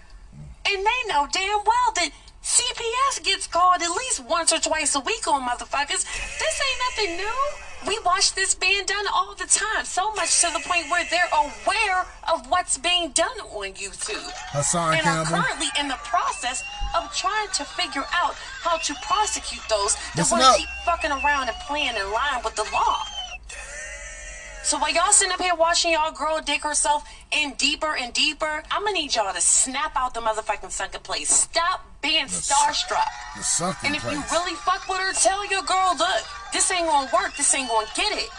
And 0.67 0.87
they 0.87 1.09
know 1.09 1.27
damn 1.33 1.61
well 1.65 1.93
that 1.97 2.11
CPS 2.43 3.25
gets 3.25 3.47
called 3.47 3.83
at 3.83 3.91
least 3.91 4.25
once 4.25 4.53
or 4.53 4.59
twice 4.59 4.95
a 4.95 5.01
week 5.01 5.27
on 5.27 5.43
motherfuckers. 5.43 6.05
This 6.39 6.61
ain't 6.63 6.81
nothing 6.87 7.17
new. 7.17 7.74
We 7.87 7.99
watch 8.05 8.35
this 8.35 8.55
being 8.55 8.85
done 8.87 9.05
all 9.15 9.35
the 9.35 9.47
time, 9.47 9.85
so 9.85 10.13
much 10.13 10.41
to 10.41 10.49
the 10.53 10.61
point 10.67 10.89
where 10.91 11.05
they're 11.11 11.29
aware 11.33 12.07
of 12.33 12.49
what's 12.49 12.79
being 12.79 13.11
done 13.11 13.39
on 13.53 13.73
YouTube. 13.75 14.31
Hassan 14.53 14.95
and 14.95 15.07
are 15.07 15.25
currently 15.25 15.69
in 15.79 15.89
the 15.89 15.99
process 16.05 16.65
of 16.97 17.13
trying 17.15 17.49
to 17.55 17.65
figure 17.65 18.05
out 18.15 18.35
how 18.63 18.79
to 18.79 18.95
prosecute 19.03 19.63
those 19.69 19.97
that 20.17 20.27
want 20.31 20.43
to 20.43 20.61
keep 20.61 20.69
fucking 20.85 21.13
around 21.13 21.49
and 21.49 21.57
playing 21.69 21.95
in 21.97 22.13
line 22.13 22.41
with 22.43 22.55
the 22.57 22.65
law. 22.73 23.05
So 24.65 24.79
while 24.79 24.93
y'all 24.93 25.13
sitting 25.13 25.33
up 25.33 25.41
here 25.43 25.55
watching 25.55 25.93
y'all 25.93 26.11
girl 26.11 26.41
dig 26.41 26.63
herself 26.63 27.05
in 27.31 27.53
deeper 27.59 27.95
and 27.97 28.15
deeper, 28.15 28.63
I'm 28.71 28.83
gonna 28.83 28.95
need 28.95 29.15
y'all 29.15 29.33
to 29.33 29.41
snap 29.41 29.93
out 29.95 30.15
the 30.15 30.21
motherfucking 30.21 30.71
sunken 30.71 31.03
place. 31.03 31.29
Stop 31.29 31.85
being 32.01 32.25
starstruck. 32.27 33.07
The 33.37 33.43
sunken 33.43 33.89
And 33.89 33.97
if 33.97 34.03
place. 34.03 34.15
you 34.17 34.23
really 34.33 34.55
fuck 34.55 34.89
with 34.89 34.99
her, 35.01 35.13
tell 35.13 35.45
your 35.51 35.63
girl, 35.63 35.95
look, 35.99 36.23
this 36.55 36.71
ain't 36.71 36.87
gonna 36.87 37.11
work. 37.13 37.37
This 37.37 37.55
ain't 37.55 37.69
gonna 37.69 37.87
get 37.95 38.11
it. 38.17 38.31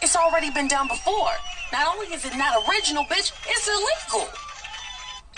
It's 0.00 0.16
already 0.16 0.50
been 0.50 0.68
done 0.68 0.88
before. 0.88 1.32
Not 1.72 1.94
only 1.94 2.06
is 2.06 2.24
it 2.24 2.34
not 2.36 2.56
original, 2.68 3.04
bitch, 3.04 3.32
it's 3.46 3.68
illegal. 3.68 4.28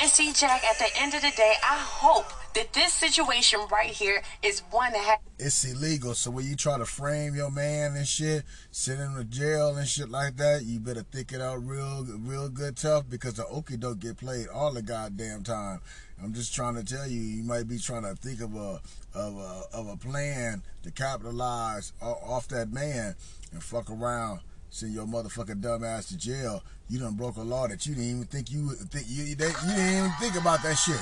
And 0.01 0.09
see, 0.09 0.33
Jack, 0.33 0.63
at 0.65 0.79
the 0.79 0.87
end 1.01 1.15
of 1.15 1.23
the 1.23 1.33
day, 1.37 1.55
I 1.65 1.77
hope 1.77 2.27
that 2.55 2.73
this 2.73 2.93
situation 2.93 3.61
right 3.71 3.91
here 3.91 4.23
is 4.43 4.63
one 4.71 4.93
that 4.93 5.05
has. 5.05 5.19
it's 5.39 5.65
illegal. 5.65 6.15
So 6.15 6.31
when 6.31 6.47
you 6.47 6.57
try 6.57 6.79
to 6.79 6.85
frame 6.87 7.35
your 7.35 7.51
man 7.51 7.95
and 7.97 8.07
shit, 8.07 8.45
send 8.79 9.01
in 9.01 9.31
jail 9.31 9.77
and 9.77 9.89
shit 9.89 10.09
like 10.09 10.37
that, 10.37 10.63
you 10.65 10.79
better 10.79 11.03
think 11.03 11.33
it 11.33 11.41
out 11.41 11.57
real, 11.67 12.07
real 12.21 12.49
good 12.49 12.77
tough 12.77 13.05
because 13.11 13.35
the 13.35 13.43
okie 13.43 13.79
doke 13.79 13.99
get 13.99 14.17
played 14.17 14.47
all 14.47 14.73
the 14.73 14.81
goddamn 14.81 15.43
time. 15.43 15.81
I'm 16.23 16.33
just 16.33 16.55
trying 16.55 16.77
to 16.77 16.85
tell 16.85 17.05
you, 17.09 17.21
you 17.21 17.43
might 17.43 17.67
be 17.67 17.79
trying 17.79 18.05
to 18.05 18.15
think 18.15 18.41
of 18.41 18.55
a 18.55 18.81
of 19.15 19.37
a 19.37 19.63
of 19.73 19.89
a 19.89 19.97
plan 19.97 20.63
to 20.85 20.93
capitalize 20.93 21.93
off 22.01 22.47
that 22.49 22.73
man 22.73 23.17
and 23.51 23.61
fuck 23.61 23.91
around. 23.91 24.41
Send 24.71 24.95
your 24.95 25.07
motherfucking 25.07 25.61
dumb 25.61 25.83
ass 25.83 26.07
to 26.11 26.17
jail. 26.17 26.63
You 26.89 27.01
done 27.01 27.15
broke 27.15 27.37
a 27.37 27.43
law 27.43 27.67
that 27.67 27.85
you 27.85 27.97
didn't 27.97 28.11
even 28.11 28.25
think 28.27 28.53
you 28.53 28.71
think 28.75 29.07
you, 29.09 29.35
they, 29.35 29.47
you 29.47 29.75
didn't 29.75 29.97
even 29.99 30.13
think 30.21 30.37
about 30.41 30.63
that 30.63 30.77
shit. 30.77 31.01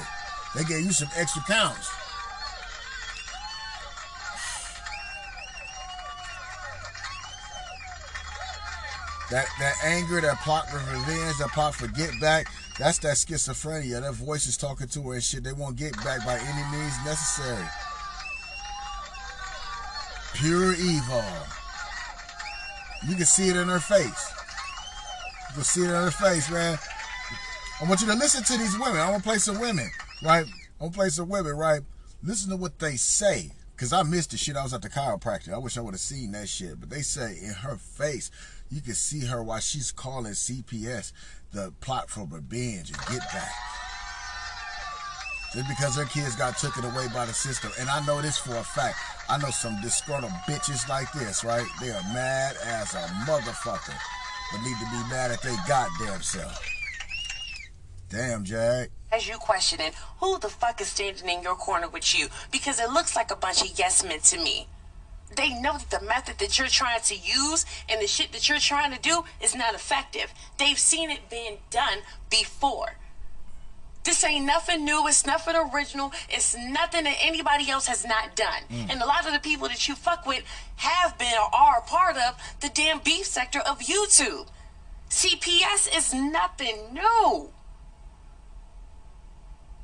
They 0.54 0.64
gave 0.64 0.82
you 0.82 0.92
some 0.92 1.10
extra 1.14 1.42
counts. 1.46 2.05
That 9.30 9.46
that 9.58 9.74
anger, 9.82 10.20
that 10.20 10.38
plot 10.38 10.68
for 10.70 10.78
revenge, 10.78 11.38
that 11.38 11.50
plot 11.52 11.74
for 11.74 11.88
get 11.88 12.10
back, 12.20 12.46
that's 12.78 12.98
that 12.98 13.16
schizophrenia. 13.16 14.00
That 14.00 14.14
voice 14.14 14.46
is 14.46 14.56
talking 14.56 14.86
to 14.88 15.02
her 15.02 15.14
and 15.14 15.22
shit. 15.22 15.42
They 15.42 15.52
won't 15.52 15.76
get 15.76 15.96
back 16.04 16.24
by 16.24 16.38
any 16.38 16.76
means 16.76 16.94
necessary. 17.04 17.66
Pure 20.34 20.74
evil. 20.74 21.24
You 23.08 23.16
can 23.16 23.24
see 23.24 23.48
it 23.48 23.56
in 23.56 23.68
her 23.68 23.80
face. 23.80 24.32
You 25.50 25.54
can 25.54 25.64
see 25.64 25.82
it 25.82 25.88
in 25.88 25.90
her 25.90 26.10
face, 26.10 26.50
man. 26.50 26.78
I 27.80 27.84
want 27.84 28.00
you 28.00 28.06
to 28.06 28.14
listen 28.14 28.44
to 28.44 28.56
these 28.56 28.78
women. 28.78 28.98
I 28.98 29.10
want 29.10 29.22
to 29.22 29.28
play 29.28 29.38
some 29.38 29.58
women, 29.58 29.90
right? 30.22 30.46
I 30.80 30.82
want 30.82 30.94
to 30.94 30.98
play 30.98 31.08
some 31.08 31.28
women, 31.28 31.56
right? 31.56 31.80
Listen 32.22 32.50
to 32.50 32.56
what 32.56 32.78
they 32.78 32.96
say. 32.96 33.52
Cause 33.76 33.92
I 33.92 34.02
missed 34.04 34.30
the 34.30 34.38
shit. 34.38 34.56
I 34.56 34.62
was 34.62 34.72
at 34.72 34.80
the 34.80 34.88
chiropractor. 34.88 35.52
I 35.52 35.58
wish 35.58 35.76
I 35.76 35.82
would 35.82 35.92
have 35.92 36.00
seen 36.00 36.32
that 36.32 36.48
shit. 36.48 36.80
But 36.80 36.88
they 36.88 37.02
say 37.02 37.38
in 37.42 37.52
her 37.52 37.76
face, 37.76 38.30
you 38.70 38.80
can 38.80 38.94
see 38.94 39.26
her 39.26 39.42
while 39.42 39.60
she's 39.60 39.92
calling 39.92 40.32
CPS 40.32 41.12
the 41.52 41.72
plot 41.80 42.10
for 42.10 42.26
revenge 42.26 42.90
and 42.90 42.98
get 43.06 43.20
back. 43.32 43.52
Just 45.54 45.68
because 45.68 45.96
her 45.96 46.04
kids 46.04 46.36
got 46.36 46.58
taken 46.58 46.84
away 46.84 47.06
by 47.14 47.24
the 47.24 47.32
system. 47.32 47.70
And 47.80 47.88
I 47.88 48.04
know 48.04 48.20
this 48.20 48.36
for 48.36 48.54
a 48.56 48.62
fact. 48.62 48.98
I 49.28 49.38
know 49.38 49.50
some 49.50 49.80
disgruntled 49.80 50.32
bitches 50.46 50.88
like 50.88 51.10
this, 51.12 51.44
right? 51.44 51.66
They 51.80 51.90
are 51.90 52.02
mad 52.12 52.56
as 52.64 52.94
a 52.94 53.06
motherfucker. 53.26 53.96
But 54.52 54.62
need 54.62 54.76
to 54.76 54.90
be 54.90 55.10
mad 55.10 55.30
at 55.30 55.42
their 55.42 55.56
goddamn 55.66 56.22
self. 56.22 56.62
Damn, 58.08 58.44
Jack. 58.44 58.90
As 59.10 59.26
you 59.26 59.36
questioning 59.38 59.92
who 60.20 60.38
the 60.38 60.48
fuck 60.48 60.80
is 60.80 60.88
standing 60.88 61.28
in 61.28 61.42
your 61.42 61.54
corner 61.54 61.88
with 61.88 62.18
you 62.18 62.28
because 62.52 62.78
it 62.78 62.90
looks 62.90 63.16
like 63.16 63.30
a 63.30 63.36
bunch 63.36 63.62
of 63.62 63.78
yes 63.78 64.04
men 64.04 64.20
to 64.20 64.38
me. 64.38 64.68
They 65.34 65.50
know 65.60 65.76
that 65.78 65.90
the 65.90 66.06
method 66.06 66.38
that 66.38 66.58
you're 66.58 66.68
trying 66.68 67.00
to 67.02 67.14
use 67.16 67.66
and 67.88 68.00
the 68.00 68.06
shit 68.06 68.32
that 68.32 68.48
you're 68.48 68.58
trying 68.58 68.92
to 68.92 69.00
do 69.00 69.24
is 69.42 69.54
not 69.54 69.74
effective. 69.74 70.32
They've 70.58 70.78
seen 70.78 71.10
it 71.10 71.28
being 71.28 71.58
done 71.70 71.98
before. 72.30 72.96
This 74.04 74.22
ain't 74.22 74.46
nothing 74.46 74.84
new. 74.84 75.08
It's 75.08 75.26
nothing 75.26 75.56
original. 75.56 76.12
It's 76.28 76.56
nothing 76.56 77.04
that 77.04 77.16
anybody 77.20 77.68
else 77.68 77.88
has 77.88 78.06
not 78.06 78.36
done. 78.36 78.62
Mm. 78.70 78.92
And 78.92 79.02
a 79.02 79.06
lot 79.06 79.26
of 79.26 79.32
the 79.32 79.40
people 79.40 79.66
that 79.66 79.88
you 79.88 79.96
fuck 79.96 80.26
with 80.26 80.44
have 80.76 81.18
been 81.18 81.34
or 81.34 81.52
are 81.52 81.78
a 81.78 81.82
part 81.82 82.16
of 82.16 82.36
the 82.60 82.68
damn 82.72 83.00
beef 83.00 83.26
sector 83.26 83.58
of 83.58 83.80
YouTube. 83.80 84.46
CPS 85.10 85.88
is 85.96 86.14
nothing 86.14 86.94
new. 86.94 87.50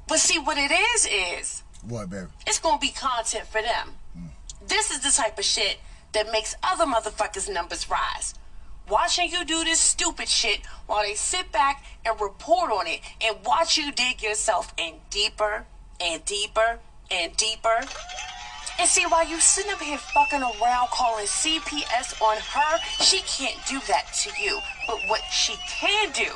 But 0.07 0.19
see, 0.21 0.39
what 0.39 0.57
it 0.57 0.71
is, 0.71 1.09
is 1.11 1.63
What, 1.83 2.09
baby? 2.11 2.27
it's 2.47 2.61
gonna 2.61 2.79
be 2.79 2.91
content 2.91 3.47
for 3.49 3.61
them. 3.61 3.95
This 4.67 4.91
is 4.91 5.01
the 5.01 5.11
type 5.11 5.39
of 5.39 5.45
shit 5.45 5.79
that 6.13 6.31
makes 6.31 6.55
other 6.63 6.85
motherfuckers' 6.85 7.53
numbers 7.53 7.89
rise. 7.91 8.35
Watching 8.89 9.31
you 9.31 9.45
do 9.45 9.65
this 9.65 9.81
stupid 9.81 10.29
shit 10.29 10.61
while 10.87 11.03
they 11.03 11.15
sit 11.15 11.53
back 11.53 11.85
and 12.05 12.21
report 12.21 12.71
on 12.71 12.87
it 12.87 13.01
and 13.25 13.37
watch 13.45 13.79
you 13.79 13.93
dig 13.93 14.23
yourself 14.23 14.75
in 14.77 14.95
deeper 15.11 15.67
and 16.01 16.25
deeper 16.25 16.81
and 17.11 17.37
deeper. 17.37 17.81
And 18.79 18.89
see, 18.89 19.05
while 19.05 19.27
you 19.27 19.39
sitting 19.39 19.73
up 19.73 19.81
here 19.81 19.99
fucking 19.99 20.43
around 20.43 20.89
calling 20.91 21.27
CPS 21.27 22.21
on 22.21 22.37
her, 22.39 22.79
she 23.03 23.21
can't 23.21 23.59
do 23.67 23.81
that 23.87 24.13
to 24.23 24.31
you. 24.43 24.59
But 24.87 24.99
what 25.07 25.23
she 25.31 25.55
can 25.69 26.11
do 26.13 26.31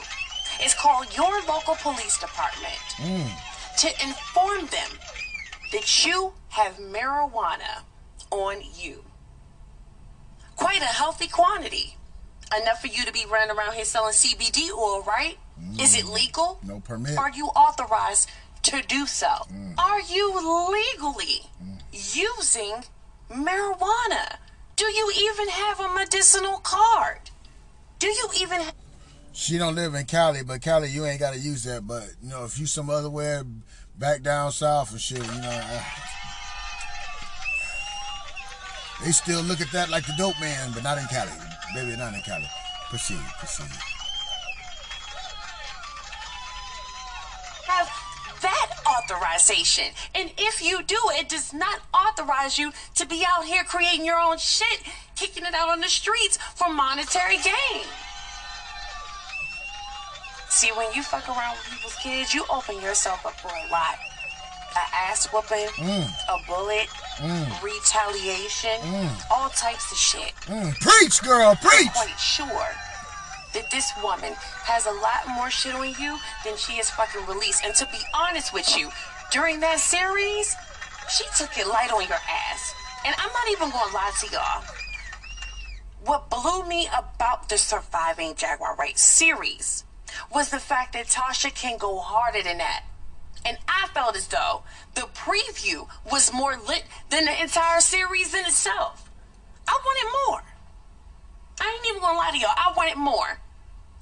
is 0.62 0.74
call 0.74 1.04
your 1.06 1.42
local 1.46 1.74
police 1.76 2.18
department 2.18 2.78
mm. 2.96 3.28
to 3.78 3.88
inform 4.06 4.66
them 4.66 4.98
that 5.72 6.06
you 6.06 6.32
have 6.48 6.76
marijuana 6.76 7.82
on 8.42 8.62
you. 8.74 9.04
Quite 10.56 10.80
a 10.80 10.86
healthy 10.86 11.28
quantity. 11.28 11.96
Enough 12.60 12.80
for 12.80 12.86
you 12.86 13.04
to 13.04 13.12
be 13.12 13.24
running 13.30 13.56
around 13.56 13.74
here 13.74 13.84
selling 13.84 14.12
CBD 14.12 14.70
oil, 14.70 15.02
right? 15.02 15.36
Is 15.80 15.96
it 15.96 16.04
mm. 16.04 16.14
legal? 16.14 16.60
No 16.64 16.80
permit. 16.80 17.18
Are 17.18 17.30
you 17.30 17.46
authorized 17.46 18.30
to 18.62 18.82
do 18.82 19.06
so? 19.06 19.26
Mm. 19.52 19.78
Are 19.78 20.00
you 20.00 20.28
legally 20.70 21.42
mm. 21.62 21.80
using 21.92 22.84
marijuana? 23.30 24.36
Do 24.76 24.84
you 24.84 25.12
even 25.16 25.48
have 25.48 25.80
a 25.80 25.92
medicinal 25.94 26.58
card? 26.58 27.30
Do 27.98 28.08
you 28.08 28.28
even 28.40 28.60
ha- 28.60 28.72
She 29.32 29.56
don't 29.56 29.74
live 29.74 29.94
in 29.94 30.04
Cali, 30.04 30.42
but 30.42 30.60
Cali, 30.60 30.90
you 30.90 31.06
ain't 31.06 31.20
got 31.20 31.32
to 31.32 31.40
use 31.40 31.64
that. 31.64 31.86
But 31.86 32.04
you 32.22 32.28
know, 32.28 32.44
if 32.44 32.58
you 32.58 32.66
some 32.66 32.90
other 32.90 33.10
way 33.10 33.40
back 33.98 34.22
down 34.22 34.52
south 34.52 34.92
and 34.92 35.00
shit, 35.00 35.18
you 35.18 35.40
know, 35.40 35.80
they 39.04 39.12
still 39.12 39.42
look 39.42 39.60
at 39.60 39.70
that 39.72 39.90
like 39.90 40.06
the 40.06 40.14
dope 40.16 40.38
man, 40.40 40.72
but 40.72 40.82
not 40.82 40.98
in 40.98 41.04
Cali, 41.06 41.32
baby, 41.74 41.96
not 41.96 42.14
in 42.14 42.20
Cali. 42.22 42.48
Proceed, 42.90 43.18
proceed. 43.38 43.66
have 47.66 47.90
that 48.42 48.70
authorization. 48.86 49.92
And 50.14 50.30
if 50.38 50.62
you 50.62 50.82
do, 50.82 50.98
it 51.12 51.28
does 51.28 51.52
not 51.52 51.80
authorize 51.92 52.58
you 52.58 52.72
to 52.94 53.06
be 53.06 53.24
out 53.26 53.44
here 53.44 53.64
creating 53.64 54.06
your 54.06 54.18
own 54.18 54.38
shit, 54.38 54.82
kicking 55.16 55.44
it 55.44 55.54
out 55.54 55.68
on 55.68 55.80
the 55.80 55.88
streets 55.88 56.38
for 56.54 56.72
monetary 56.72 57.36
gain. 57.38 57.84
See, 60.48 60.70
when 60.72 60.92
you 60.94 61.02
fuck 61.02 61.28
around 61.28 61.56
with 61.56 61.70
people's 61.70 61.96
kids, 61.96 62.32
you 62.32 62.44
open 62.50 62.80
yourself 62.80 63.26
up 63.26 63.38
for 63.40 63.48
a 63.48 63.70
lot. 63.70 63.98
A 64.76 64.94
ass 64.94 65.26
whooping, 65.32 65.68
Mm. 65.78 66.12
a 66.28 66.38
bullet, 66.46 66.88
Mm. 67.18 67.62
retaliation, 67.62 68.78
Mm. 68.82 69.22
all 69.30 69.48
types 69.50 69.90
of 69.90 69.96
shit. 69.98 70.34
Mm, 70.46 70.78
preach, 70.80 71.22
girl, 71.22 71.56
preach. 71.56 71.86
I'm 71.88 71.92
quite 71.92 72.20
sure 72.20 72.74
that 73.54 73.70
this 73.70 73.90
woman 74.02 74.34
has 74.64 74.84
a 74.84 74.90
lot 74.92 75.26
more 75.28 75.50
shit 75.50 75.74
on 75.74 75.94
you 75.98 76.18
than 76.44 76.56
she 76.58 76.76
has 76.76 76.90
fucking 76.90 77.24
released. 77.26 77.64
And 77.64 77.74
to 77.76 77.86
be 77.86 77.98
honest 78.12 78.52
with 78.52 78.76
you, 78.76 78.92
during 79.30 79.60
that 79.60 79.80
series, 79.80 80.54
she 81.08 81.24
took 81.38 81.56
it 81.56 81.66
light 81.66 81.90
on 81.90 82.06
your 82.06 82.20
ass. 82.28 82.74
And 83.06 83.14
I'm 83.18 83.32
not 83.32 83.48
even 83.50 83.70
gonna 83.70 83.92
lie 83.94 84.12
to 84.20 84.26
y'all. 84.28 84.62
What 86.04 86.28
blew 86.28 86.64
me 86.64 86.86
about 86.88 87.48
the 87.48 87.56
Surviving 87.58 88.34
Jaguar 88.34 88.74
Wright 88.76 88.98
series 88.98 89.84
was 90.30 90.50
the 90.50 90.60
fact 90.60 90.92
that 90.92 91.06
Tasha 91.06 91.52
can 91.54 91.78
go 91.78 91.98
harder 91.98 92.42
than 92.42 92.58
that. 92.58 92.82
And 93.46 93.56
I 93.68 93.86
felt 93.94 94.16
as 94.16 94.26
though 94.26 94.64
the 94.94 95.02
preview 95.02 95.88
was 96.10 96.32
more 96.32 96.56
lit 96.66 96.84
than 97.10 97.26
the 97.26 97.40
entire 97.40 97.80
series 97.80 98.34
in 98.34 98.40
itself. 98.40 99.08
I 99.68 99.78
wanted 99.84 100.12
more. 100.28 100.42
I 101.60 101.76
ain't 101.76 101.86
even 101.88 102.02
gonna 102.02 102.18
lie 102.18 102.32
to 102.32 102.38
y'all. 102.38 102.50
I 102.56 102.72
wanted 102.76 102.96
more. 102.96 103.40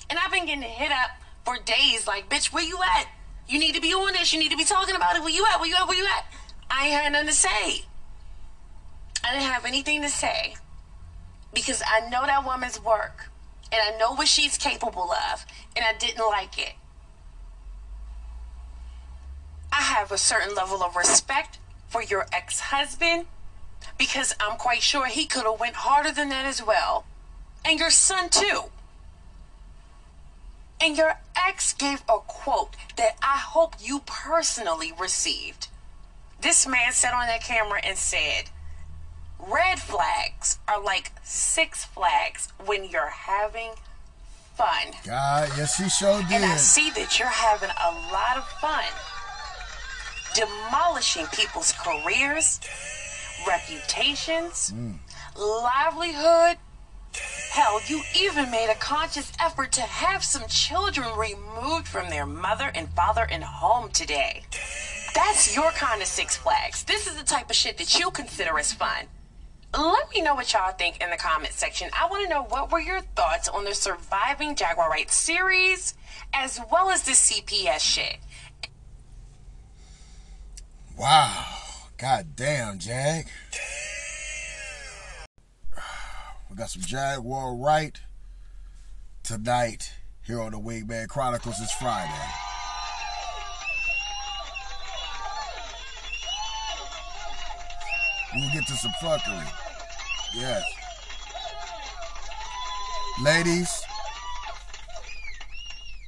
And 0.09 0.19
I've 0.19 0.33
been 0.33 0.47
getting 0.47 0.63
hit 0.63 0.91
up 0.91 1.11
for 1.45 1.59
days 1.59 2.07
like, 2.07 2.29
bitch, 2.29 2.53
where 2.53 2.65
you 2.65 2.79
at? 2.97 3.07
You 3.47 3.59
need 3.59 3.75
to 3.75 3.81
be 3.81 3.93
on 3.93 4.15
this. 4.15 4.33
You 4.33 4.39
need 4.39 4.51
to 4.51 4.57
be 4.57 4.65
talking 4.65 4.97
about 4.97 5.17
it. 5.17 5.21
Where 5.21 5.31
you 5.31 5.45
at? 5.53 5.61
Where 5.61 5.69
you 5.69 5.77
at? 5.77 5.87
Where 5.87 5.97
you 5.97 6.07
at? 6.07 6.25
I 6.71 6.87
ain't 6.87 6.95
had 6.95 7.13
nothing 7.13 7.29
to 7.29 7.35
say. 7.35 7.85
I 9.23 9.33
didn't 9.33 9.51
have 9.51 9.65
anything 9.67 10.03
to 10.03 10.09
say 10.09 10.57
because 11.53 11.83
I 11.87 12.09
know 12.09 12.25
that 12.27 12.45
woman's 12.45 12.83
work 12.83 13.31
and 13.73 13.81
I 13.81 13.99
know 13.99 14.15
what 14.15 14.29
she's 14.29 14.57
capable 14.57 15.11
of, 15.11 15.45
and 15.75 15.85
I 15.85 15.95
didn't 15.99 16.25
like 16.27 16.59
it. 16.59 16.75
I 19.77 19.83
have 19.83 20.13
a 20.13 20.19
certain 20.19 20.55
level 20.55 20.85
of 20.85 20.95
respect 20.95 21.59
for 21.89 22.01
your 22.01 22.27
ex-husband 22.33 23.27
because 23.99 24.33
I'm 24.39 24.57
quite 24.57 24.83
sure 24.83 25.07
he 25.07 25.27
could 25.27 25.43
have 25.43 25.59
went 25.59 25.75
harder 25.75 26.13
than 26.13 26.29
that 26.29 26.45
as 26.45 26.65
well. 26.65 27.07
And 27.65 27.81
your 27.81 27.91
son 27.91 28.29
too. 28.29 28.71
And 30.81 30.97
your 30.97 31.19
ex 31.37 31.73
gave 31.73 32.03
a 32.09 32.19
quote 32.19 32.77
that 32.97 33.17
I 33.21 33.39
hope 33.39 33.75
you 33.81 34.03
personally 34.07 34.93
received. 34.97 35.67
This 36.41 36.69
man 36.69 36.93
sat 36.93 37.13
on 37.13 37.27
that 37.27 37.43
camera 37.43 37.81
and 37.83 37.99
said, 37.99 38.51
Red 39.41 39.81
flags 39.81 40.59
are 40.69 40.81
like 40.81 41.11
six 41.25 41.85
flags 41.85 42.47
when 42.65 42.85
you're 42.85 43.09
having 43.09 43.71
fun. 44.55 44.93
God, 45.05 45.51
yes, 45.57 45.77
she 45.77 45.89
sure 45.89 46.23
did. 46.23 46.31
And 46.31 46.45
I 46.45 46.57
see 46.59 46.91
that 46.91 47.19
you're 47.19 47.27
having 47.27 47.71
a 47.71 47.91
lot 48.13 48.37
of 48.37 48.47
fun 48.61 48.85
demolishing 50.35 51.27
people's 51.27 51.73
careers, 51.73 52.61
reputations, 53.47 54.73
mm. 54.75 54.95
livelihood. 55.37 56.59
Hell, 57.53 57.81
you 57.87 58.03
even 58.19 58.51
made 58.51 58.69
a 58.71 58.75
conscious 58.75 59.33
effort 59.41 59.71
to 59.73 59.83
have 59.83 60.25
some 60.25 60.49
children 60.49 61.07
removed 61.17 61.87
from 61.87 62.11
their 62.11 62.27
mother 62.27 62.73
and 62.75 62.89
father 62.91 63.27
and 63.31 63.45
home 63.45 63.91
today. 63.91 64.43
That's 65.15 65.55
your 65.55 65.71
kind 65.71 66.03
of 66.03 66.09
Six 66.09 66.37
Flags. 66.37 66.83
This 66.83 67.07
is 67.07 67.15
the 67.15 67.23
type 67.23 67.49
of 67.49 67.55
shit 67.55 67.79
that 67.79 67.97
you 67.97 68.11
consider 68.11 68.59
as 68.59 68.73
fun. 68.73 69.07
Let 69.73 70.11
me 70.11 70.23
know 70.23 70.35
what 70.35 70.53
y'all 70.53 70.73
think 70.73 71.01
in 71.03 71.11
the 71.11 71.17
comment 71.17 71.53
section. 71.53 71.89
I 71.93 72.07
want 72.07 72.25
to 72.25 72.29
know 72.29 72.43
what 72.43 72.73
were 72.73 72.81
your 72.81 73.01
thoughts 73.01 73.49
on 73.49 73.65
the 73.65 73.75
Surviving 73.75 74.57
Jaguar 74.57 74.91
Wright's 74.91 75.15
series 75.15 75.95
as 76.33 76.61
well 76.71 76.91
as 76.91 77.03
the 77.03 77.13
CPS 77.13 77.81
shit. 77.81 78.19
Wow. 80.97 81.45
God 81.97 82.37
damn, 82.37 82.79
Jag. 82.79 83.27
We 86.51 86.57
got 86.57 86.71
some 86.71 86.83
Jaguar 86.83 87.57
Wright 87.57 87.99
tonight 89.25 89.93
here 90.25 90.41
on 90.41 90.53
the 90.53 90.59
Wingman 90.59 91.09
Chronicles. 91.09 91.61
It's 91.61 91.73
Friday. 91.73 92.13
We'll 98.37 98.53
get 98.53 98.67
to 98.67 98.73
some 98.75 98.93
fuckery. 99.03 99.51
Yes. 100.37 100.63
Ladies, 103.23 103.83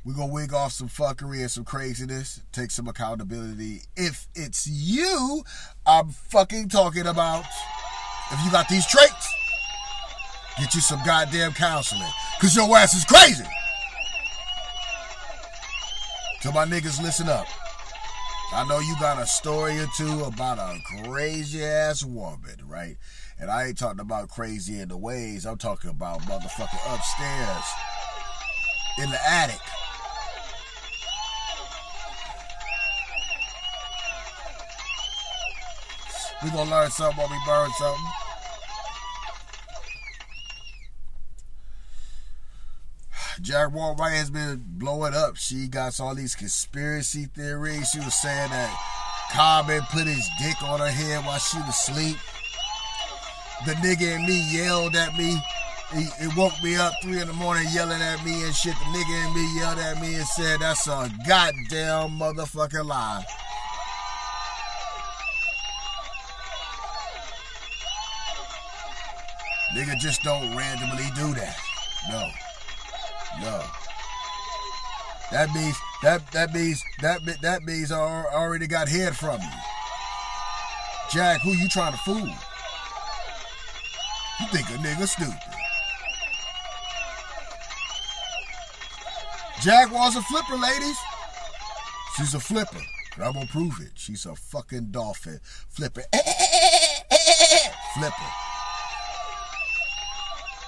we're 0.06 0.14
gonna 0.14 0.32
wig 0.32 0.54
off 0.54 0.70
some 0.70 0.88
fuckery 0.88 1.40
and 1.40 1.50
some 1.50 1.64
craziness, 1.64 2.40
take 2.52 2.70
some 2.70 2.86
accountability. 2.86 3.80
If 3.96 4.28
it's 4.36 4.64
you, 4.64 5.42
I'm 5.84 6.10
fucking 6.10 6.68
talking 6.68 7.08
about. 7.08 7.44
If 8.30 8.44
you 8.44 8.52
got 8.52 8.68
these 8.68 8.86
traits, 8.86 9.34
get 10.60 10.76
you 10.76 10.80
some 10.80 11.00
goddamn 11.04 11.54
counseling. 11.54 12.08
Cause 12.40 12.54
your 12.54 12.76
ass 12.76 12.94
is 12.94 13.04
crazy. 13.04 13.42
So 16.40 16.52
my 16.52 16.66
niggas, 16.66 17.02
listen 17.02 17.28
up. 17.28 17.48
I 18.52 18.64
know 18.68 18.78
you 18.78 18.94
got 19.00 19.20
a 19.20 19.26
story 19.26 19.76
or 19.80 19.88
two 19.96 20.22
about 20.22 20.58
a 20.58 20.78
crazy 21.02 21.64
ass 21.64 22.04
woman, 22.04 22.60
right? 22.64 22.96
And 23.40 23.50
I 23.50 23.66
ain't 23.66 23.78
talking 23.78 23.98
about 23.98 24.28
crazy 24.28 24.78
in 24.78 24.88
the 24.88 24.96
ways. 24.96 25.46
I'm 25.46 25.58
talking 25.58 25.90
about 25.90 26.20
motherfucking 26.22 26.94
upstairs 26.94 27.64
in 28.98 29.10
the 29.10 29.18
attic. 29.28 29.60
We 36.46 36.52
gonna 36.52 36.70
learn 36.70 36.90
something 36.92 37.18
while 37.18 37.28
we 37.28 37.38
burn 37.44 37.70
something. 37.72 38.06
Jaguar 43.42 43.96
Wright 43.96 44.12
has 44.12 44.30
been 44.30 44.62
blowing 44.64 45.12
up. 45.12 45.34
She 45.34 45.66
got 45.66 45.98
all 45.98 46.14
these 46.14 46.36
conspiracy 46.36 47.24
theories. 47.24 47.90
She 47.90 47.98
was 47.98 48.14
saying 48.14 48.50
that 48.50 49.26
Common 49.32 49.80
put 49.90 50.06
his 50.06 50.24
dick 50.40 50.62
on 50.62 50.78
her 50.78 50.86
head 50.86 51.24
while 51.24 51.40
she 51.40 51.58
was 51.58 51.70
asleep. 51.70 52.16
The 53.66 53.72
nigga 53.72 54.14
and 54.14 54.24
me 54.24 54.40
yelled 54.52 54.94
at 54.94 55.18
me. 55.18 55.36
He, 55.94 56.04
he 56.22 56.28
woke 56.36 56.62
me 56.62 56.76
up 56.76 56.92
three 57.02 57.20
in 57.20 57.26
the 57.26 57.32
morning 57.32 57.66
yelling 57.72 58.00
at 58.00 58.24
me 58.24 58.44
and 58.44 58.54
shit. 58.54 58.74
The 58.74 58.84
nigga 58.84 59.26
and 59.26 59.34
me 59.34 59.58
yelled 59.58 59.78
at 59.80 60.00
me 60.00 60.14
and 60.14 60.26
said, 60.26 60.60
that's 60.60 60.86
a 60.86 61.10
goddamn 61.26 62.10
motherfucking 62.20 62.86
lie. 62.86 63.24
Nigga 69.76 69.98
just 69.98 70.22
don't 70.22 70.56
randomly 70.56 71.04
do 71.14 71.34
that. 71.34 71.54
No. 72.08 72.30
No. 73.42 73.62
That 75.30 75.52
means 75.52 75.76
that 76.02 76.32
that 76.32 76.54
means 76.54 76.82
that 77.02 77.20
that 77.42 77.62
means 77.62 77.92
I 77.92 77.98
already 77.98 78.66
got 78.66 78.88
head 78.88 79.14
from 79.14 79.38
you. 79.38 79.48
Jack, 81.12 81.42
who 81.42 81.50
you 81.50 81.68
trying 81.68 81.92
to 81.92 81.98
fool? 81.98 82.26
You 84.40 84.46
think 84.50 84.66
a 84.70 84.78
nigga 84.82 85.06
stupid. 85.06 85.36
Jaguar's 89.60 90.16
a 90.16 90.22
flipper, 90.22 90.56
ladies. 90.56 90.96
She's 92.16 92.32
a 92.32 92.40
flipper. 92.40 92.80
And 93.16 93.24
I'm 93.24 93.34
gonna 93.34 93.46
prove 93.48 93.78
it. 93.82 93.92
She's 93.96 94.24
a 94.24 94.34
fucking 94.34 94.86
dolphin. 94.90 95.38
Flipper. 95.68 96.04
Flipper. 97.94 98.45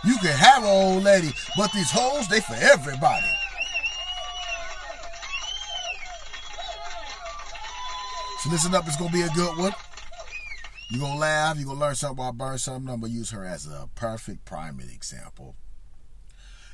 You 0.05 0.17
can 0.19 0.37
have 0.37 0.63
an 0.63 0.69
old 0.69 1.03
lady, 1.03 1.31
but 1.57 1.73
these 1.73 1.91
hoes, 1.91 2.29
they 2.29 2.41
for 2.41 2.55
everybody. 2.55 3.27
So 8.41 8.51
listen 8.51 8.75
up, 8.75 8.87
it's 8.87 8.97
gonna 8.97 9.11
be 9.11 9.23
a 9.23 9.29
good 9.31 9.59
one. 9.59 9.73
You're 10.91 11.01
gonna 11.01 11.19
laugh, 11.19 11.57
you're 11.57 11.67
gonna 11.67 11.81
learn 11.81 11.97
something 11.97 12.25
I 12.25 12.31
burn 12.31 12.59
something. 12.59 12.89
I'm 12.89 13.01
gonna 13.01 13.13
use 13.13 13.31
her 13.31 13.45
as 13.45 13.67
a 13.67 13.89
perfect 13.97 14.45
primate 14.45 14.91
example. 14.91 15.57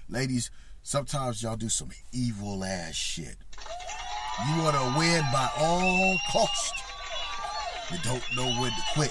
Ladies, 0.09 0.51
sometimes 0.83 1.43
y'all 1.43 1.57
do 1.57 1.71
some 1.71 1.89
evil 2.13 2.63
ass 2.63 2.95
shit. 2.95 3.37
You 4.47 4.63
wanna 4.63 4.99
win 4.99 5.25
by 5.33 5.49
all 5.59 6.17
cost. 6.31 6.75
You 7.91 7.99
don't 8.05 8.23
know 8.37 8.61
when 8.61 8.71
to 8.71 8.83
quit. 8.93 9.11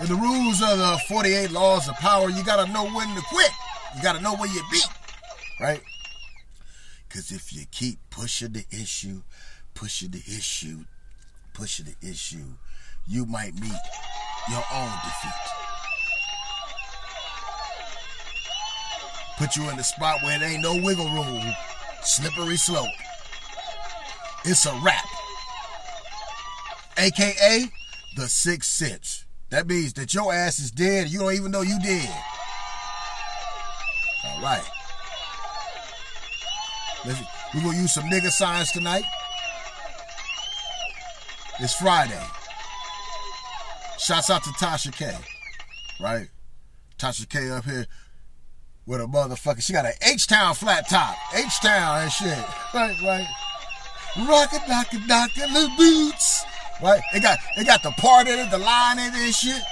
In 0.00 0.06
the 0.06 0.14
rules 0.14 0.62
of 0.62 0.78
the 0.78 0.98
48 1.08 1.50
laws 1.50 1.86
of 1.86 1.94
power, 1.96 2.30
you 2.30 2.42
gotta 2.42 2.70
know 2.72 2.88
when 2.88 3.14
to 3.14 3.22
quit. 3.22 3.50
You 3.94 4.02
gotta 4.02 4.22
know 4.22 4.34
where 4.34 4.48
you 4.48 4.62
beat. 4.72 4.88
Right? 5.60 5.82
Because 7.06 7.30
if 7.30 7.52
you 7.52 7.66
keep 7.70 7.98
pushing 8.08 8.52
the 8.52 8.64
issue, 8.70 9.22
pushing 9.74 10.10
the 10.10 10.22
issue, 10.26 10.84
pushing 11.52 11.84
the 11.84 12.08
issue, 12.08 12.54
you 13.06 13.26
might 13.26 13.54
meet 13.54 13.72
your 14.48 14.64
own 14.72 14.90
defeat. 15.04 15.32
Put 19.36 19.56
you 19.56 19.68
in 19.68 19.76
the 19.76 19.84
spot 19.84 20.22
where 20.22 20.38
there 20.38 20.48
ain't 20.48 20.62
no 20.62 20.80
wiggle 20.82 21.10
room, 21.10 21.42
slippery 22.02 22.56
slope. 22.56 22.88
It's 24.44 24.64
a 24.64 24.80
wrap. 24.82 25.04
AKA 26.96 27.70
the 28.16 28.28
sixth 28.28 28.70
sense. 28.70 29.19
That 29.50 29.66
means 29.66 29.92
that 29.94 30.14
your 30.14 30.32
ass 30.32 30.58
is 30.60 30.70
dead 30.70 31.08
you 31.08 31.18
don't 31.18 31.34
even 31.34 31.50
know 31.50 31.62
you 31.62 31.78
dead. 31.80 32.08
All 34.24 34.42
right. 34.42 34.62
We're 37.04 37.62
going 37.62 37.74
to 37.74 37.80
use 37.80 37.94
some 37.94 38.04
nigga 38.04 38.30
signs 38.30 38.70
tonight. 38.70 39.04
It's 41.58 41.74
Friday. 41.74 42.22
Shouts 43.98 44.30
out 44.30 44.44
to 44.44 44.50
Tasha 44.50 44.92
K. 44.92 45.14
Right? 46.00 46.28
Tasha 46.98 47.28
K 47.28 47.50
up 47.50 47.64
here 47.64 47.86
with 48.86 49.00
a 49.00 49.04
motherfucker. 49.04 49.62
She 49.62 49.72
got 49.72 49.84
an 49.84 49.92
H-Town 50.02 50.54
flat 50.54 50.88
top. 50.88 51.16
H-Town 51.34 52.02
and 52.02 52.12
shit. 52.12 52.38
Right, 52.72 52.96
right. 53.02 53.26
Rocket, 54.28 54.62
rocket, 54.68 55.06
knockin' 55.06 55.52
the 55.52 55.70
boots. 55.76 56.44
Right? 56.82 57.00
It 57.14 57.22
got 57.22 57.38
it 57.56 57.66
got 57.66 57.82
the 57.82 57.90
part 57.92 58.26
in 58.26 58.38
it, 58.38 58.50
the 58.50 58.58
line 58.58 58.98
in 58.98 59.14
it 59.14 59.14
and 59.14 59.34
shit. 59.34 59.62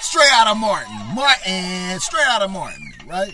Straight 0.00 0.32
out 0.32 0.48
of 0.48 0.58
Martin. 0.58 0.94
Martin. 1.14 1.98
Straight 1.98 2.26
out 2.28 2.42
of 2.42 2.50
Martin, 2.50 2.92
right? 3.06 3.32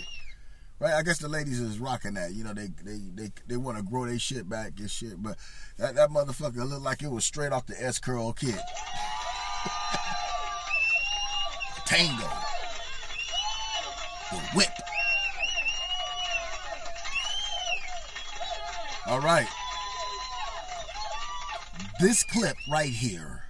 Right? 0.79 0.93
I 0.93 1.03
guess 1.03 1.19
the 1.19 1.27
ladies 1.27 1.59
is 1.59 1.79
rocking 1.79 2.13
that. 2.13 2.33
You 2.33 2.45
know, 2.45 2.53
they 2.53 2.69
they 2.83 2.97
they, 3.13 3.31
they 3.47 3.57
want 3.57 3.77
to 3.77 3.83
grow 3.83 4.05
their 4.05 4.17
shit 4.17 4.47
back 4.49 4.71
and 4.79 4.89
shit. 4.89 5.21
But 5.21 5.37
that, 5.77 5.95
that 5.95 6.09
motherfucker 6.09 6.67
looked 6.67 6.83
like 6.83 7.03
it 7.03 7.11
was 7.11 7.25
straight 7.25 7.51
off 7.51 7.67
the 7.67 7.75
S 7.83 7.99
Curl 7.99 8.33
kit. 8.33 8.55
Tango. 11.85 12.27
The 14.31 14.37
whip. 14.55 14.71
All 19.07 19.19
right. 19.19 19.47
This 21.99 22.23
clip 22.23 22.55
right 22.69 22.89
here 22.89 23.43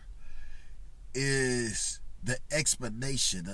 is 1.14 2.00
the 2.24 2.38
explanation. 2.52 3.48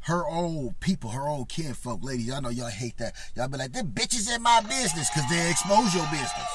Her 0.00 0.26
old 0.26 0.80
people, 0.80 1.10
her 1.10 1.28
old 1.28 1.48
kinfolk, 1.48 2.02
ladies, 2.02 2.26
y'all 2.26 2.42
know 2.42 2.48
y'all 2.48 2.68
hate 2.68 2.98
that. 2.98 3.14
Y'all 3.36 3.48
be 3.48 3.58
like, 3.58 3.72
them 3.72 3.88
bitches 3.88 4.34
in 4.34 4.42
my 4.42 4.60
business 4.62 5.08
because 5.10 5.28
they 5.30 5.50
expose 5.50 5.94
your 5.94 6.06
business. 6.10 6.50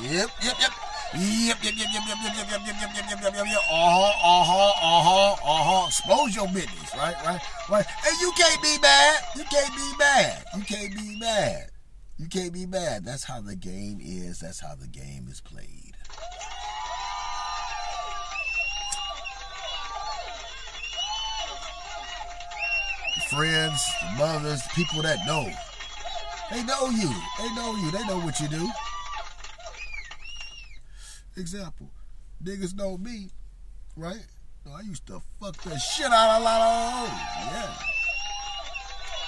Yep, 0.00 0.30
yep, 0.42 0.56
yep. 0.60 0.70
Yep, 1.14 1.58
yep, 1.62 1.74
yep, 1.76 1.88
yep, 1.92 2.02
yep, 2.08 2.18
yep, 2.24 2.34
yep, 2.34 2.48
yep, 2.48 2.60
yep, 2.66 2.76
yep, 2.80 2.94
yep, 2.96 3.06
yep, 3.10 3.22
yep, 3.22 3.34
yep. 3.34 3.46
Yep. 3.46 3.58
Uh-huh, 3.70 4.40
uh-huh, 4.40 4.72
uh-huh, 4.82 5.32
uh-huh. 5.44 5.86
Expose 5.86 6.34
your 6.34 6.46
business, 6.48 6.96
right, 6.96 7.14
right, 7.26 7.40
right. 7.68 7.86
And 8.06 8.20
you 8.20 8.32
can't 8.32 8.62
be 8.62 8.78
mad. 8.80 9.20
You 9.36 9.44
can't 9.44 9.74
be 9.76 9.92
mad. 9.98 10.44
You 10.56 10.62
can't 10.62 10.96
be 10.96 11.18
mad. 11.18 11.70
You 12.18 12.28
can't 12.28 12.52
be 12.52 12.64
mad. 12.64 13.04
That's 13.04 13.24
how 13.24 13.42
the 13.42 13.56
game 13.56 13.98
is. 14.00 14.40
That's 14.40 14.60
how 14.60 14.74
the 14.74 14.88
game 14.88 15.26
is 15.28 15.42
played. 15.42 15.81
Friends, 23.30 23.82
mothers, 24.18 24.62
people 24.74 25.00
that 25.02 25.18
know. 25.26 25.50
They 26.50 26.62
know 26.64 26.90
you. 26.90 27.10
They 27.38 27.54
know 27.54 27.74
you. 27.76 27.90
They 27.90 28.04
know 28.06 28.18
what 28.18 28.38
you 28.40 28.48
do. 28.48 28.68
Example. 31.36 31.90
Niggas 32.44 32.74
know 32.74 32.98
me, 32.98 33.30
right? 33.96 34.26
I 34.70 34.82
used 34.82 35.06
to 35.06 35.22
fuck 35.40 35.56
the 35.62 35.78
shit 35.78 36.12
out 36.12 36.36
of 36.36 36.42
a 36.42 36.44
lot 36.44 36.60
of 36.60 36.92
hoes. 36.92 37.18
Yeah. 37.52 37.74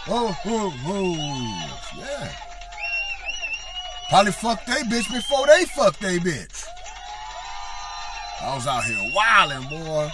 Oh, 0.09 0.37
oh, 0.45 0.75
oh. 0.87 1.99
Yeah. 1.99 2.54
Probably 4.09 4.33
fucked 4.33 4.67
they 4.67 4.83
bitch 4.83 5.13
before 5.13 5.47
they 5.47 5.65
fucked 5.65 6.01
they 6.01 6.19
bitch. 6.19 6.65
I 8.41 8.55
was 8.55 8.67
out 8.67 8.85
here 8.85 9.13
wilding, 9.15 9.69
boy. 9.69 10.11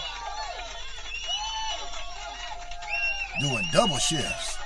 Doing 3.41 3.65
double 3.73 3.97
shifts. 3.97 4.59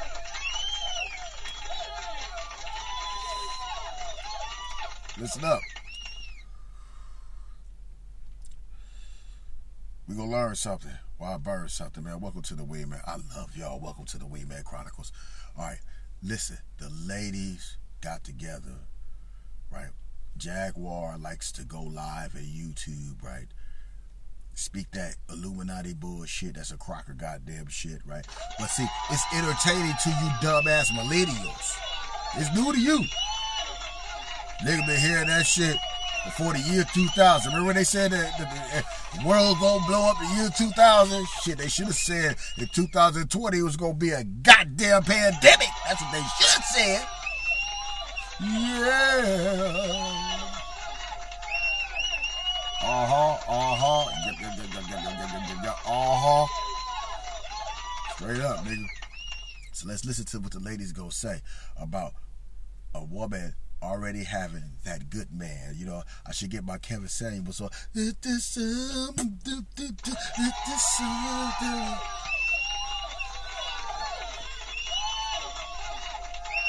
Listen 5.19 5.45
up. 5.45 5.61
we 10.07 10.15
gonna 10.15 10.31
learn 10.31 10.55
something 10.55 10.91
I 11.25 11.39
burn 11.39 11.69
something, 11.69 12.05
man. 12.05 12.21
Welcome 12.21 12.43
to 12.43 12.55
the 12.55 12.65
Weed 12.65 12.87
Man. 12.87 13.01
I 13.07 13.17
love 13.35 13.57
y'all. 13.57 13.81
Welcome 13.81 14.05
to 14.07 14.19
the 14.19 14.27
Weed 14.27 14.49
Man 14.49 14.63
Chronicles. 14.63 15.11
All 15.57 15.65
right, 15.65 15.79
listen. 16.23 16.59
The 16.79 16.91
ladies 16.91 17.79
got 18.03 18.25
together, 18.25 18.75
right? 19.75 19.91
Jaguar 20.37 21.19
likes 21.19 21.53
to 21.53 21.65
go 21.65 21.83
live 21.83 22.35
at 22.35 22.43
YouTube, 22.43 23.23
right? 23.23 23.47
Speak 24.55 24.91
that 24.93 25.17
Illuminati 25.31 25.95
bullshit. 25.95 26.55
That's 26.55 26.71
a 26.71 26.77
Crocker 26.77 27.15
goddamn 27.15 27.67
shit, 27.69 28.01
right? 28.07 28.25
But 28.59 28.69
see, 28.69 28.87
it's 29.11 29.25
entertaining 29.35 29.95
to 30.03 30.09
you 30.11 30.31
dumbass 30.41 30.87
millennials. 30.93 31.77
It's 32.37 32.55
new 32.55 32.73
to 32.73 32.81
you. 32.81 33.01
Nigga 34.65 34.87
been 34.87 35.01
hearing 35.01 35.27
that 35.29 35.45
shit 35.45 35.77
before 36.25 36.53
the 36.53 36.61
year 36.61 36.85
2000. 36.95 37.51
Remember 37.51 37.67
when 37.67 37.77
they 37.77 37.85
said 37.85 38.13
that 38.13 38.41
eh, 38.41 38.83
the, 39.17 39.29
world 39.29 39.59
gonna 39.61 39.85
blow 39.87 40.09
up 40.09 40.17
the 40.19 40.37
year 40.37 40.51
2000? 40.57 41.27
Shit, 41.43 41.59
they 41.59 41.69
should 41.69 41.87
have 41.87 41.97
said 41.97 42.37
in 42.57 42.67
2020 42.69 43.59
it 43.59 43.63
was 43.63 43.77
gonna 43.77 43.95
be 43.95 44.11
a 44.11 44.25
goddamn 44.25 45.03
pandemic. 45.03 45.69
That's 45.87 46.01
what 46.01 46.13
they 46.13 46.23
should 46.39 46.51
have 46.51 46.65
said. 46.65 47.24
Yeah. 48.47 50.05
Uh 52.83 53.07
huh. 53.07 53.33
Uh 53.49 53.77
huh. 53.81 54.05
Yep, 54.27 54.35
yep, 54.41 54.53
yep, 54.59 54.69
yep, 54.75 54.85
yep, 54.91 55.49
yep, 55.49 55.65
yep. 55.65 55.77
Uh 55.87 56.17
huh. 56.21 56.47
Straight 58.15 58.41
up, 58.41 58.59
nigga. 58.67 58.85
So 59.73 59.89
let's 59.89 60.05
listen 60.05 60.27
to 60.27 60.41
what 60.41 60.53
the 60.53 60.61
ladies 60.61 60.93
go 60.93 61.09
say 61.09 61.41
about 61.81 62.13
a 62.95 63.03
woman 63.03 63.55
already 63.83 64.25
having 64.25 64.73
that 64.85 65.09
good 65.09 65.33
man. 65.33 65.75
You 65.77 65.87
know, 65.87 66.03
I 66.27 66.33
should 66.33 66.51
get 66.51 66.65
my 66.65 66.77
Kevin 66.77 67.09
Samuels 67.09 67.63
on. 67.63 67.71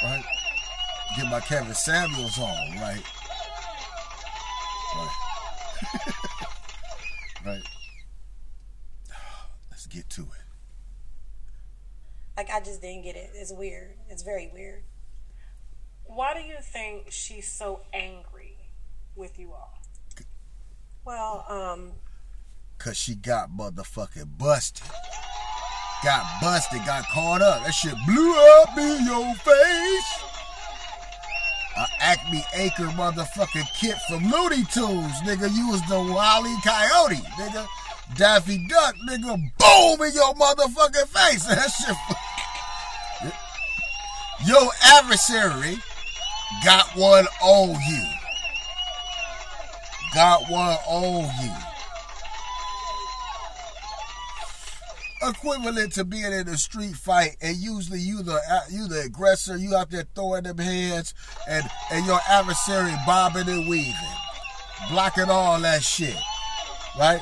Right? 0.03 0.23
Get 1.15 1.29
my 1.29 1.39
Kevin 1.39 1.73
Samuels 1.73 2.37
on, 2.37 2.77
right? 2.79 3.01
Right. 4.95 5.09
right. 7.45 7.61
Let's 9.71 9.85
get 9.87 10.09
to 10.09 10.21
it. 10.23 10.45
Like 12.35 12.49
I 12.51 12.59
just 12.59 12.81
didn't 12.81 13.03
get 13.03 13.15
it. 13.15 13.31
It's 13.33 13.53
weird. 13.53 13.93
It's 14.09 14.23
very 14.23 14.49
weird. 14.53 14.83
Why 16.03 16.33
do 16.33 16.41
you 16.41 16.55
think 16.61 17.11
she's 17.11 17.47
so 17.47 17.81
angry 17.93 18.57
with 19.15 19.39
you 19.39 19.53
all? 19.53 19.79
Well, 21.05 21.45
um, 21.47 21.91
Cause 22.77 22.97
she 22.97 23.15
got 23.15 23.51
motherfucking 23.51 24.37
busted. 24.37 24.87
Got 26.03 26.41
busted, 26.41 26.85
got 26.85 27.07
caught 27.09 27.41
up. 27.41 27.63
That 27.63 27.71
shit 27.71 27.95
blew 28.05 28.35
up 28.61 28.77
in 28.77 29.05
your 29.05 29.33
face. 29.35 30.34
A 31.77 31.87
Acme 31.99 32.43
Acre 32.53 32.85
motherfucking 32.95 33.67
kit 33.73 33.95
from 34.07 34.29
Looney 34.31 34.63
Tunes, 34.71 35.19
nigga. 35.23 35.53
You 35.53 35.69
was 35.69 35.81
the 35.89 35.99
Wally 35.99 36.55
Coyote, 36.63 37.21
nigga. 37.37 37.67
Daffy 38.15 38.65
Duck, 38.69 38.95
nigga. 39.09 39.35
Boom 39.57 40.07
in 40.07 40.13
your 40.13 40.33
motherfucking 40.35 41.07
face. 41.07 41.45
That 41.55 41.69
shit. 41.69 41.95
Your 44.45 44.69
adversary 44.83 45.77
got 46.63 46.85
one 46.95 47.25
on 47.41 47.69
you. 47.89 48.03
Got 50.13 50.49
one 50.49 50.77
on 50.87 51.43
you. 51.43 51.74
Equivalent 55.21 55.93
to 55.93 56.03
being 56.03 56.31
in 56.33 56.47
a 56.49 56.57
street 56.57 56.93
fight, 56.95 57.37
and 57.41 57.55
usually 57.55 57.99
you 57.99 58.21
the 58.21 58.39
you 58.69 58.87
the 58.87 59.01
aggressor. 59.01 59.57
You 59.57 59.75
out 59.75 59.89
there 59.89 60.03
throwing 60.13 60.43
them 60.43 60.57
hands, 60.57 61.13
and 61.47 61.63
and 61.91 62.05
your 62.05 62.19
adversary 62.27 62.93
bobbing 63.05 63.47
and 63.47 63.67
weaving, 63.69 63.93
blocking 64.91 65.29
all 65.29 65.59
that 65.61 65.83
shit, 65.83 66.17
right? 66.99 67.21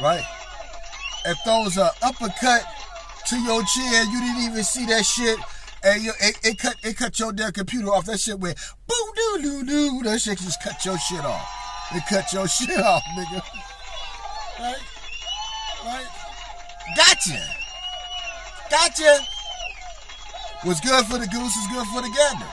Right? 0.00 0.24
And 1.26 1.36
throws 1.42 1.78
a 1.78 1.90
uppercut 2.02 2.64
to 3.28 3.38
your 3.40 3.62
chin. 3.64 4.10
You 4.10 4.20
didn't 4.20 4.50
even 4.50 4.64
see 4.64 4.86
that 4.86 5.06
shit. 5.06 5.38
And 5.82 6.02
you, 6.02 6.12
it, 6.20 6.38
it 6.44 6.58
cut 6.58 6.76
it 6.82 6.96
cut 6.96 7.18
your 7.18 7.32
damn 7.32 7.52
computer 7.52 7.88
off. 7.88 8.04
That 8.04 8.20
shit 8.20 8.38
went 8.38 8.58
boo 8.86 9.12
doo 9.16 9.38
doo 9.42 9.64
doo. 9.64 10.02
That 10.04 10.20
shit 10.20 10.38
just 10.38 10.62
cut 10.62 10.84
your 10.84 10.98
shit 10.98 11.24
off. 11.24 11.48
It 11.94 12.02
cut 12.08 12.30
your 12.32 12.46
shit 12.48 12.78
off, 12.78 13.02
nigga. 13.16 13.42
Right? 14.60 14.76
Right? 15.84 16.06
Gotcha. 16.96 17.40
Gotcha. 18.70 19.18
What's 20.62 20.80
good 20.80 21.06
for 21.06 21.18
the 21.18 21.26
goose 21.26 21.56
is 21.56 21.66
good 21.68 21.86
for 21.86 22.02
the 22.02 22.14
gander. 22.14 22.46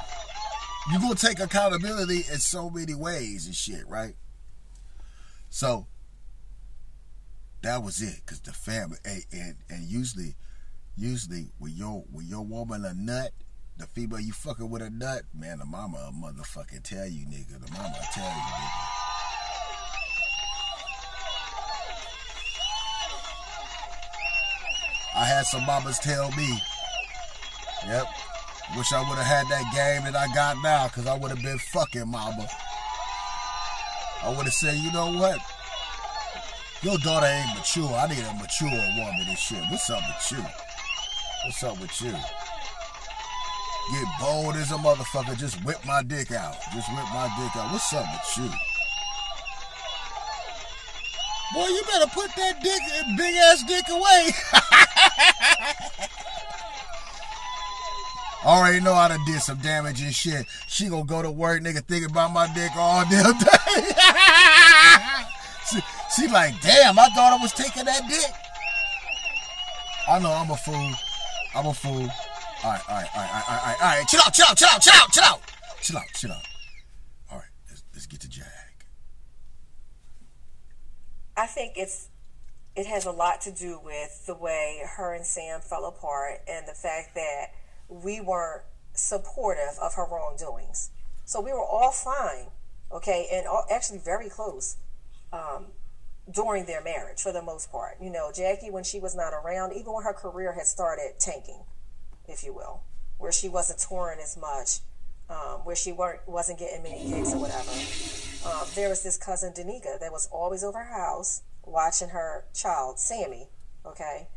You 0.91 0.99
gonna 0.99 1.15
take 1.15 1.39
accountability 1.39 2.23
in 2.31 2.39
so 2.39 2.69
many 2.69 2.95
ways 2.95 3.45
and 3.45 3.55
shit, 3.55 3.85
right? 3.87 4.15
So 5.49 5.87
that 7.61 7.83
was 7.83 8.01
it, 8.01 8.25
cause 8.25 8.39
the 8.39 8.53
family 8.53 8.97
and, 9.03 9.25
and, 9.33 9.55
and 9.69 9.83
usually 9.89 10.35
usually 10.95 11.51
when 11.59 11.73
your 11.73 12.05
when 12.11 12.25
your 12.27 12.45
woman 12.45 12.85
a 12.85 12.93
nut, 12.93 13.31
the 13.77 13.85
female 13.87 14.21
you 14.21 14.31
fucking 14.31 14.69
with 14.69 14.81
a 14.81 14.89
nut, 14.89 15.23
man, 15.33 15.59
the 15.59 15.65
mama 15.65 15.97
a 15.97 16.11
motherfucking 16.13 16.83
tell 16.83 17.05
you, 17.05 17.25
nigga. 17.25 17.59
The 17.59 17.71
mama 17.71 17.95
tell 18.13 18.23
you, 18.23 18.31
nigga. 18.31 18.97
I 25.15 25.25
had 25.25 25.45
some 25.45 25.65
mamas 25.65 25.99
tell 25.99 26.31
me, 26.31 26.61
yep, 27.87 28.05
wish 28.75 28.93
I 28.93 28.99
would 29.07 29.17
have 29.17 29.25
had 29.25 29.47
that 29.49 29.73
game 29.73 30.11
that 30.11 30.15
I 30.15 30.33
got 30.33 30.61
now, 30.61 30.87
cause 30.87 31.07
I 31.07 31.17
would 31.17 31.31
have 31.31 31.41
been 31.41 31.57
fucking 31.57 32.07
mama. 32.07 32.47
I 34.23 34.29
would 34.29 34.45
have 34.45 34.53
said, 34.53 34.75
you 34.75 34.91
know 34.91 35.13
what? 35.13 35.39
Your 36.83 36.97
daughter 36.99 37.25
ain't 37.25 37.57
mature. 37.57 37.89
I 37.89 38.07
need 38.07 38.19
a 38.19 38.33
mature 38.33 38.69
woman 38.69 39.25
and 39.27 39.37
shit. 39.37 39.63
What's 39.69 39.89
up 39.89 40.01
with 40.07 40.31
you? 40.31 40.45
What's 41.45 41.63
up 41.63 41.79
with 41.79 42.01
you? 42.01 42.13
get 43.91 44.07
bold 44.19 44.55
as 44.55 44.71
a 44.71 44.75
motherfucker, 44.75 45.37
just 45.37 45.63
whip 45.63 45.77
my 45.85 46.03
dick 46.03 46.31
out. 46.31 46.55
Just 46.73 46.89
whip 46.89 47.05
my 47.13 47.29
dick 47.39 47.55
out. 47.55 47.71
What's 47.71 47.93
up 47.93 48.05
with 48.11 48.37
you? 48.37 48.51
Boy, 51.53 51.67
you 51.67 51.81
better 51.83 52.09
put 52.11 52.35
that 52.35 52.61
dick, 52.61 52.81
big 53.17 53.35
ass 53.35 53.63
dick 53.63 53.85
away. 53.89 54.31
Already 58.45 58.79
know 58.79 58.93
I 58.93 59.09
done 59.09 59.25
did 59.25 59.41
some 59.41 59.57
damage 59.57 60.01
and 60.01 60.13
shit. 60.13 60.45
She 60.67 60.87
gonna 60.87 61.03
go 61.03 61.21
to 61.21 61.29
work, 61.31 61.61
nigga, 61.61 61.83
thinking 61.83 62.09
about 62.09 62.31
my 62.31 62.47
dick 62.53 62.71
all 62.75 63.03
damn 63.09 63.37
day. 63.37 63.47
she, 65.69 65.79
she 66.15 66.27
like, 66.27 66.59
damn, 66.61 66.97
I 66.97 67.09
thought 67.09 67.33
I 67.33 67.37
was 67.41 67.51
taking 67.51 67.83
that 67.85 68.07
dick. 68.07 68.31
I 70.07 70.19
know 70.19 70.31
I'm 70.31 70.49
a 70.49 70.55
fool. 70.55 70.91
I'm 71.55 71.65
a 71.65 71.73
fool. 71.73 72.07
All 72.63 72.71
right, 72.71 72.73
all 72.73 72.73
right, 72.73 72.89
all 72.89 72.95
right, 72.95 73.09
all 73.15 73.21
right, 73.21 73.49
all 73.49 73.55
right, 73.55 73.77
all 73.81 73.87
right. 73.87 74.07
Chill 74.07 74.21
out, 74.25 74.33
chill 74.33 74.45
out, 74.49 74.57
chill 74.57 74.67
out, 74.69 74.81
chill 74.81 74.93
out, 74.93 75.11
chill 75.11 75.23
out, 75.25 75.41
chill 75.81 75.97
out, 75.97 76.05
chill 76.13 76.31
out. 76.31 76.47
All 77.31 77.37
right, 77.37 77.47
let's, 77.69 77.83
let's 77.93 78.05
get 78.05 78.21
to 78.21 78.29
Jag. 78.29 78.45
I 81.35 81.45
think 81.45 81.73
it's 81.75 82.07
it 82.77 82.85
has 82.85 83.05
a 83.05 83.11
lot 83.11 83.41
to 83.41 83.51
do 83.51 83.81
with 83.83 84.27
the 84.27 84.35
way 84.35 84.83
her 84.97 85.15
and 85.15 85.25
Sam 85.25 85.61
fell 85.61 85.85
apart 85.85 86.41
and 86.47 86.67
the 86.67 86.73
fact 86.73 87.15
that 87.15 87.47
we 87.89 88.21
weren't 88.21 88.61
supportive 88.93 89.79
of 89.81 89.95
her 89.95 90.05
wrongdoings. 90.05 90.91
So 91.25 91.41
we 91.41 91.51
were 91.51 91.65
all 91.65 91.91
fine, 91.91 92.51
okay, 92.91 93.27
and 93.33 93.47
all, 93.47 93.65
actually 93.71 93.97
very 93.97 94.29
close 94.29 94.77
um, 95.33 95.65
during 96.31 96.67
their 96.67 96.83
marriage 96.83 97.19
for 97.19 97.31
the 97.31 97.41
most 97.41 97.71
part. 97.71 97.97
You 97.99 98.11
know, 98.11 98.31
Jackie, 98.33 98.69
when 98.69 98.83
she 98.83 98.99
was 98.99 99.15
not 99.15 99.33
around, 99.33 99.73
even 99.73 99.91
when 99.91 100.03
her 100.03 100.13
career 100.13 100.53
had 100.53 100.67
started 100.67 101.13
tanking, 101.19 101.63
if 102.27 102.43
you 102.43 102.53
will, 102.53 102.83
where 103.17 103.31
she 103.31 103.49
wasn't 103.49 103.79
touring 103.79 104.19
as 104.19 104.37
much, 104.37 104.81
um, 105.31 105.65
where 105.65 105.75
she 105.75 105.91
weren't 105.91 106.19
wasn't 106.27 106.59
getting 106.59 106.83
many 106.83 107.09
gigs 107.09 107.33
or 107.33 107.39
whatever. 107.39 107.71
Um, 108.47 108.67
there 108.75 108.87
was 108.87 109.01
this 109.01 109.17
cousin 109.17 109.51
Danica 109.51 109.99
that 109.99 110.11
was 110.11 110.29
always 110.31 110.63
over 110.63 110.77
her 110.77 110.93
house 110.93 111.41
watching 111.67 112.09
her 112.09 112.45
child 112.53 112.99
Sammy, 112.99 113.49
okay, 113.85 114.27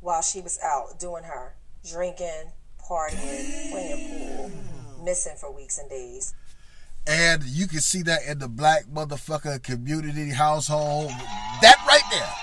while 0.00 0.22
she 0.22 0.40
was 0.40 0.58
out 0.62 0.98
doing 0.98 1.24
her 1.24 1.54
drinking, 1.88 2.52
partying, 2.78 3.70
playing 3.70 4.36
pool, 4.36 4.50
missing 5.04 5.36
for 5.36 5.50
weeks 5.54 5.78
and 5.78 5.88
days. 5.88 6.34
And 7.06 7.42
you 7.44 7.66
can 7.66 7.80
see 7.80 8.02
that 8.02 8.24
in 8.28 8.38
the 8.38 8.48
black 8.48 8.84
motherfucker 8.84 9.62
community 9.62 10.30
household. 10.30 11.10
That 11.62 11.76
right 11.86 12.02
there. 12.10 12.34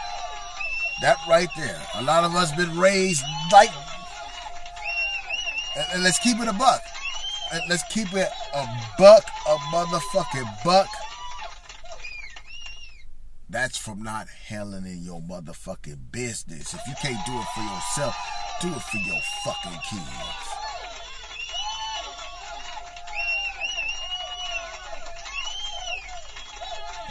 That 1.01 1.17
right 1.29 1.49
there. 1.55 1.79
A 1.95 2.03
lot 2.03 2.23
of 2.23 2.33
us 2.33 2.51
been 2.55 2.77
raised 2.77 3.23
like 3.51 3.69
and, 5.93 6.03
let's 6.03 6.19
keep 6.19 6.39
it 6.39 6.47
a 6.47 6.53
buck. 6.53 6.81
And 7.53 7.61
let's 7.69 7.83
keep 7.83 8.13
it 8.13 8.29
a 8.53 8.67
buck, 8.97 9.23
a 9.47 9.55
motherfucking 9.71 10.63
buck. 10.63 10.87
That's 13.49 13.77
from 13.77 14.03
not 14.03 14.27
handling 14.27 15.03
your 15.03 15.21
motherfucking 15.21 16.11
business. 16.11 16.73
If 16.73 16.81
you 16.85 16.93
can't 17.01 17.25
do 17.25 17.31
it 17.31 17.45
for 17.55 17.61
yourself, 17.61 18.15
do 18.61 18.67
it 18.67 18.81
for 18.81 18.97
your 18.97 19.21
fucking 19.45 19.79
kids. 19.89 20.57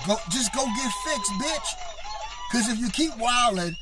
Go, 0.07 0.17
just 0.31 0.55
go 0.55 0.65
get 0.67 0.93
fixed, 1.05 1.33
bitch. 1.33 1.75
Cause 2.53 2.69
if 2.69 2.79
you 2.79 2.91
keep 2.91 3.17
wilding 3.17 3.75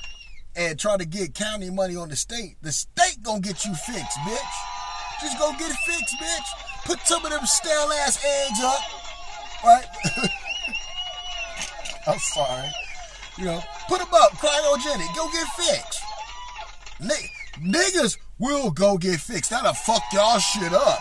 and 0.55 0.79
try 0.79 0.97
to 0.97 1.05
get 1.05 1.35
county 1.35 1.71
money 1.71 1.97
on 1.97 2.09
the 2.09 2.17
state, 2.17 2.57
the 2.63 2.71
state 2.71 3.19
gonna 3.23 3.41
get 3.41 3.65
you 3.65 3.75
fixed, 3.75 4.19
bitch. 4.19 4.55
Just 5.21 5.39
go 5.41 5.51
get 5.59 5.73
fixed, 5.73 6.15
bitch. 6.23 6.85
Put 6.87 7.01
some 7.01 7.25
of 7.25 7.33
them 7.33 7.45
stale 7.45 7.91
ass 8.05 8.25
eggs 8.25 8.61
up, 8.63 8.81
right? 9.65 10.31
I'm 12.07 12.19
sorry. 12.19 12.69
You 13.39 13.47
know, 13.47 13.61
put 13.89 13.99
them 13.99 14.09
up, 14.15 14.33
cryogenic. 14.33 15.15
Go 15.17 15.29
get 15.33 15.47
fixed. 15.57 16.03
N- 17.01 17.73
niggas 17.73 18.19
will 18.39 18.71
go 18.71 18.97
get 18.99 19.21
fixed. 19.21 19.51
That'll 19.51 19.73
fuck 19.73 20.03
y'all 20.13 20.39
shit 20.39 20.73
up. 20.73 20.99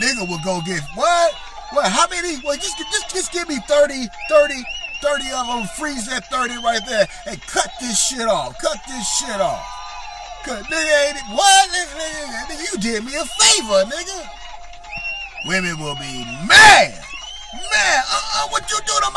Nigga 0.00 0.28
will 0.28 0.40
go 0.44 0.60
get 0.64 0.80
what? 0.94 1.34
What? 1.72 1.90
How 1.90 2.08
many? 2.08 2.40
Well, 2.44 2.56
just 2.56 2.78
just 2.78 3.10
just 3.14 3.32
give 3.32 3.48
me 3.48 3.58
30, 3.68 4.06
30, 4.28 4.54
30 5.02 5.24
of 5.32 5.46
them. 5.46 5.66
Freeze 5.78 6.08
that 6.08 6.26
30 6.30 6.56
right 6.64 6.80
there 6.86 7.06
and 7.26 7.40
cut 7.42 7.70
this 7.80 7.98
shit 7.98 8.26
off. 8.26 8.58
Cut 8.58 8.78
this 8.88 9.06
shit 9.18 9.40
off. 9.40 9.64
Cause 10.44 10.64
nigga 10.66 11.06
ain't 11.06 11.16
it. 11.16 11.22
What? 11.30 11.70
Nigga, 11.70 12.50
nigga, 12.50 12.72
you 12.72 12.78
did 12.80 13.04
me 13.04 13.14
a 13.14 13.24
favor, 13.24 13.84
nigga. 13.86 14.28
Women 15.46 15.78
will 15.78 15.94
be 15.94 16.24
mad. 16.48 16.98
Man, 17.52 18.02
uh-uh, 18.10 18.48
what 18.48 18.66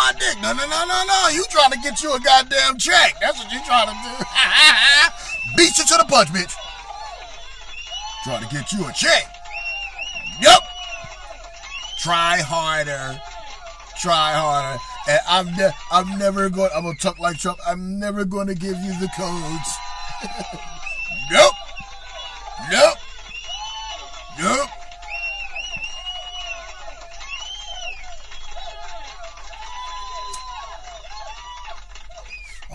my 0.06 0.19
dick? 0.19 0.38
No, 0.41 0.53
no, 0.53 0.65
no, 0.68 0.86
no, 0.86 1.03
no. 1.06 1.30
You 1.30 1.44
trying 1.49 1.72
to 1.72 1.80
get 1.80 2.02
you 2.03 2.14
a 2.14 2.19
goddamn 2.19 2.77
check. 2.77 3.15
That's 3.19 3.40
what 3.40 3.52
you 3.52 3.60
trying 3.65 3.88
to 3.88 3.94
do. 3.94 4.26
Beat 5.57 5.77
you 5.77 5.86
to 5.86 5.98
the 5.98 6.06
punch, 6.07 6.30
bitch. 6.30 6.53
Trying 8.23 8.48
to 8.48 8.49
get 8.53 8.72
you 8.72 8.86
a 8.88 8.91
check. 8.94 9.36
Yup. 10.41 10.64
Try 11.99 12.38
harder. 12.41 13.19
Try 13.99 14.34
harder. 14.34 14.80
And 15.07 15.19
I'm 15.27 15.56
ne- 15.56 15.77
I'm 15.91 16.18
never 16.18 16.49
going 16.49 16.69
I'm 16.76 16.84
gonna 16.84 16.98
talk 16.98 17.19
like 17.19 17.38
Trump. 17.38 17.60
I'm 17.65 17.99
never 17.99 18.26
gonna 18.26 18.56
give 18.56 18.77
you 18.77 18.99
the 18.99 19.10
codes. 19.15 19.77
nope. 21.32 21.53
Nope. 22.72 22.98
Nope. 24.40 24.69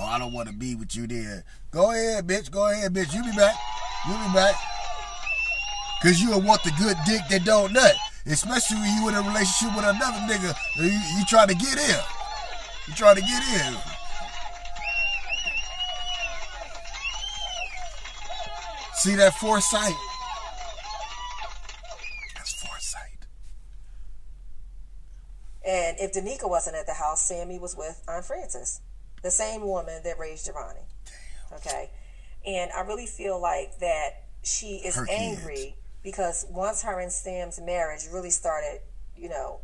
Oh, 0.00 0.06
I 0.06 0.18
don't 0.18 0.32
want 0.32 0.48
to 0.48 0.54
be 0.54 0.74
with 0.74 0.96
you 0.96 1.06
there. 1.06 1.44
Go 1.70 1.90
ahead, 1.90 2.26
bitch. 2.26 2.50
Go 2.50 2.70
ahead, 2.70 2.94
bitch. 2.94 3.14
You 3.14 3.22
be 3.22 3.36
back. 3.36 3.54
You 4.08 4.14
be 4.14 4.32
back. 4.32 4.54
Cause 6.02 6.22
you'll 6.22 6.40
want 6.40 6.64
the 6.64 6.72
good 6.78 6.96
dick 7.04 7.20
that 7.28 7.44
don't 7.44 7.74
nut. 7.74 7.94
Especially 8.24 8.78
when 8.78 8.96
you 8.96 9.08
in 9.10 9.14
a 9.14 9.20
relationship 9.20 9.76
with 9.76 9.84
another 9.84 10.20
nigga. 10.24 10.56
You, 10.76 10.84
you 11.18 11.24
trying 11.26 11.48
to 11.48 11.54
get 11.54 11.76
in. 11.76 12.00
You 12.88 12.94
trying 12.94 13.16
to 13.16 13.20
get 13.20 13.42
in. 13.66 13.76
See 18.94 19.14
that 19.16 19.34
foresight? 19.34 19.94
That's 22.36 22.52
foresight. 22.52 23.26
And 25.66 25.96
if 25.98 26.12
Danica 26.12 26.48
wasn't 26.48 26.76
at 26.76 26.86
the 26.86 26.94
house, 26.94 27.22
Sammy 27.22 27.58
was 27.58 27.76
with 27.76 28.02
Aunt 28.08 28.24
Frances, 28.24 28.80
the 29.22 29.30
same 29.30 29.62
woman 29.66 30.02
that 30.04 30.18
raised 30.18 30.46
Giovanni. 30.46 30.80
Okay. 31.52 31.90
And 32.46 32.70
I 32.72 32.80
really 32.82 33.06
feel 33.06 33.40
like 33.40 33.78
that 33.80 34.10
she 34.42 34.76
is 34.76 34.96
Her 34.96 35.06
angry 35.10 35.54
kids. 35.56 35.76
because 36.02 36.46
once 36.50 36.82
her 36.82 36.98
and 37.00 37.12
Sam's 37.12 37.60
marriage 37.60 38.02
really 38.10 38.30
started, 38.30 38.80
you 39.16 39.28
know, 39.28 39.60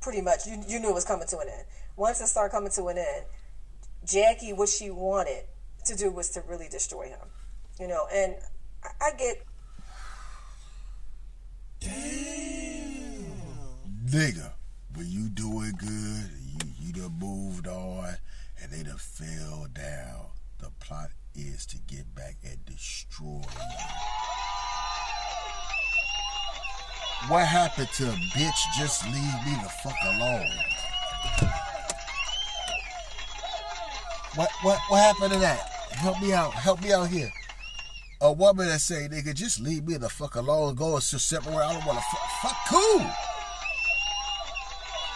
pretty 0.00 0.22
much 0.22 0.46
you, 0.46 0.62
you 0.66 0.78
knew 0.80 0.90
it 0.90 0.94
was 0.94 1.04
coming 1.04 1.26
to 1.28 1.38
an 1.38 1.48
end. 1.48 1.64
Once 1.96 2.20
it 2.20 2.26
started 2.28 2.50
coming 2.52 2.70
to 2.72 2.86
an 2.86 2.98
end, 2.98 3.24
Jackie, 4.06 4.52
what 4.52 4.68
she 4.68 4.90
wanted 4.90 5.44
to 5.84 5.96
do 5.96 6.10
was 6.10 6.30
to 6.30 6.42
really 6.42 6.68
destroy 6.68 7.08
him. 7.08 7.18
You 7.78 7.88
know, 7.88 8.06
and 8.12 8.36
I, 8.82 9.08
I 9.08 9.10
get 9.18 9.42
Nigga, 14.06 14.52
when 14.94 15.10
you 15.10 15.28
doing 15.28 15.72
good, 15.78 16.30
you, 16.86 16.92
done 16.92 17.18
moved 17.18 17.66
on, 17.66 18.16
and 18.62 18.70
they 18.70 18.82
done 18.82 18.96
fell 18.98 19.66
down. 19.72 20.26
The 20.58 20.70
plot 20.80 21.10
is 21.34 21.66
to 21.66 21.78
get 21.78 22.14
back 22.14 22.36
and 22.44 22.64
destroy 22.64 23.42
you. 23.42 23.86
What 27.28 27.46
happened 27.46 27.88
to 27.94 28.04
bitch 28.04 28.76
just 28.78 29.04
leave 29.06 29.14
me 29.14 29.56
the 29.62 29.68
fuck 29.82 29.96
alone? 30.04 30.46
What 34.36 34.50
what 34.62 34.78
what 34.88 35.00
happened 35.00 35.32
to 35.32 35.38
that? 35.40 35.60
Help 35.92 36.20
me 36.20 36.32
out. 36.32 36.52
Help 36.52 36.82
me 36.82 36.92
out 36.92 37.08
here. 37.08 37.30
A 38.20 38.32
woman 38.32 38.68
that 38.68 38.80
say, 38.80 39.08
nigga, 39.10 39.34
just 39.34 39.60
leave 39.60 39.86
me 39.86 39.96
the 39.96 40.08
fuck 40.08 40.36
alone. 40.36 40.74
Go 40.74 40.94
and 40.94 41.02
sit 41.02 41.20
separate. 41.20 41.54
I 41.56 41.72
don't 41.72 41.84
want 41.84 41.98
to 41.98 42.04
fuck. 42.04 42.30
Fuck 42.42 42.56
cool. 42.68 43.00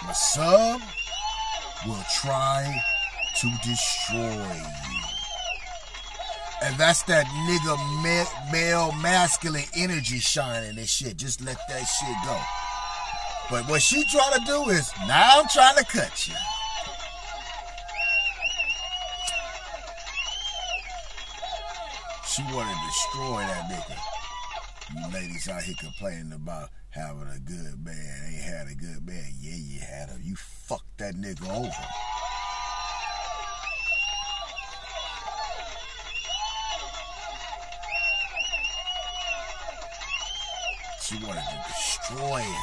My 0.06 0.12
some 0.12 0.82
will 1.86 2.04
try 2.22 2.82
to 3.40 3.48
destroy 3.62 4.18
you. 4.18 5.10
And 6.62 6.76
that's 6.76 7.02
that 7.04 7.26
nigga 7.26 7.76
ma- 8.02 8.52
male 8.52 8.92
masculine 9.00 9.64
energy 9.74 10.18
shining 10.18 10.78
and 10.78 10.88
shit. 10.88 11.16
Just 11.16 11.40
let 11.40 11.56
that 11.68 11.84
shit 11.84 12.16
go. 12.24 12.38
But 13.50 13.68
what 13.68 13.82
she 13.82 14.04
trying 14.04 14.38
to 14.38 14.44
do 14.44 14.70
is, 14.70 14.92
now 15.08 15.40
I'm 15.40 15.48
trying 15.48 15.76
to 15.76 15.84
cut 15.84 16.28
you. 16.28 16.34
She 22.28 22.42
want 22.54 22.68
to 22.68 22.76
destroy 22.86 23.40
that 23.40 23.70
nigga. 23.70 23.96
You 24.94 25.12
ladies 25.14 25.48
out 25.48 25.62
here 25.62 25.74
complaining 25.80 26.32
about 26.32 26.68
having 26.90 27.28
a 27.28 27.38
good 27.38 27.84
man. 27.84 28.32
Ain't 28.32 28.42
had 28.42 28.66
a 28.68 28.74
good 28.74 29.06
man. 29.06 29.32
Yeah, 29.40 29.56
you 29.56 29.80
had 29.80 30.08
him. 30.10 30.20
You 30.22 30.36
fucked 30.36 30.98
that 30.98 31.14
nigga 31.14 31.48
over. 31.48 31.70
She 41.02 41.16
wanted 41.24 41.42
to 41.42 41.64
destroy 41.68 42.38
him. 42.38 42.62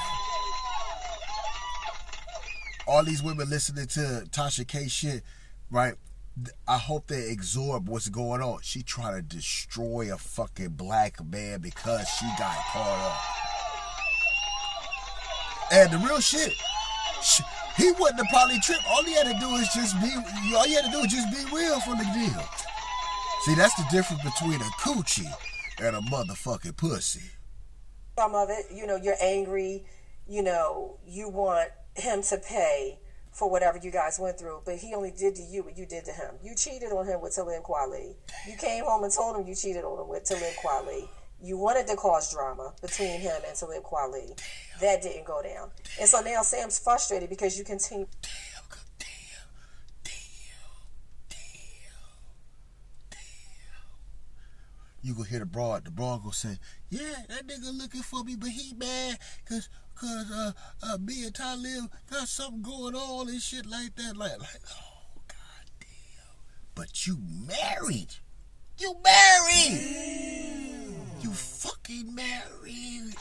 All 2.88 3.04
these 3.04 3.22
women 3.22 3.49
listening 3.49 3.88
to 3.88 4.24
Tasha 4.30 4.66
K 4.66 4.88
shit, 4.88 5.24
right? 5.70 5.95
I 6.68 6.78
hope 6.78 7.08
they 7.08 7.34
absorb 7.34 7.90
what's 7.90 8.08
going 8.10 8.41
on. 8.41 8.60
She 8.62 8.84
trying 8.84 9.16
to 9.16 9.22
destroy 9.22 10.14
a 10.14 10.18
fucking 10.18 10.70
black 10.70 11.24
man 11.26 11.60
because 11.60 12.08
she 12.08 12.26
got 12.38 12.56
caught 12.72 13.12
up. 13.12 13.37
And 15.72 15.91
the 15.91 15.98
real 15.98 16.19
shit, 16.19 16.53
he 17.76 17.91
wouldn't 17.91 18.18
have 18.18 18.27
probably 18.30 18.60
tripped. 18.60 18.84
All 18.89 19.03
he 19.03 19.14
had 19.14 19.27
to 19.27 19.38
do 19.39 19.49
is 19.56 19.68
just 19.73 19.99
be. 20.02 20.10
All 20.56 20.64
he 20.64 20.73
had 20.73 20.85
to 20.85 20.91
do 20.91 20.99
is 20.99 21.11
just 21.11 21.30
be 21.31 21.56
real 21.56 21.80
from 21.81 21.98
the 21.98 22.06
deal. 22.14 22.44
See, 23.45 23.56
that's 23.56 23.76
the 23.76 23.85
difference 23.91 24.23
between 24.23 24.61
a 24.61 24.72
coochie 24.81 25.31
and 25.80 25.95
a 25.95 25.99
motherfucking 25.99 26.77
pussy. 26.77 27.31
Some 28.18 28.34
of 28.34 28.49
it, 28.49 28.65
you 28.73 28.88
know, 28.88 28.95
you're 28.95 29.18
angry. 29.22 29.85
You 30.27 30.44
know, 30.44 30.98
you 31.06 31.30
want 31.30 31.69
him 31.95 32.22
to 32.23 32.38
pay 32.38 32.99
for 33.31 33.49
whatever 33.49 33.77
you 33.77 33.91
guys 33.91 34.18
went 34.19 34.39
through, 34.39 34.61
but 34.65 34.77
he 34.77 34.95
only 34.95 35.11
did 35.11 35.35
to 35.35 35.44
you 35.44 35.64
what 35.64 35.77
you 35.77 35.85
did 35.85 36.03
to 36.06 36.11
him. 36.11 36.35
You 36.44 36.56
cheated 36.56 36.91
on 36.91 37.06
him 37.06 37.22
with 37.22 37.35
Talib 37.35 37.61
Kweli. 37.64 38.15
You 38.48 38.57
came 38.57 38.84
home 38.84 39.03
and 39.03 39.14
told 39.14 39.38
him 39.38 39.48
you 39.48 39.53
cheated 39.53 39.84
on 39.84 40.02
him 40.02 40.07
with 40.10 40.26
Talib 40.26 40.53
Kweli. 40.64 41.07
You 41.42 41.58
wanted 41.58 41.88
to 41.88 41.96
cause 41.96 42.32
drama 42.34 42.74
between 42.82 43.20
him 43.20 43.42
and 43.48 43.56
Talib 43.56 43.84
Kweli. 43.84 44.38
That 44.82 45.02
didn't 45.04 45.26
go 45.26 45.42
down. 45.44 45.70
And 46.00 46.10
so 46.10 46.22
now 46.22 46.42
Sam's 46.42 46.80
frustrated 46.80 47.30
because 47.30 47.58
you 47.58 47.64
continue. 47.64 48.08
Damn, 48.22 48.32
damn, 49.00 49.08
damn, 50.04 51.38
damn, 53.10 53.18
You 55.04 55.14
gonna 55.14 55.28
hear 55.30 55.40
the 55.40 55.46
broad. 55.46 55.86
The 55.86 55.92
broad 55.92 56.22
gonna 56.22 56.34
say, 56.34 56.58
"Yeah, 56.90 57.24
that 57.30 57.48
nigga 57.48 57.78
looking 57.78 58.02
for 58.02 58.24
me, 58.24 58.36
but 58.36 58.50
he 58.50 58.74
mad 58.74 59.20
cause 59.48 59.70
cause 59.96 60.32
uh 60.32 60.52
uh 60.84 60.98
me 60.98 61.24
and 61.26 61.36
Talib 61.36 61.92
got 62.10 62.28
something 62.28 62.64
going 62.64 62.96
on 62.96 63.30
and 63.30 63.42
shit 63.42 63.66
like 63.68 63.96
that." 63.96 64.18
Like 64.18 64.40
like 64.40 64.62
oh 64.72 65.22
god 65.28 65.70
damn. 65.80 66.36
But 66.74 67.06
you 67.06 67.20
married. 67.48 68.16
You 68.80 68.96
married. 69.04 70.87
You 71.22 71.31
fucking 71.31 72.14
married. 72.14 73.15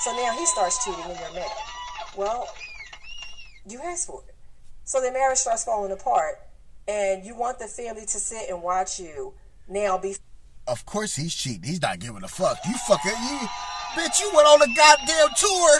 So 0.00 0.10
now 0.16 0.36
he 0.36 0.44
starts 0.46 0.84
cheating 0.84 1.04
and 1.04 1.18
you're 1.18 1.32
mad. 1.32 1.50
Well, 2.16 2.48
you 3.68 3.80
asked 3.84 4.08
for 4.08 4.22
it. 4.26 4.34
So 4.84 5.00
the 5.00 5.12
marriage 5.12 5.38
starts 5.38 5.62
falling 5.64 5.92
apart, 5.92 6.40
and 6.88 7.24
you 7.24 7.36
want 7.36 7.60
the 7.60 7.68
family 7.68 8.02
to 8.02 8.18
sit 8.18 8.50
and 8.50 8.62
watch 8.62 8.98
you 8.98 9.32
now 9.68 9.98
be. 9.98 10.16
Of 10.66 10.84
course 10.84 11.14
he's 11.14 11.32
cheating. 11.34 11.62
He's 11.62 11.80
not 11.80 12.00
giving 12.00 12.24
a 12.24 12.28
fuck. 12.28 12.58
You 12.66 12.74
fucking 12.74 13.12
you, 13.12 13.38
bitch. 13.94 14.20
You 14.20 14.32
went 14.34 14.48
on 14.48 14.60
a 14.62 14.74
goddamn 14.74 15.28
tour, 15.36 15.78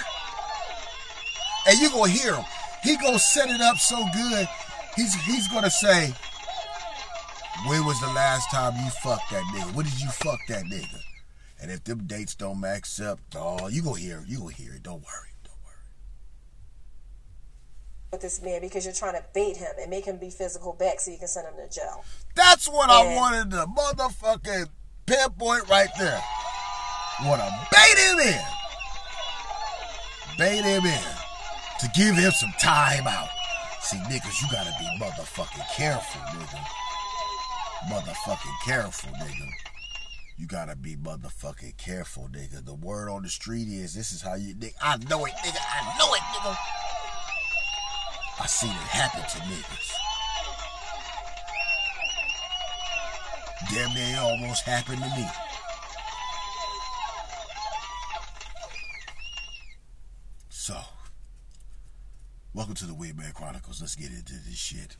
and 1.66 1.78
you're 1.80 1.90
gonna 1.90 2.10
hear 2.10 2.34
him. 2.34 2.44
He 2.82 2.96
gonna 2.96 3.18
set 3.18 3.48
it 3.50 3.60
up 3.60 3.78
so 3.78 4.04
good. 4.12 4.48
He's 4.96 5.14
he's 5.24 5.48
gonna 5.48 5.70
say, 5.70 6.12
"When 7.66 7.84
was 7.86 8.00
the 8.00 8.08
last 8.12 8.50
time 8.50 8.74
you 8.76 8.90
fucked 8.90 9.30
that 9.30 9.42
nigga? 9.54 9.72
When 9.74 9.86
did 9.86 10.00
you 10.00 10.10
fuck 10.10 10.38
that 10.48 10.64
nigga?" 10.64 11.00
And 11.60 11.70
if 11.70 11.84
them 11.84 12.06
dates 12.06 12.34
don't 12.34 12.58
max 12.60 13.00
up, 13.00 13.20
oh, 13.36 13.68
you 13.68 13.82
gonna 13.82 14.00
hear 14.00 14.18
it. 14.18 14.26
You 14.26 14.40
gonna 14.40 14.52
hear 14.52 14.74
it. 14.74 14.82
Don't 14.82 14.94
worry. 15.04 15.28
Don't 15.44 15.54
worry. 15.64 15.76
With 18.10 18.20
this 18.20 18.42
man 18.42 18.60
because 18.60 18.84
you're 18.84 18.92
trying 18.94 19.14
to 19.14 19.24
bait 19.32 19.56
him 19.56 19.70
and 19.80 19.88
make 19.88 20.04
him 20.04 20.16
be 20.18 20.28
physical 20.30 20.72
back 20.72 20.98
so 21.00 21.12
you 21.12 21.18
can 21.18 21.28
send 21.28 21.46
him 21.46 21.54
to 21.56 21.72
jail. 21.72 22.04
That's 22.34 22.66
what 22.68 22.90
And- 22.90 23.10
I 23.10 23.14
wanted 23.14 23.50
to 23.52 23.66
motherfucking 23.66 24.68
pinpoint 25.06 25.68
right 25.68 25.90
there. 25.98 26.22
Wanna 27.22 27.68
bait 27.70 27.98
him 27.98 28.18
in. 28.18 28.44
Bait 30.36 30.62
him 30.64 30.84
in. 30.84 31.02
To 31.82 31.88
give 31.96 32.14
him 32.14 32.30
some 32.30 32.54
time 32.60 33.08
out. 33.08 33.28
See, 33.80 33.96
niggas, 33.96 34.40
you 34.40 34.46
gotta 34.52 34.72
be 34.78 34.86
motherfucking 35.04 35.66
careful, 35.74 36.20
nigga. 36.20 36.64
Motherfucking 37.90 38.64
careful, 38.64 39.10
nigga. 39.14 39.48
You 40.38 40.46
gotta 40.46 40.76
be 40.76 40.94
motherfucking 40.94 41.76
careful, 41.78 42.28
nigga. 42.32 42.64
The 42.64 42.74
word 42.74 43.08
on 43.08 43.24
the 43.24 43.28
street 43.28 43.66
is 43.66 43.94
this 43.94 44.12
is 44.12 44.22
how 44.22 44.34
you 44.36 44.54
nigga. 44.54 44.74
I 44.80 44.96
know 45.08 45.26
it, 45.26 45.32
nigga. 45.32 45.58
I 45.58 45.98
know 45.98 46.14
it, 46.14 46.20
nigga. 46.20 46.56
I 48.40 48.46
seen 48.46 48.70
it 48.70 48.76
happen 48.76 49.22
to 49.22 49.38
niggas. 49.48 49.92
Damn 53.72 53.92
near 53.94 54.20
almost 54.20 54.62
happened 54.62 55.02
to 55.02 55.08
me. 55.10 55.26
So, 60.48 60.76
welcome 62.54 62.74
to 62.74 62.86
the 62.86 62.94
Man 63.16 63.32
Chronicles. 63.32 63.80
Let's 63.80 63.96
get 63.96 64.10
into 64.10 64.34
this 64.34 64.56
shit. 64.56 64.96